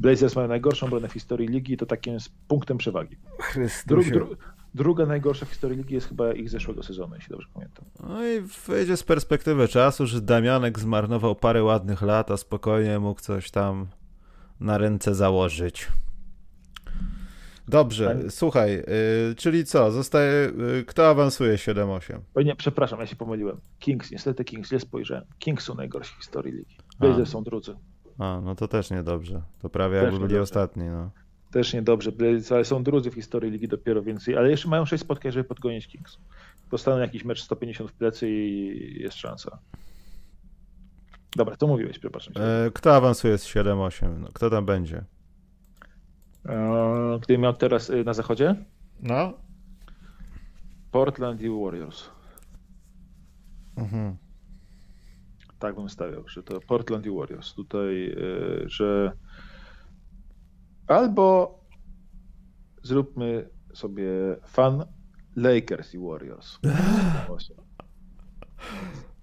[0.00, 3.16] Blazers mają najgorszą obronę w historii ligi i to takim jest punktem przewagi.
[3.86, 4.36] Dru, dru,
[4.74, 7.84] druga najgorsza w historii ligi jest chyba ich zeszłego sezonu, jeśli dobrze pamiętam.
[8.02, 13.20] No i wyjdzie z perspektywy czasu, że Damianek zmarnował parę ładnych lat, a spokojnie mógł
[13.20, 13.86] coś tam
[14.60, 15.88] na ręce założyć.
[17.70, 18.32] Dobrze, tak?
[18.32, 22.18] słuchaj, yy, czyli co, zostaje, yy, kto awansuje 7-8?
[22.34, 23.60] O nie, przepraszam, ja się pomyliłem.
[23.78, 25.24] Kings, niestety Kings, nie spojrzałem.
[25.38, 26.76] Kings są najgorsi w historii ligi.
[27.00, 27.76] Blazers są drudzy.
[28.18, 29.42] A, no to też niedobrze.
[29.58, 30.42] To prawie też jakby byli niedobrze.
[30.42, 31.10] ostatni, no.
[31.50, 32.12] Też niedobrze,
[32.50, 35.86] ale są drudzy w historii ligi dopiero więcej, ale jeszcze mają 6 spotkań, żeby podgonić
[35.86, 36.18] Kings.
[36.70, 39.58] Dostaną jakiś mecz 150 w plecy i jest szansa.
[41.36, 42.34] Dobra, to mówiłeś, przepraszam.
[42.36, 44.18] E, kto awansuje z 7-8?
[44.18, 45.04] No, kto tam będzie?
[47.22, 48.64] Gdybym miał teraz y, na zachodzie?
[49.00, 49.32] No.
[50.90, 52.10] Portland i Warriors.
[53.76, 54.16] Mhm.
[55.58, 57.54] Tak bym stawiał, że to Portland i Warriors.
[57.54, 59.12] Tutaj, y, że
[60.86, 61.60] albo
[62.82, 64.10] zróbmy sobie
[64.46, 64.84] fan
[65.36, 66.58] Lakers i Warriors.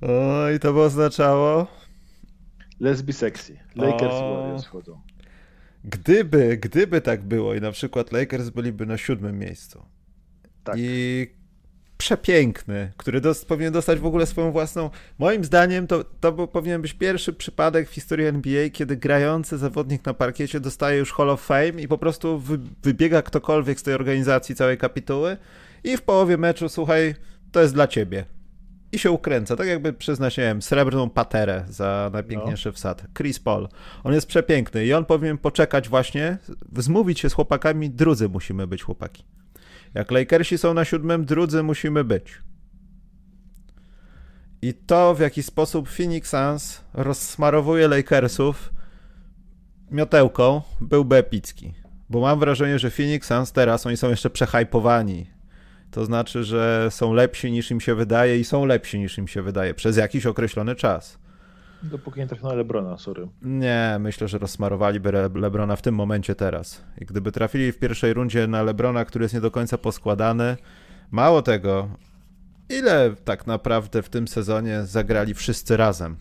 [0.02, 1.68] O, i to by oznaczało?
[2.82, 3.60] Let's be sexy.
[3.76, 4.18] Lakers o.
[4.18, 5.02] i Warriors wchodzą.
[5.88, 9.86] Gdyby, gdyby tak było i na przykład Lakers byliby na siódmym miejscu
[10.64, 10.76] tak.
[10.80, 11.28] i
[11.98, 14.90] przepiękny, który dos powinien dostać w ogóle swoją własną.
[15.20, 20.06] Moim zdaniem to, to był, powinien być pierwszy przypadek w historii NBA, kiedy grający zawodnik
[20.06, 23.94] na parkiecie dostaje już Hall of Fame i po prostu wy, wybiega ktokolwiek z tej
[23.94, 25.38] organizacji całej kapituły
[25.84, 27.16] i w połowie meczu, słuchaj,
[27.52, 28.26] to jest dla ciebie
[28.92, 32.74] i się ukręca, tak jakby przyznać, nie wiem, srebrną paterę za najpiękniejszy no.
[32.74, 33.06] wsad.
[33.18, 33.68] Chris Paul.
[34.04, 36.38] On jest przepiękny i on powinien poczekać właśnie,
[36.78, 39.24] zmówić się z chłopakami, drudzy musimy być chłopaki.
[39.94, 42.42] Jak Lakersi są na siódmym, drudzy musimy być.
[44.62, 48.74] I to, w jaki sposób Phoenix Suns rozsmarowuje Lakersów
[49.92, 51.74] miotełką, byłby epicki.
[52.10, 55.37] Bo mam wrażenie, że Phoenix Suns teraz, oni są jeszcze przehypowani
[55.98, 59.42] to znaczy, że są lepsi niż im się wydaje i są lepsi niż im się
[59.42, 61.20] wydaje przez jakiś określony czas.
[61.84, 63.28] Dopóki nie trafią na Lebrona, sorry.
[63.42, 66.84] Nie, myślę, że rozsmarowaliby Lebrona w tym momencie teraz.
[67.02, 70.58] I gdyby trafili w pierwszej rundzie na Lebrona, który jest nie do końca poskładany,
[71.12, 71.90] mało tego,
[72.70, 76.18] ile tak naprawdę w tym sezonie zagrali wszyscy razem?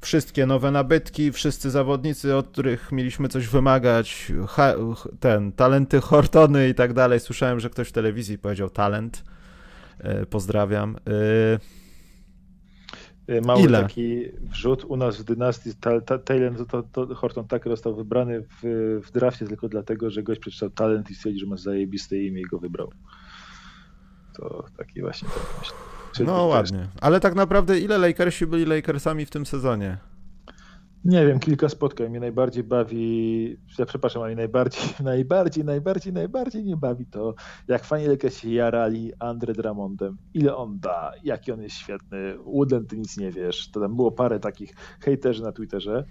[0.00, 4.32] Wszystkie nowe nabytki, wszyscy zawodnicy, od których mieliśmy coś wymagać,
[5.20, 7.20] ten, talenty Hortony i tak dalej.
[7.20, 9.24] Słyszałem, że ktoś w telewizji powiedział talent.
[9.98, 10.96] E, pozdrawiam.
[11.06, 11.58] E,
[13.40, 13.82] Mały Ile?
[13.82, 15.74] taki wrzut u nas w dynastii
[16.24, 18.60] Talent, to, to, Horton Tucker został wybrany w,
[19.06, 22.44] w drafcie tylko dlatego, że gość przeczytał talent i stwierdził, że ma zajebiste imię i
[22.44, 22.92] go wybrał.
[24.36, 25.97] To taki właśnie tak myślę.
[26.18, 26.78] Czy no ładnie.
[26.78, 26.90] Jest...
[27.00, 29.98] Ale tak naprawdę ile Lakersi byli Lakersami w tym sezonie?
[31.04, 36.76] Nie wiem, kilka spotkań mnie najbardziej bawi, ja przepraszam, ale najbardziej, najbardziej, najbardziej, najbardziej nie
[36.76, 37.34] bawi to,
[37.68, 40.16] jak fani Lakersi jarali Andre Drummondem.
[40.34, 42.38] Ile on da, jaki on jest świetny.
[42.38, 43.70] Woodland, ty nic nie wiesz.
[43.70, 46.04] To tam było parę takich hejterzy na Twitterze.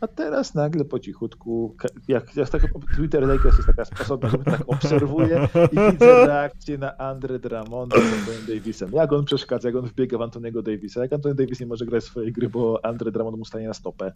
[0.00, 1.76] A teraz nagle po cichutku,
[2.08, 2.62] jak, jak tak,
[2.96, 7.96] Twitter Lakers jest taka sposób, że tak obserwuję i widzę reakcję na Andre Drummond z
[7.96, 8.92] Anthony Davisem.
[8.92, 12.04] Jak on przeszkadza, jak on wbiega w Antonego Davisa, jak Antony Davis nie może grać
[12.04, 14.12] swojej gry, bo Andre Drummond mu stanie na stopę,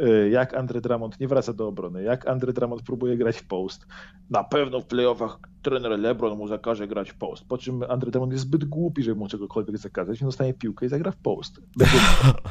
[0.00, 3.86] y, jak Andre Drummond nie wraca do obrony, jak Andre Drummond próbuje grać w post.
[4.30, 8.32] Na pewno w playoffach trener LeBron mu zakaże grać w post, po czym Andre Drummond
[8.32, 11.60] jest zbyt głupi, żeby mu czegokolwiek zakazać, on dostanie piłkę i zagra w post.
[11.76, 11.98] Będzie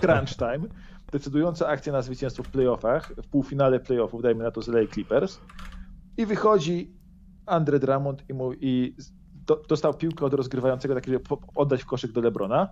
[0.01, 0.67] crunch time,
[1.11, 5.39] decydująca akcja na zwycięstwo w playoffach, w półfinale playoffów, dajmy na to z LA Clippers.
[6.17, 6.93] I wychodzi
[7.45, 8.95] Andre Drummond i, mu, i
[9.45, 11.19] do, dostał piłkę od rozgrywającego, tak żeby
[11.55, 12.69] oddać w koszyk do Lebrona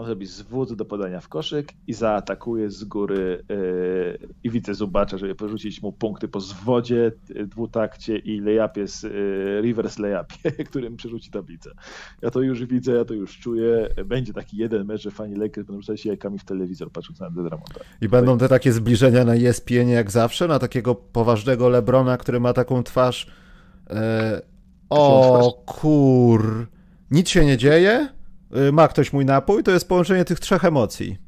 [0.00, 5.18] on zrobi zwód do podania w koszyk i zaatakuje z góry yy, i widzę Zubacza,
[5.18, 10.96] żeby porzucić mu punkty po zwodzie, yy, dwutakcie i layupie z yy, reverse layupie, którym
[10.96, 11.70] przerzuci tablicę.
[12.22, 13.88] Ja to już widzę, ja to już czuję.
[14.04, 17.30] Będzie taki jeden mecz, że fani Lakers będą rzucać się jajkami w telewizor, patrząc na
[17.30, 17.80] Dedramonta.
[18.00, 22.52] I będą te takie zbliżenia na ESPN jak zawsze, na takiego poważnego Lebrona, który ma
[22.52, 23.26] taką twarz
[23.90, 23.96] yy,
[24.90, 26.66] o kur...
[27.10, 28.08] Nic się nie dzieje,
[28.72, 31.18] ma ktoś mój napój, to jest połączenie tych trzech emocji.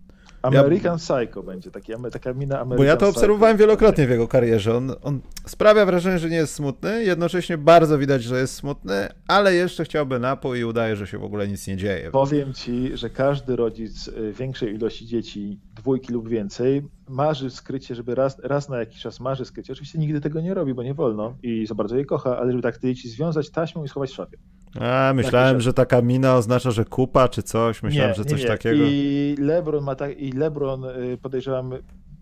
[0.42, 3.66] American ja, Psycho będzie, taki, taka mina American Bo ja to obserwowałem Psycho.
[3.66, 4.76] wielokrotnie w jego karierze.
[4.76, 9.54] On, on, sprawia wrażenie, że nie jest smutny, jednocześnie bardzo widać, że jest smutny, ale
[9.54, 12.10] jeszcze chciałby napój i udaje, że się w ogóle nic nie dzieje.
[12.10, 18.14] Powiem ci, że każdy rodzic y, większej ilości dzieci, dwójki lub więcej, marzy skrycie, żeby
[18.14, 19.72] raz, raz na jakiś czas marzy skrycie.
[19.72, 22.62] Oczywiście nigdy tego nie robi, bo nie wolno i za bardzo je kocha, ale żeby
[22.62, 24.36] tak te dzieci związać taśmą i schować w szafie.
[24.80, 27.82] A, myślałem, że taka mina oznacza, że kupa czy coś.
[27.82, 28.50] Myślałem, nie, że coś nie, nie.
[28.50, 28.84] takiego.
[28.84, 31.74] I LeBron ma tak, i LeBron y, podejrzewam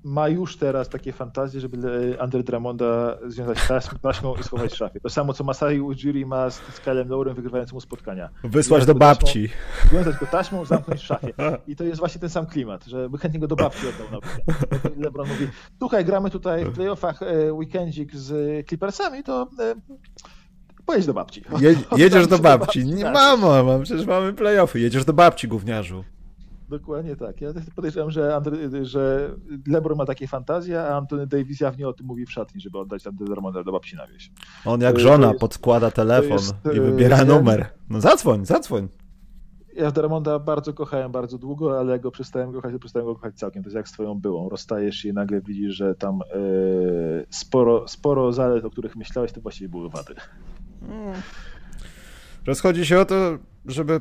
[0.05, 3.59] ma już teraz takie fantazje, żeby Andre Drummonda związać
[4.03, 5.01] taśmą i schować w szafie.
[5.01, 8.29] To samo, co Masai Ujiri ma z, z Kylem Lowrem wygrywającym mu spotkania.
[8.45, 9.49] Wysłać do babci.
[9.49, 11.33] Taśmą, związać go taśmą, zamknąć w szafie.
[11.67, 14.27] I to jest właśnie ten sam klimat, że by chętnie go do babci oddał na
[15.05, 15.49] LeBron mówi,
[15.79, 19.49] słuchaj, gramy tutaj w playoffach e, weekendzik z Clippersami, to
[20.91, 21.43] pojedź do babci.
[21.61, 22.85] Je, jedziesz do babci.
[22.85, 23.15] Nie, tak.
[23.15, 24.81] mamo, mam, przecież mamy playoffy.
[24.81, 26.05] Jedziesz do babci, gówniarzu.
[26.69, 27.41] Dokładnie tak.
[27.41, 28.41] Ja podejrzewam, że,
[28.83, 29.31] że
[29.67, 33.07] LeBron ma takie fantazje, a Anthony Davis jawnie o tym mówi w szatni, żeby oddać
[33.07, 34.31] Andromeda do babci na wieś.
[34.65, 37.67] On jak żona jest, podkłada telefon jest, i wybiera numer.
[37.91, 38.89] No zadzwoń, zadzwoń.
[39.77, 43.63] Ja Deramonda bardzo kochałem bardzo długo, ale go przestałem kochać, to przestałem go kochać całkiem.
[43.63, 44.49] To jest jak z twoją byłą.
[44.49, 49.41] Rozstajesz się i nagle widzisz, że tam yy, sporo, sporo zalet, o których myślałeś, to
[49.41, 50.15] właściwie były wady.
[50.87, 51.23] Hmm.
[52.47, 54.01] Rozchodzi się o to, żeby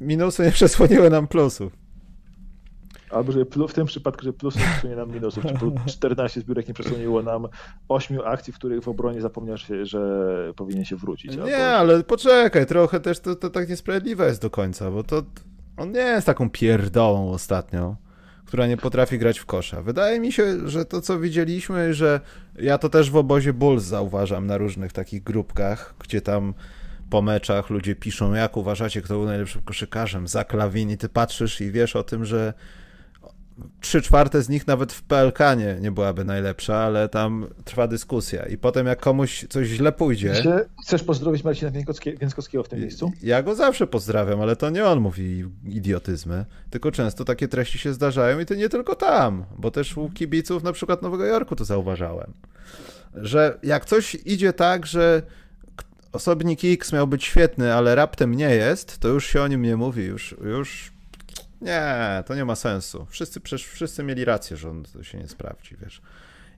[0.00, 1.72] minusy nie przesłoniły nam plusów.
[3.10, 5.44] Albo że w tym przypadku, że plusy przesunie nam minusów.
[5.86, 7.48] Czy 14 zbiórek nie przesłoniło nam
[7.88, 11.36] 8 akcji, w których w obronie zapomniał się, że powinien się wrócić.
[11.36, 11.92] Nie, albo...
[11.92, 15.22] ale poczekaj, trochę też to, to tak niesprawiedliwe jest do końca, bo to
[15.76, 17.96] on nie jest taką pierdołą ostatnio,
[18.48, 19.82] która nie potrafi grać w kosza.
[19.82, 22.20] Wydaje mi się, że to, co widzieliśmy, że
[22.58, 26.54] ja to też w obozie Bulls zauważam na różnych takich grupkach, gdzie tam
[27.10, 31.60] po meczach ludzie piszą, jak uważacie, kto był najlepszym koszykarzem, za Klawin i ty patrzysz
[31.60, 32.54] i wiesz o tym, że
[33.80, 38.46] trzy czwarte z nich nawet w PLK nie, nie byłaby najlepsza, ale tam trwa dyskusja.
[38.46, 40.34] I potem jak komuś coś źle pójdzie...
[40.84, 43.12] Chcesz pozdrowić Marcina Więckowskiego w tym miejscu?
[43.22, 47.92] Ja go zawsze pozdrawiam, ale to nie on mówi idiotyzmy, tylko często takie treści się
[47.92, 51.64] zdarzają i to nie tylko tam, bo też u kibiców na przykład Nowego Jorku to
[51.64, 52.32] zauważałem.
[53.14, 55.22] Że jak coś idzie tak, że
[56.12, 59.76] osobnik X miał być świetny, ale raptem nie jest, to już się o nim nie
[59.76, 60.97] mówi, już, już
[61.60, 63.06] nie, to nie ma sensu.
[63.08, 66.02] Wszyscy, przecież wszyscy mieli rację, że on to się nie sprawdzi, wiesz.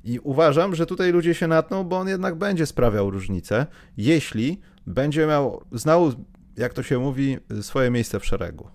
[0.04, 3.66] I uważam, że tutaj ludzie się natną, bo on jednak będzie sprawiał różnicę,
[3.96, 6.12] jeśli będzie miał, znał,
[6.56, 8.68] jak to się mówi, swoje miejsce w szeregu.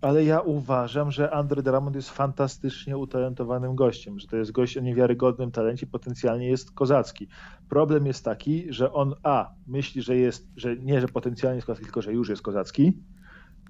[0.00, 4.80] Ale ja uważam, że Andre Drummond jest fantastycznie utalentowanym gościem, że to jest gość o
[4.80, 7.28] niewiarygodnym talencie, potencjalnie jest kozacki.
[7.68, 11.84] Problem jest taki, że on A, myśli, że jest, że nie, że potencjalnie jest kozacki,
[11.84, 12.92] tylko że już jest kozacki,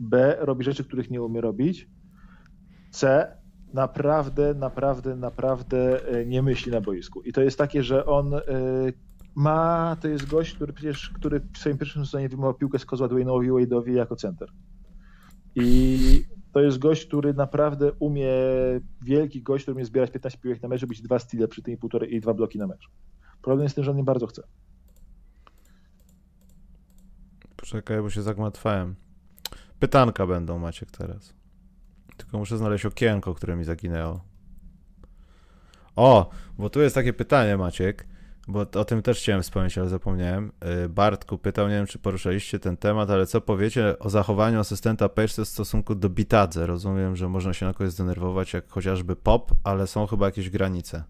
[0.01, 1.89] B, robi rzeczy, których nie umie robić,
[2.93, 3.27] C
[3.73, 7.23] naprawdę, naprawdę, naprawdę e, nie myśli na boisku.
[7.23, 8.41] I to jest takie, że on e,
[9.35, 13.09] ma, to jest gość, który przecież, który w swoim pierwszym sezonie wyjmował piłkę z kozła
[13.09, 14.49] Dwayne'owi Wade'owi jako center.
[15.55, 18.33] I to jest gość, który naprawdę umie,
[19.03, 21.77] wielki gość, który umie zbierać 15 piłek na mecz, być dwa stile przy tym i
[21.77, 22.91] półtorej i dwa bloki na mecz.
[23.43, 24.43] Problem jest z tym, że on nie bardzo chce.
[27.57, 28.95] Poczekaj, bo się zagmatwałem.
[29.79, 31.42] Pytanka będą, Maciek, teraz.
[32.23, 34.21] Tylko muszę znaleźć okienko, które mi zaginęło.
[35.97, 38.07] O, bo tu jest takie pytanie, Maciek,
[38.49, 40.53] bo o tym też chciałem wspomnieć, ale zapomniałem.
[40.85, 45.09] Y, Bartku pytał, nie wiem, czy poruszaliście ten temat, ale co powiecie o zachowaniu asystenta
[45.09, 46.67] Page w stosunku do Bitadze?
[46.67, 51.05] Rozumiem, że można się na kogoś zdenerwować, jak chociażby pop, ale są chyba jakieś granice.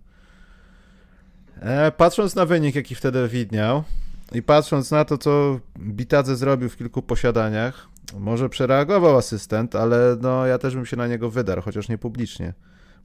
[1.61, 3.85] E, patrząc na wynik, jaki wtedy widniał
[4.33, 7.89] i patrząc na to, co Bitadze zrobił w kilku posiadaniach,
[8.19, 12.55] może przereagował asystent, ale no ja też bym się na niego wydarł, chociaż nie publicznie.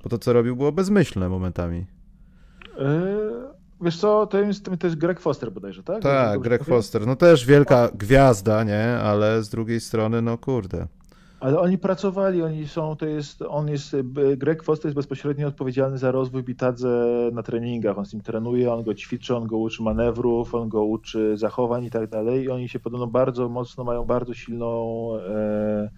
[0.03, 1.85] Bo to, co robił, było bezmyślne momentami.
[2.79, 3.01] E,
[3.81, 6.01] wiesz co, to jest, to jest Greg Foster bodajże, tak?
[6.01, 7.07] Tak, Greg Foster.
[7.07, 8.99] No też wielka gwiazda, nie?
[9.03, 10.87] Ale z drugiej strony, no kurde.
[11.39, 13.95] Ale oni pracowali, oni są, to jest, on jest,
[14.37, 17.97] Greg Foster jest bezpośrednio odpowiedzialny za rozwój Bitadze na treningach.
[17.97, 21.83] On z nim trenuje, on go ćwiczy, on go uczy manewrów, on go uczy zachowań
[21.83, 22.43] i tak dalej.
[22.43, 25.89] I oni się podobno bardzo mocno mają bardzo silną e,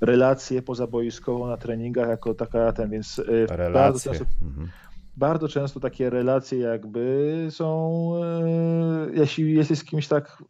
[0.00, 3.72] relację pozaboiskową na treningach jako taka ten, więc e.
[3.72, 4.68] Bardzo często, mhm.
[5.16, 10.42] bardzo często takie relacje jakby są, e, jeśli jesteś z kimś tak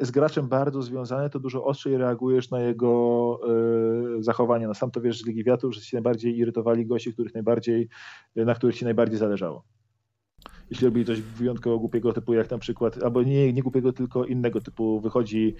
[0.00, 3.40] z graczem bardzo związany, to dużo ostrzej reagujesz na jego
[4.18, 4.66] y, zachowanie.
[4.66, 7.88] No sam to wiesz z Ligi Wiatrów, że ci najbardziej irytowali gości, których najbardziej,
[8.36, 9.64] na których ci najbardziej zależało.
[10.70, 14.60] Jeśli robili coś wyjątkowo głupiego typu, jak na przykład, albo nie, nie głupiego, tylko innego
[14.60, 15.54] typu, wychodzi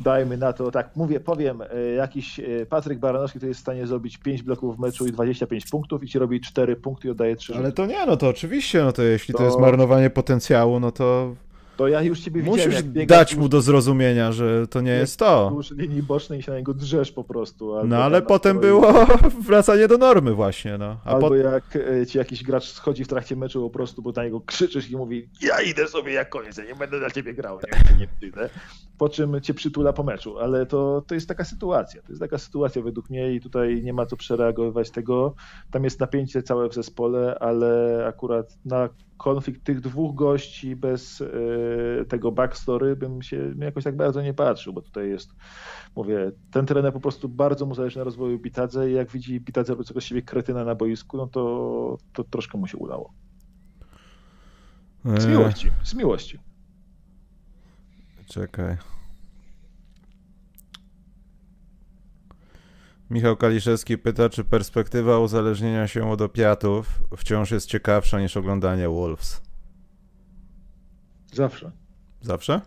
[0.00, 4.18] dajmy na to, tak mówię, powiem, y, jakiś Patryk Baranowski, który jest w stanie zrobić
[4.18, 7.54] 5 bloków w meczu i 25 punktów i ci robi 4 punkty i oddaje 3
[7.54, 10.92] Ale to nie, no to oczywiście, no to jeśli to, to jest marnowanie potencjału, no
[10.92, 11.34] to
[11.76, 12.86] to ja już ciebie Musisz widziałem.
[12.86, 15.46] Musisz dać mu do zrozumienia, że to nie jest to.
[15.46, 17.84] Wzdłuż linii bocznej i się na niego drzesz po prostu.
[17.84, 19.06] No ale potem było
[19.48, 20.78] wracanie do normy właśnie.
[20.78, 20.96] No.
[21.04, 24.24] A albo jak e, ci jakiś gracz schodzi w trakcie meczu po prostu, bo na
[24.24, 27.58] niego krzyczysz i mówi ja idę sobie jak koniec, ja nie będę dla ciebie grał,
[27.90, 28.48] nie, nie przyjdę.
[28.98, 30.38] Po czym cię przytula po meczu.
[30.38, 32.02] Ale to, to jest taka sytuacja.
[32.02, 35.34] To jest taka sytuacja według mnie i tutaj nie ma co przereagować tego.
[35.70, 38.88] Tam jest napięcie całe w zespole, ale akurat na
[39.22, 44.72] konflikt tych dwóch gości bez y, tego backstory bym się jakoś tak bardzo nie patrzył,
[44.72, 45.30] bo tutaj jest,
[45.96, 49.76] mówię, ten trener po prostu bardzo mu zależy na rozwoju Bitadze i jak widzi Bitadze
[50.00, 53.12] z siebie kretyna na boisku, no to, to troszkę mu się udało.
[55.04, 55.28] Z e.
[55.28, 56.38] miłości, z miłości.
[58.26, 58.76] Czekaj.
[63.12, 69.42] Michał Kaliszewski pyta, czy perspektywa uzależnienia się od opiatów wciąż jest ciekawsza niż oglądanie Wolves?
[71.32, 71.72] Zawsze.
[72.20, 72.60] Zawsze?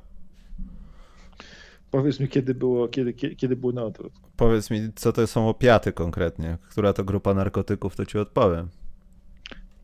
[1.91, 4.13] Powiedz mi, kiedy było, kiedy, kiedy, było na odwrót.
[4.37, 6.57] Powiedz mi, co to są opiaty konkretnie?
[6.69, 8.69] Która to grupa narkotyków, to ci odpowiem.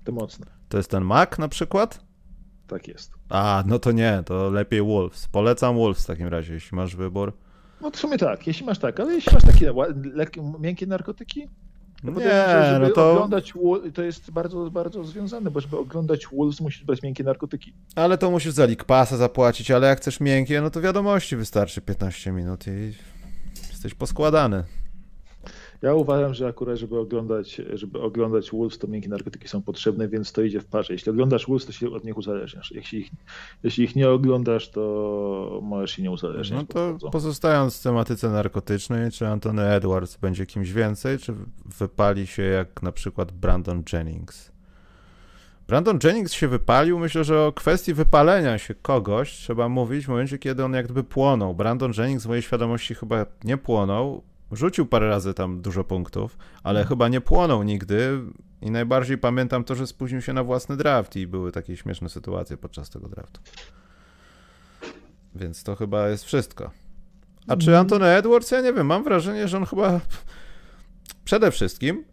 [0.03, 0.45] To mocne.
[0.69, 2.05] To jest ten mak na przykład?
[2.67, 3.11] Tak jest.
[3.29, 5.27] A, no to nie, to lepiej Wolves.
[5.27, 7.33] Polecam Wolves w takim razie, jeśli masz wybór.
[7.81, 9.73] No w sumie tak, jeśli masz tak, ale jeśli masz takie
[10.13, 11.47] lekkie, miękkie narkotyki,
[12.03, 13.11] no nie, żeby no to...
[13.11, 13.53] oglądać
[13.93, 17.73] to jest bardzo, bardzo związane, bo żeby oglądać Wolves musisz brać miękkie narkotyki.
[17.95, 21.81] Ale to musisz za League Passa zapłacić, ale jak chcesz miękkie, no to wiadomości wystarczy
[21.81, 22.93] 15 minut i
[23.69, 24.63] jesteś poskładany.
[25.81, 30.31] Ja uważam, że akurat, żeby oglądać, żeby oglądać Wolves, to miękkie narkotyki są potrzebne, więc
[30.31, 30.93] to idzie w parze.
[30.93, 32.71] Jeśli oglądasz Wolves, to się od nich uzależniasz.
[32.71, 33.09] Jeśli ich,
[33.63, 36.59] jeśli ich nie oglądasz, to możesz się nie uzależniać.
[36.59, 41.33] No to po pozostając w tematyce narkotycznej, czy Antony Edwards będzie kimś więcej, czy
[41.79, 44.51] wypali się jak na przykład Brandon Jennings?
[45.67, 46.99] Brandon Jennings się wypalił.
[46.99, 51.55] Myślę, że o kwestii wypalenia się kogoś trzeba mówić w momencie, kiedy on jakby płonął.
[51.55, 54.23] Brandon Jennings w mojej świadomości chyba nie płonął.
[54.51, 56.89] Rzucił parę razy tam dużo punktów, ale hmm.
[56.89, 58.19] chyba nie płonął nigdy.
[58.61, 62.57] I najbardziej pamiętam to, że spóźnił się na własny draft i były takie śmieszne sytuacje
[62.57, 63.41] podczas tego draftu.
[65.35, 66.71] Więc to chyba jest wszystko.
[67.47, 67.77] A czy mhm.
[67.79, 68.51] Antony Edwards?
[68.51, 69.99] Ja nie wiem, mam wrażenie, że on chyba
[71.25, 72.03] przede wszystkim,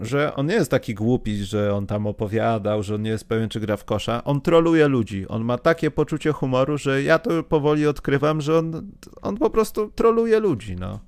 [0.00, 3.48] że on nie jest taki głupi, że on tam opowiadał, że on nie jest pewien,
[3.48, 4.24] czy gra w kosza.
[4.24, 5.28] On troluje ludzi.
[5.28, 8.92] On ma takie poczucie humoru, że ja to powoli odkrywam, że on,
[9.22, 11.00] on po prostu troluje ludzi, no.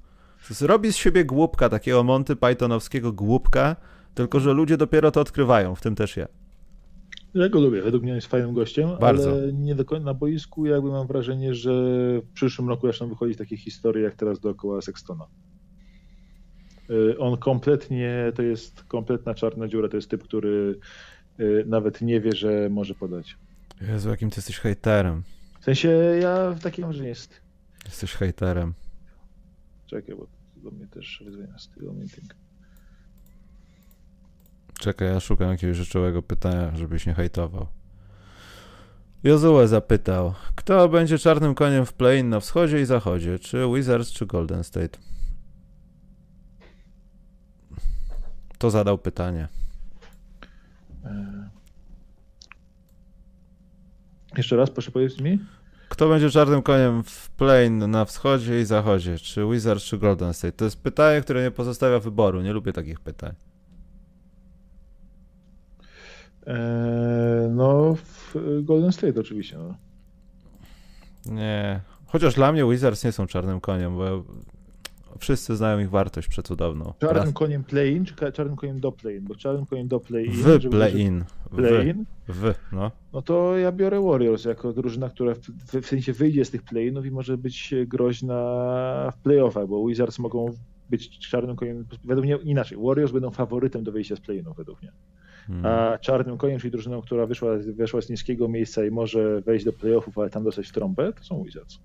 [0.50, 3.76] Zrobi z siebie głupka, takiego Monty Pythonowskiego głupka,
[4.14, 6.26] tylko że ludzie dopiero to odkrywają, w tym też ja.
[7.34, 9.30] Ja go lubię, według mnie jest fajnym gościem, Bardzo.
[9.30, 11.72] ale nie do końca na boisku jakby mam wrażenie, że
[12.20, 15.26] w przyszłym roku zaczną wychodzić takie historie jak teraz dookoła Sextona.
[16.90, 20.78] Y, on kompletnie, to jest kompletna czarna dziura, to jest typ, który
[21.40, 23.36] y, nawet nie wie, że może podać.
[23.80, 25.22] Jezu, jakim ty jesteś hejterem.
[25.60, 25.88] W sensie
[26.20, 27.40] ja w takim że jest.
[27.84, 28.74] Jesteś hejterem.
[29.86, 32.34] Czekaj, bo do mnie też wyzwania stylu meeting.
[34.80, 37.66] Czekaj, ja szukam jakiegoś rzeczowego pytania, żebyś nie hejtował.
[39.24, 43.38] Jozue zapytał, kto będzie czarnym koniem w play na wschodzie i zachodzie?
[43.38, 44.98] Czy Wizards, czy Golden State?
[48.58, 49.48] To zadał pytanie.
[51.04, 51.50] E...
[54.36, 55.38] Jeszcze raz, proszę powiedzieć mi.
[55.94, 59.18] Kto będzie czarnym koniem w plane na wschodzie i zachodzie?
[59.18, 60.52] Czy Wizards, czy Golden State?
[60.52, 62.42] To jest pytanie, które nie pozostawia wyboru.
[62.42, 63.34] Nie lubię takich pytań.
[66.46, 66.56] Eee,
[67.50, 67.96] no,
[68.62, 69.58] Golden State oczywiście.
[69.58, 69.74] No.
[71.26, 71.80] Nie.
[72.06, 74.24] Chociaż dla mnie Wizards nie są czarnym koniem, bo
[75.18, 76.92] wszyscy znają ich wartość przecudowną.
[77.00, 77.32] Czarnym Raz...
[77.32, 79.24] koniem play-in, czy czarnym koniem do play-in?
[79.24, 80.32] Bo czarnym koniem do play-in...
[80.32, 81.24] W play-in.
[81.56, 82.04] Play-in?
[82.28, 82.90] W, no.
[83.12, 86.62] No to ja biorę Warriors jako drużyna, która w, w, w sensie wyjdzie z tych
[86.62, 88.34] play-inów i może być groźna
[89.16, 90.54] w play-offach, bo Wizards mogą
[90.90, 94.92] być czarnym koniem, według mnie inaczej, Warriors będą faworytem do wyjścia z play-inów według mnie.
[95.46, 95.66] Hmm.
[95.66, 99.72] A czarnym koniem, czyli drużyną, która wyszła, weszła z niskiego miejsca i może wejść do
[99.72, 101.78] playoffów, ale tam dostać trąbę, to są Wizards.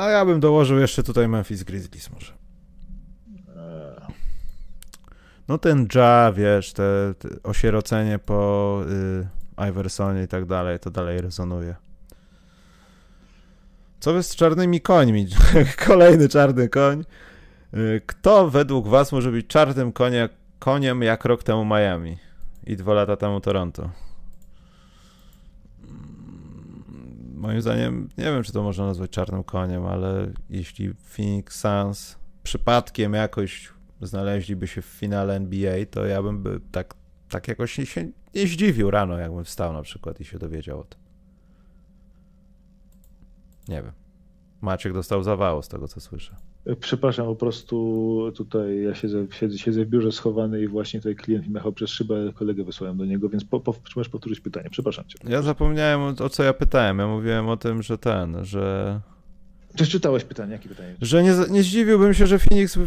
[0.00, 2.32] A ja bym dołożył jeszcze tutaj Memphis Grizzlies może.
[5.48, 8.80] No ten Ja, wiesz, te, te osierocenie po
[9.58, 11.74] y, Iversonie i tak dalej, to dalej rezonuje.
[14.00, 15.26] Co jest z czarnymi końmi?
[15.86, 17.04] Kolejny czarny koń.
[17.74, 20.28] Y, kto według was może być czarnym konia,
[20.58, 22.18] koniem jak rok temu Miami
[22.66, 23.90] i dwa lata temu Toronto?
[27.40, 33.14] Moim zdaniem, nie wiem, czy to można nazwać czarnym koniem, ale jeśli Phoenix Suns przypadkiem
[33.14, 36.94] jakoś znaleźliby się w finale NBA, to ja bym by tak,
[37.28, 41.00] tak jakoś się nie zdziwił rano, jakbym wstał na przykład i się dowiedział o tym.
[43.68, 43.92] Nie wiem.
[44.60, 46.36] Maciek dostał zawału z tego, co słyszę.
[46.80, 51.46] Przepraszam, po prostu tutaj ja siedzę, siedzę, siedzę w biurze schowany i właśnie tutaj klient
[51.46, 54.70] mi machał przez szybę, kolegę wysłałem do niego, więc po, po, możesz powtórzyć pytanie.
[54.70, 55.18] Przepraszam cię.
[55.28, 56.98] Ja zapomniałem o, o co ja pytałem.
[56.98, 59.00] Ja mówiłem o tym, że ten, że
[59.76, 60.52] czy czytałeś pytanie?
[60.52, 60.94] Jakie pytanie?
[61.00, 62.78] Że nie, nie zdziwiłbym się, że Phoenix,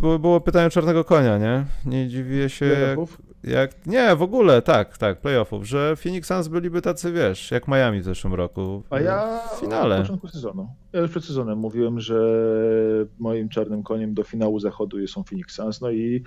[0.00, 1.64] było pytanie czarnego konia, nie?
[1.86, 2.96] Nie dziwię się
[3.44, 8.00] jak, Nie, w ogóle, tak, tak, playoffów, że Phoenix Suns byliby tacy, wiesz, jak Miami
[8.00, 8.82] w zeszłym roku.
[8.90, 9.96] A ja w finale.
[9.96, 10.68] Na początku sezonu.
[10.92, 12.20] Ja już przed sezonem mówiłem, że
[13.18, 16.22] moim czarnym koniem do finału zachodu są Phoenix Suns, no i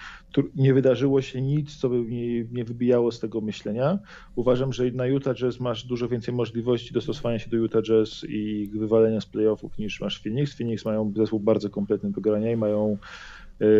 [0.55, 3.99] nie wydarzyło się nic, co by mnie nie wybijało z tego myślenia.
[4.35, 8.69] Uważam, że na Utah Jazz masz dużo więcej możliwości dostosowania się do Utah Jazz i
[8.73, 10.57] wywalenia z playoffów niż masz Phoenix.
[10.57, 12.97] Phoenix mają zespół bardzo kompletny do grania i mają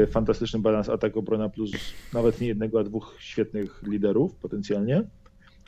[0.07, 1.71] fantastyczny balans atak obrona plus
[2.13, 5.03] nawet nie jednego, a dwóch świetnych liderów potencjalnie.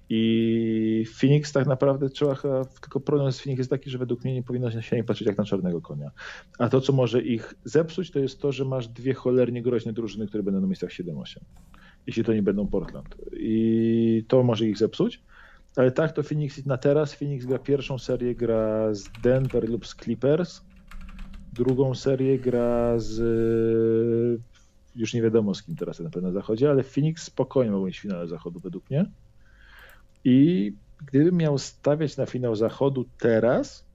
[0.10, 2.36] I Phoenix tak naprawdę trzeba
[2.82, 5.27] tylko problem z Phoenix jest taki, że według mnie nie powinno się na nie patrzeć
[5.27, 6.11] jak na czarnego konia.
[6.60, 10.27] A to, co może ich zepsuć, to jest to, że masz dwie cholernie groźne drużyny,
[10.27, 11.38] które będą na miejscach 7-8.
[12.07, 13.15] Jeśli to nie będą Portland.
[13.34, 15.23] I to może ich zepsuć.
[15.76, 17.14] Ale tak, to Phoenix na teraz.
[17.14, 20.61] Phoenix gra pierwszą serię, gra z Denver lub z Clippers.
[21.56, 24.41] Drugą serię gra z.
[24.95, 28.27] Już nie wiadomo z kim teraz na pewno zachodzie, ale Phoenix spokojnie mogą mieć finale
[28.27, 29.06] zachodu według mnie.
[30.23, 30.73] I
[31.06, 33.86] gdybym miał stawiać na finał zachodu teraz,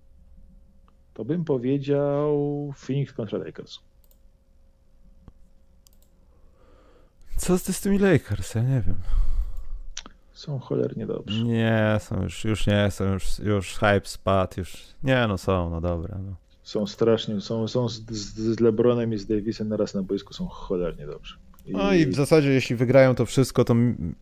[1.15, 3.79] to bym powiedział Phoenix kontra Lakers.
[7.37, 8.55] Co z tymi Lakers?
[8.55, 8.97] Ja nie wiem
[10.41, 11.45] są cholernie dobrzy.
[11.45, 15.81] Nie, są już, już nie, są już, już hype spadł, już, nie no są, no
[15.81, 16.19] dobra.
[16.19, 16.35] No.
[16.63, 21.07] Są strasznie, są, są z, z LeBronem i z Davisem naraz na boisku, są cholernie
[21.07, 21.35] dobrzy.
[21.67, 21.73] I...
[21.73, 23.75] No i w zasadzie jeśli wygrają to wszystko, to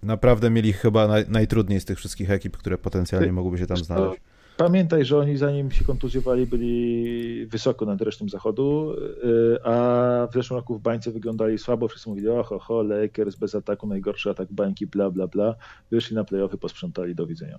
[0.03, 3.77] naprawdę mieli chyba naj, najtrudniej z tych wszystkich ekip, które potencjalnie Ty, mogłyby się tam
[3.77, 4.21] znaleźć.
[4.57, 8.95] Pamiętaj, że oni zanim się kontuzjowali byli wysoko nad resztą zachodu,
[9.25, 11.89] y, a w zeszłym roku w bańce wyglądali słabo.
[11.89, 15.55] Wszyscy mówili, oho, ho, Lakers bez ataku, najgorszy atak bańki, bla, bla, bla.
[15.91, 17.59] Wyszli na playoffy, posprzątali, do widzenia.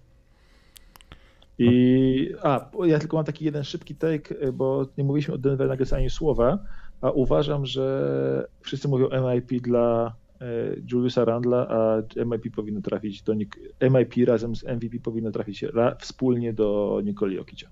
[1.60, 5.94] I, a, ja tylko mam taki jeden szybki take, bo nie mówiliśmy o Denver Nuggets
[5.94, 6.60] ani słowa,
[7.02, 13.36] a uważam, że wszyscy mówią MIP dla E, Juliusa Randla, a MIP powinno trafić do
[13.82, 17.70] MIP razem z MVP powinno trafić ra, wspólnie do Nikoli Jokicia.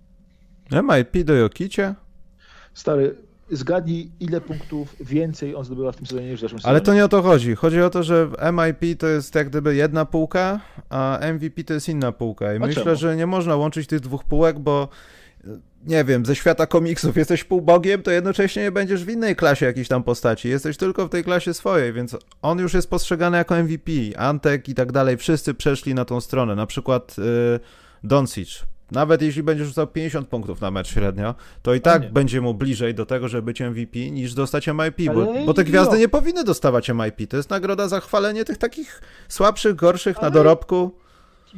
[0.71, 1.95] MIP do Jokicia?
[2.73, 3.15] Stary,
[3.51, 6.69] zgadnij ile punktów więcej on zdobywa w tym sezonie niż w zeszłym sezonie.
[6.69, 7.55] Ale to nie o to chodzi.
[7.55, 10.59] Chodzi o to, że MIP to jest jak gdyby jedna półka,
[10.89, 12.53] a MVP to jest inna półka.
[12.53, 12.95] I a myślę, czemu?
[12.95, 14.89] że nie można łączyć tych dwóch półek, bo
[15.85, 19.87] nie wiem, ze świata komiksów jesteś półbogiem, to jednocześnie nie będziesz w innej klasie jakiejś
[19.87, 20.49] tam postaci.
[20.49, 23.91] Jesteś tylko w tej klasie swojej, więc on już jest postrzegany jako MVP.
[24.17, 26.55] Antek i tak dalej, wszyscy przeszli na tą stronę.
[26.55, 27.59] Na przykład yy,
[28.03, 28.63] Doncic.
[28.91, 32.95] Nawet jeśli będziesz rzucał 50 punktów na mecz średnio, to i tak będzie mu bliżej
[32.95, 36.89] do tego, żeby być MVP, niż dostać MIP, bo, bo te gwiazdy nie powinny dostawać
[36.89, 37.29] MIP.
[37.29, 40.27] To jest nagroda za chwalenie tych takich słabszych, gorszych Ale...
[40.27, 40.91] na dorobku.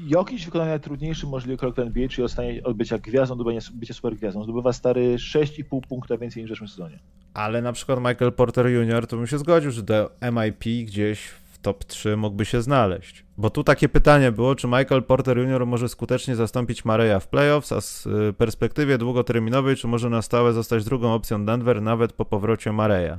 [0.08, 3.44] Jokic wykonał najtrudniejszy możliwy krok w NBA, czyli zostanie od bycia gwiazdą do
[3.74, 4.44] bycia super gwiazdą.
[4.44, 7.00] Zdobywa stary 6,5 punkta więcej niż w zeszłym sezonie.
[7.34, 9.08] Ale na przykład Michael Porter Jr.
[9.08, 13.26] to bym się zgodził, że do MIP gdzieś w top 3 mógłby się znaleźć.
[13.38, 15.66] Bo tu takie pytanie było, czy Michael Porter Jr.
[15.66, 20.54] może skutecznie zastąpić Mareya w playoffs, a z y, perspektywie długoterminowej, czy może na stałe
[20.54, 23.18] zostać drugą opcją Denver nawet po powrocie Mareya.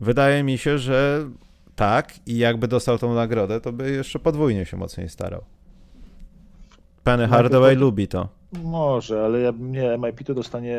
[0.00, 1.28] Wydaje mi się, że
[1.76, 5.44] tak i jakby dostał tą nagrodę, to by jeszcze podwójnie się mocniej starał.
[7.04, 8.28] Penny Hardaway lubi to.
[8.64, 10.78] Może, ale ja, nie, MIP to dostanie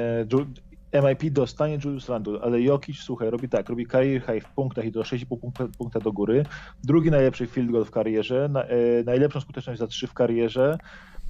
[0.93, 4.91] MIP dostanie Julius Randle, ale Jokic, słuchaj, robi tak, robi career high w punktach i
[4.91, 6.45] do 6,5 punkta, punkta do góry,
[6.83, 10.77] drugi najlepszy field goal w karierze, na, e, najlepszą skuteczność za 3 w karierze,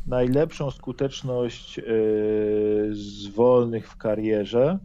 [0.07, 1.83] najlepszą skuteczność e,
[2.91, 4.79] z wolnych w karierze,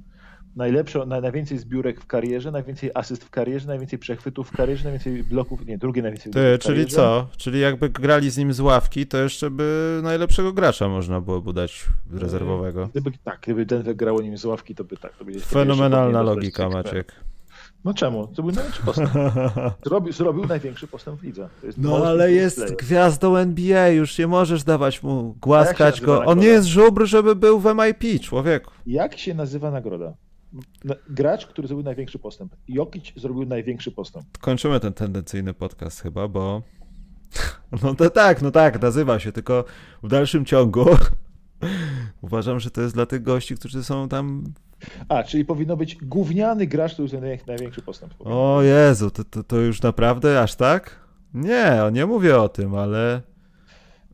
[0.56, 5.24] najlepszą, na, najwięcej zbiórek w karierze, najwięcej asyst w karierze, najwięcej przechwytów w karierze, najwięcej
[5.24, 7.26] bloków, nie, drugie najwięcej Ty, Czyli co?
[7.36, 11.52] Czyli jakby grali z nim z ławki, to jeszcze by najlepszego gracza można było by
[11.52, 12.88] dać rezerwowego.
[12.88, 15.16] Gdyby, tak, gdyby Denver grało nim z ławki, to by tak.
[15.16, 17.14] To by Fenomenalna logika, Maciek.
[17.84, 18.26] No czemu?
[18.26, 19.10] To był największy postęp.
[19.86, 21.48] Zrobił, zrobił największy postęp w lidze.
[21.76, 22.76] No ale jest player.
[22.76, 26.24] gwiazdą NBA, już nie możesz dawać mu, głaskać go.
[26.24, 28.70] On nie jest żubr, żeby był w MIP, człowieku.
[28.86, 30.14] Jak się nazywa nagroda?
[31.10, 32.56] Gracz, który zrobił największy postęp.
[32.68, 34.38] Jokic zrobił największy postęp.
[34.38, 36.62] Kończymy ten tendencyjny podcast chyba, bo
[37.82, 39.64] no to tak, no tak, nazywa się, tylko
[40.02, 40.86] w dalszym ciągu
[42.22, 44.44] uważam, że to jest dla tych gości, którzy są tam
[45.08, 48.14] a, czyli powinno być gówniany gracz, który zrobił największy postęp.
[48.18, 51.00] O Jezu, to, to, to już naprawdę aż tak?
[51.34, 53.22] Nie, nie mówię o tym, ale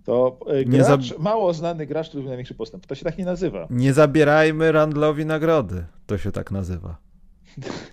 [0.05, 2.87] to e, gracz, mało znany gracz, który był największy postęp.
[2.87, 3.67] To się tak nie nazywa.
[3.71, 5.85] Nie zabierajmy Randlowi nagrody.
[6.07, 6.97] To się tak nazywa.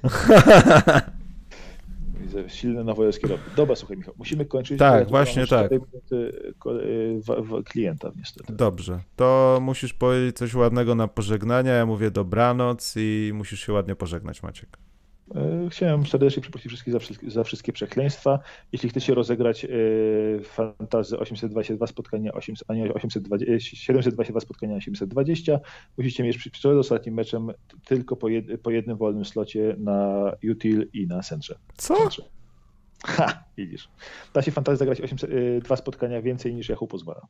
[2.48, 3.40] Silny nowojorski rok.
[3.56, 4.80] Dobra, słuchaj Michał, musimy kończyć.
[4.80, 5.72] Tak, właśnie tak.
[5.72, 5.80] E,
[7.66, 8.54] klienta niestety.
[8.54, 11.70] Dobrze, to musisz powiedzieć coś ładnego na pożegnanie.
[11.70, 14.78] Ja mówię dobranoc i musisz się ładnie pożegnać, Maciek.
[15.36, 18.40] E, chciałem serdecznie przeprosić wszystkich za, wszystkie, za wszystkie przekleństwa.
[18.72, 19.70] Jeśli chcecie rozegrać e,
[20.44, 25.60] fantazy 822 spotkania 800, a nie 820, 722 spotkania 820,
[25.98, 27.52] musicie mieć przed ostatnim meczem
[27.86, 31.56] tylko po, jed, po jednym wolnym slocie na util i na centrze.
[31.78, 31.96] Co?
[31.96, 32.37] Centrze.
[33.06, 33.90] Ha, widzisz.
[34.34, 37.28] Da się fantazji zagrać 800, y, dwa spotkania więcej niż Yahoo pozwala.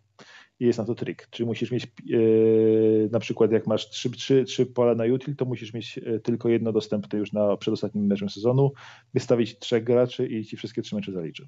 [0.59, 1.27] I jest na to trik.
[1.29, 5.45] Czy musisz mieć yy, na przykład jak masz trzy, trzy, trzy pola na util, to
[5.45, 8.71] musisz mieć y, tylko jedno dostępne już na przedostatnim meczem sezonu,
[9.13, 11.47] wystawić trzech graczy i ci wszystkie trzy mecze zaliczy.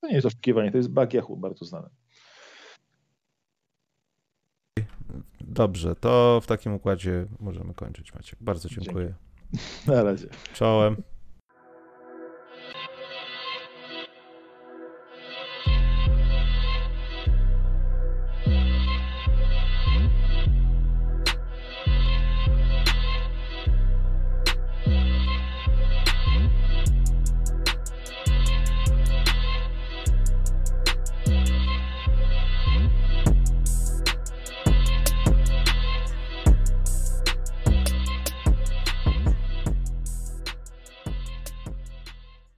[0.00, 1.88] To nie jest oszukiwanie, to jest bug Yahoo, bardzo znany.
[5.40, 8.38] Dobrze, to w takim układzie możemy kończyć, Maciek.
[8.42, 9.14] Bardzo dziękuję.
[9.52, 9.86] Dzięki.
[9.90, 10.26] Na razie.
[10.54, 10.96] Czołem.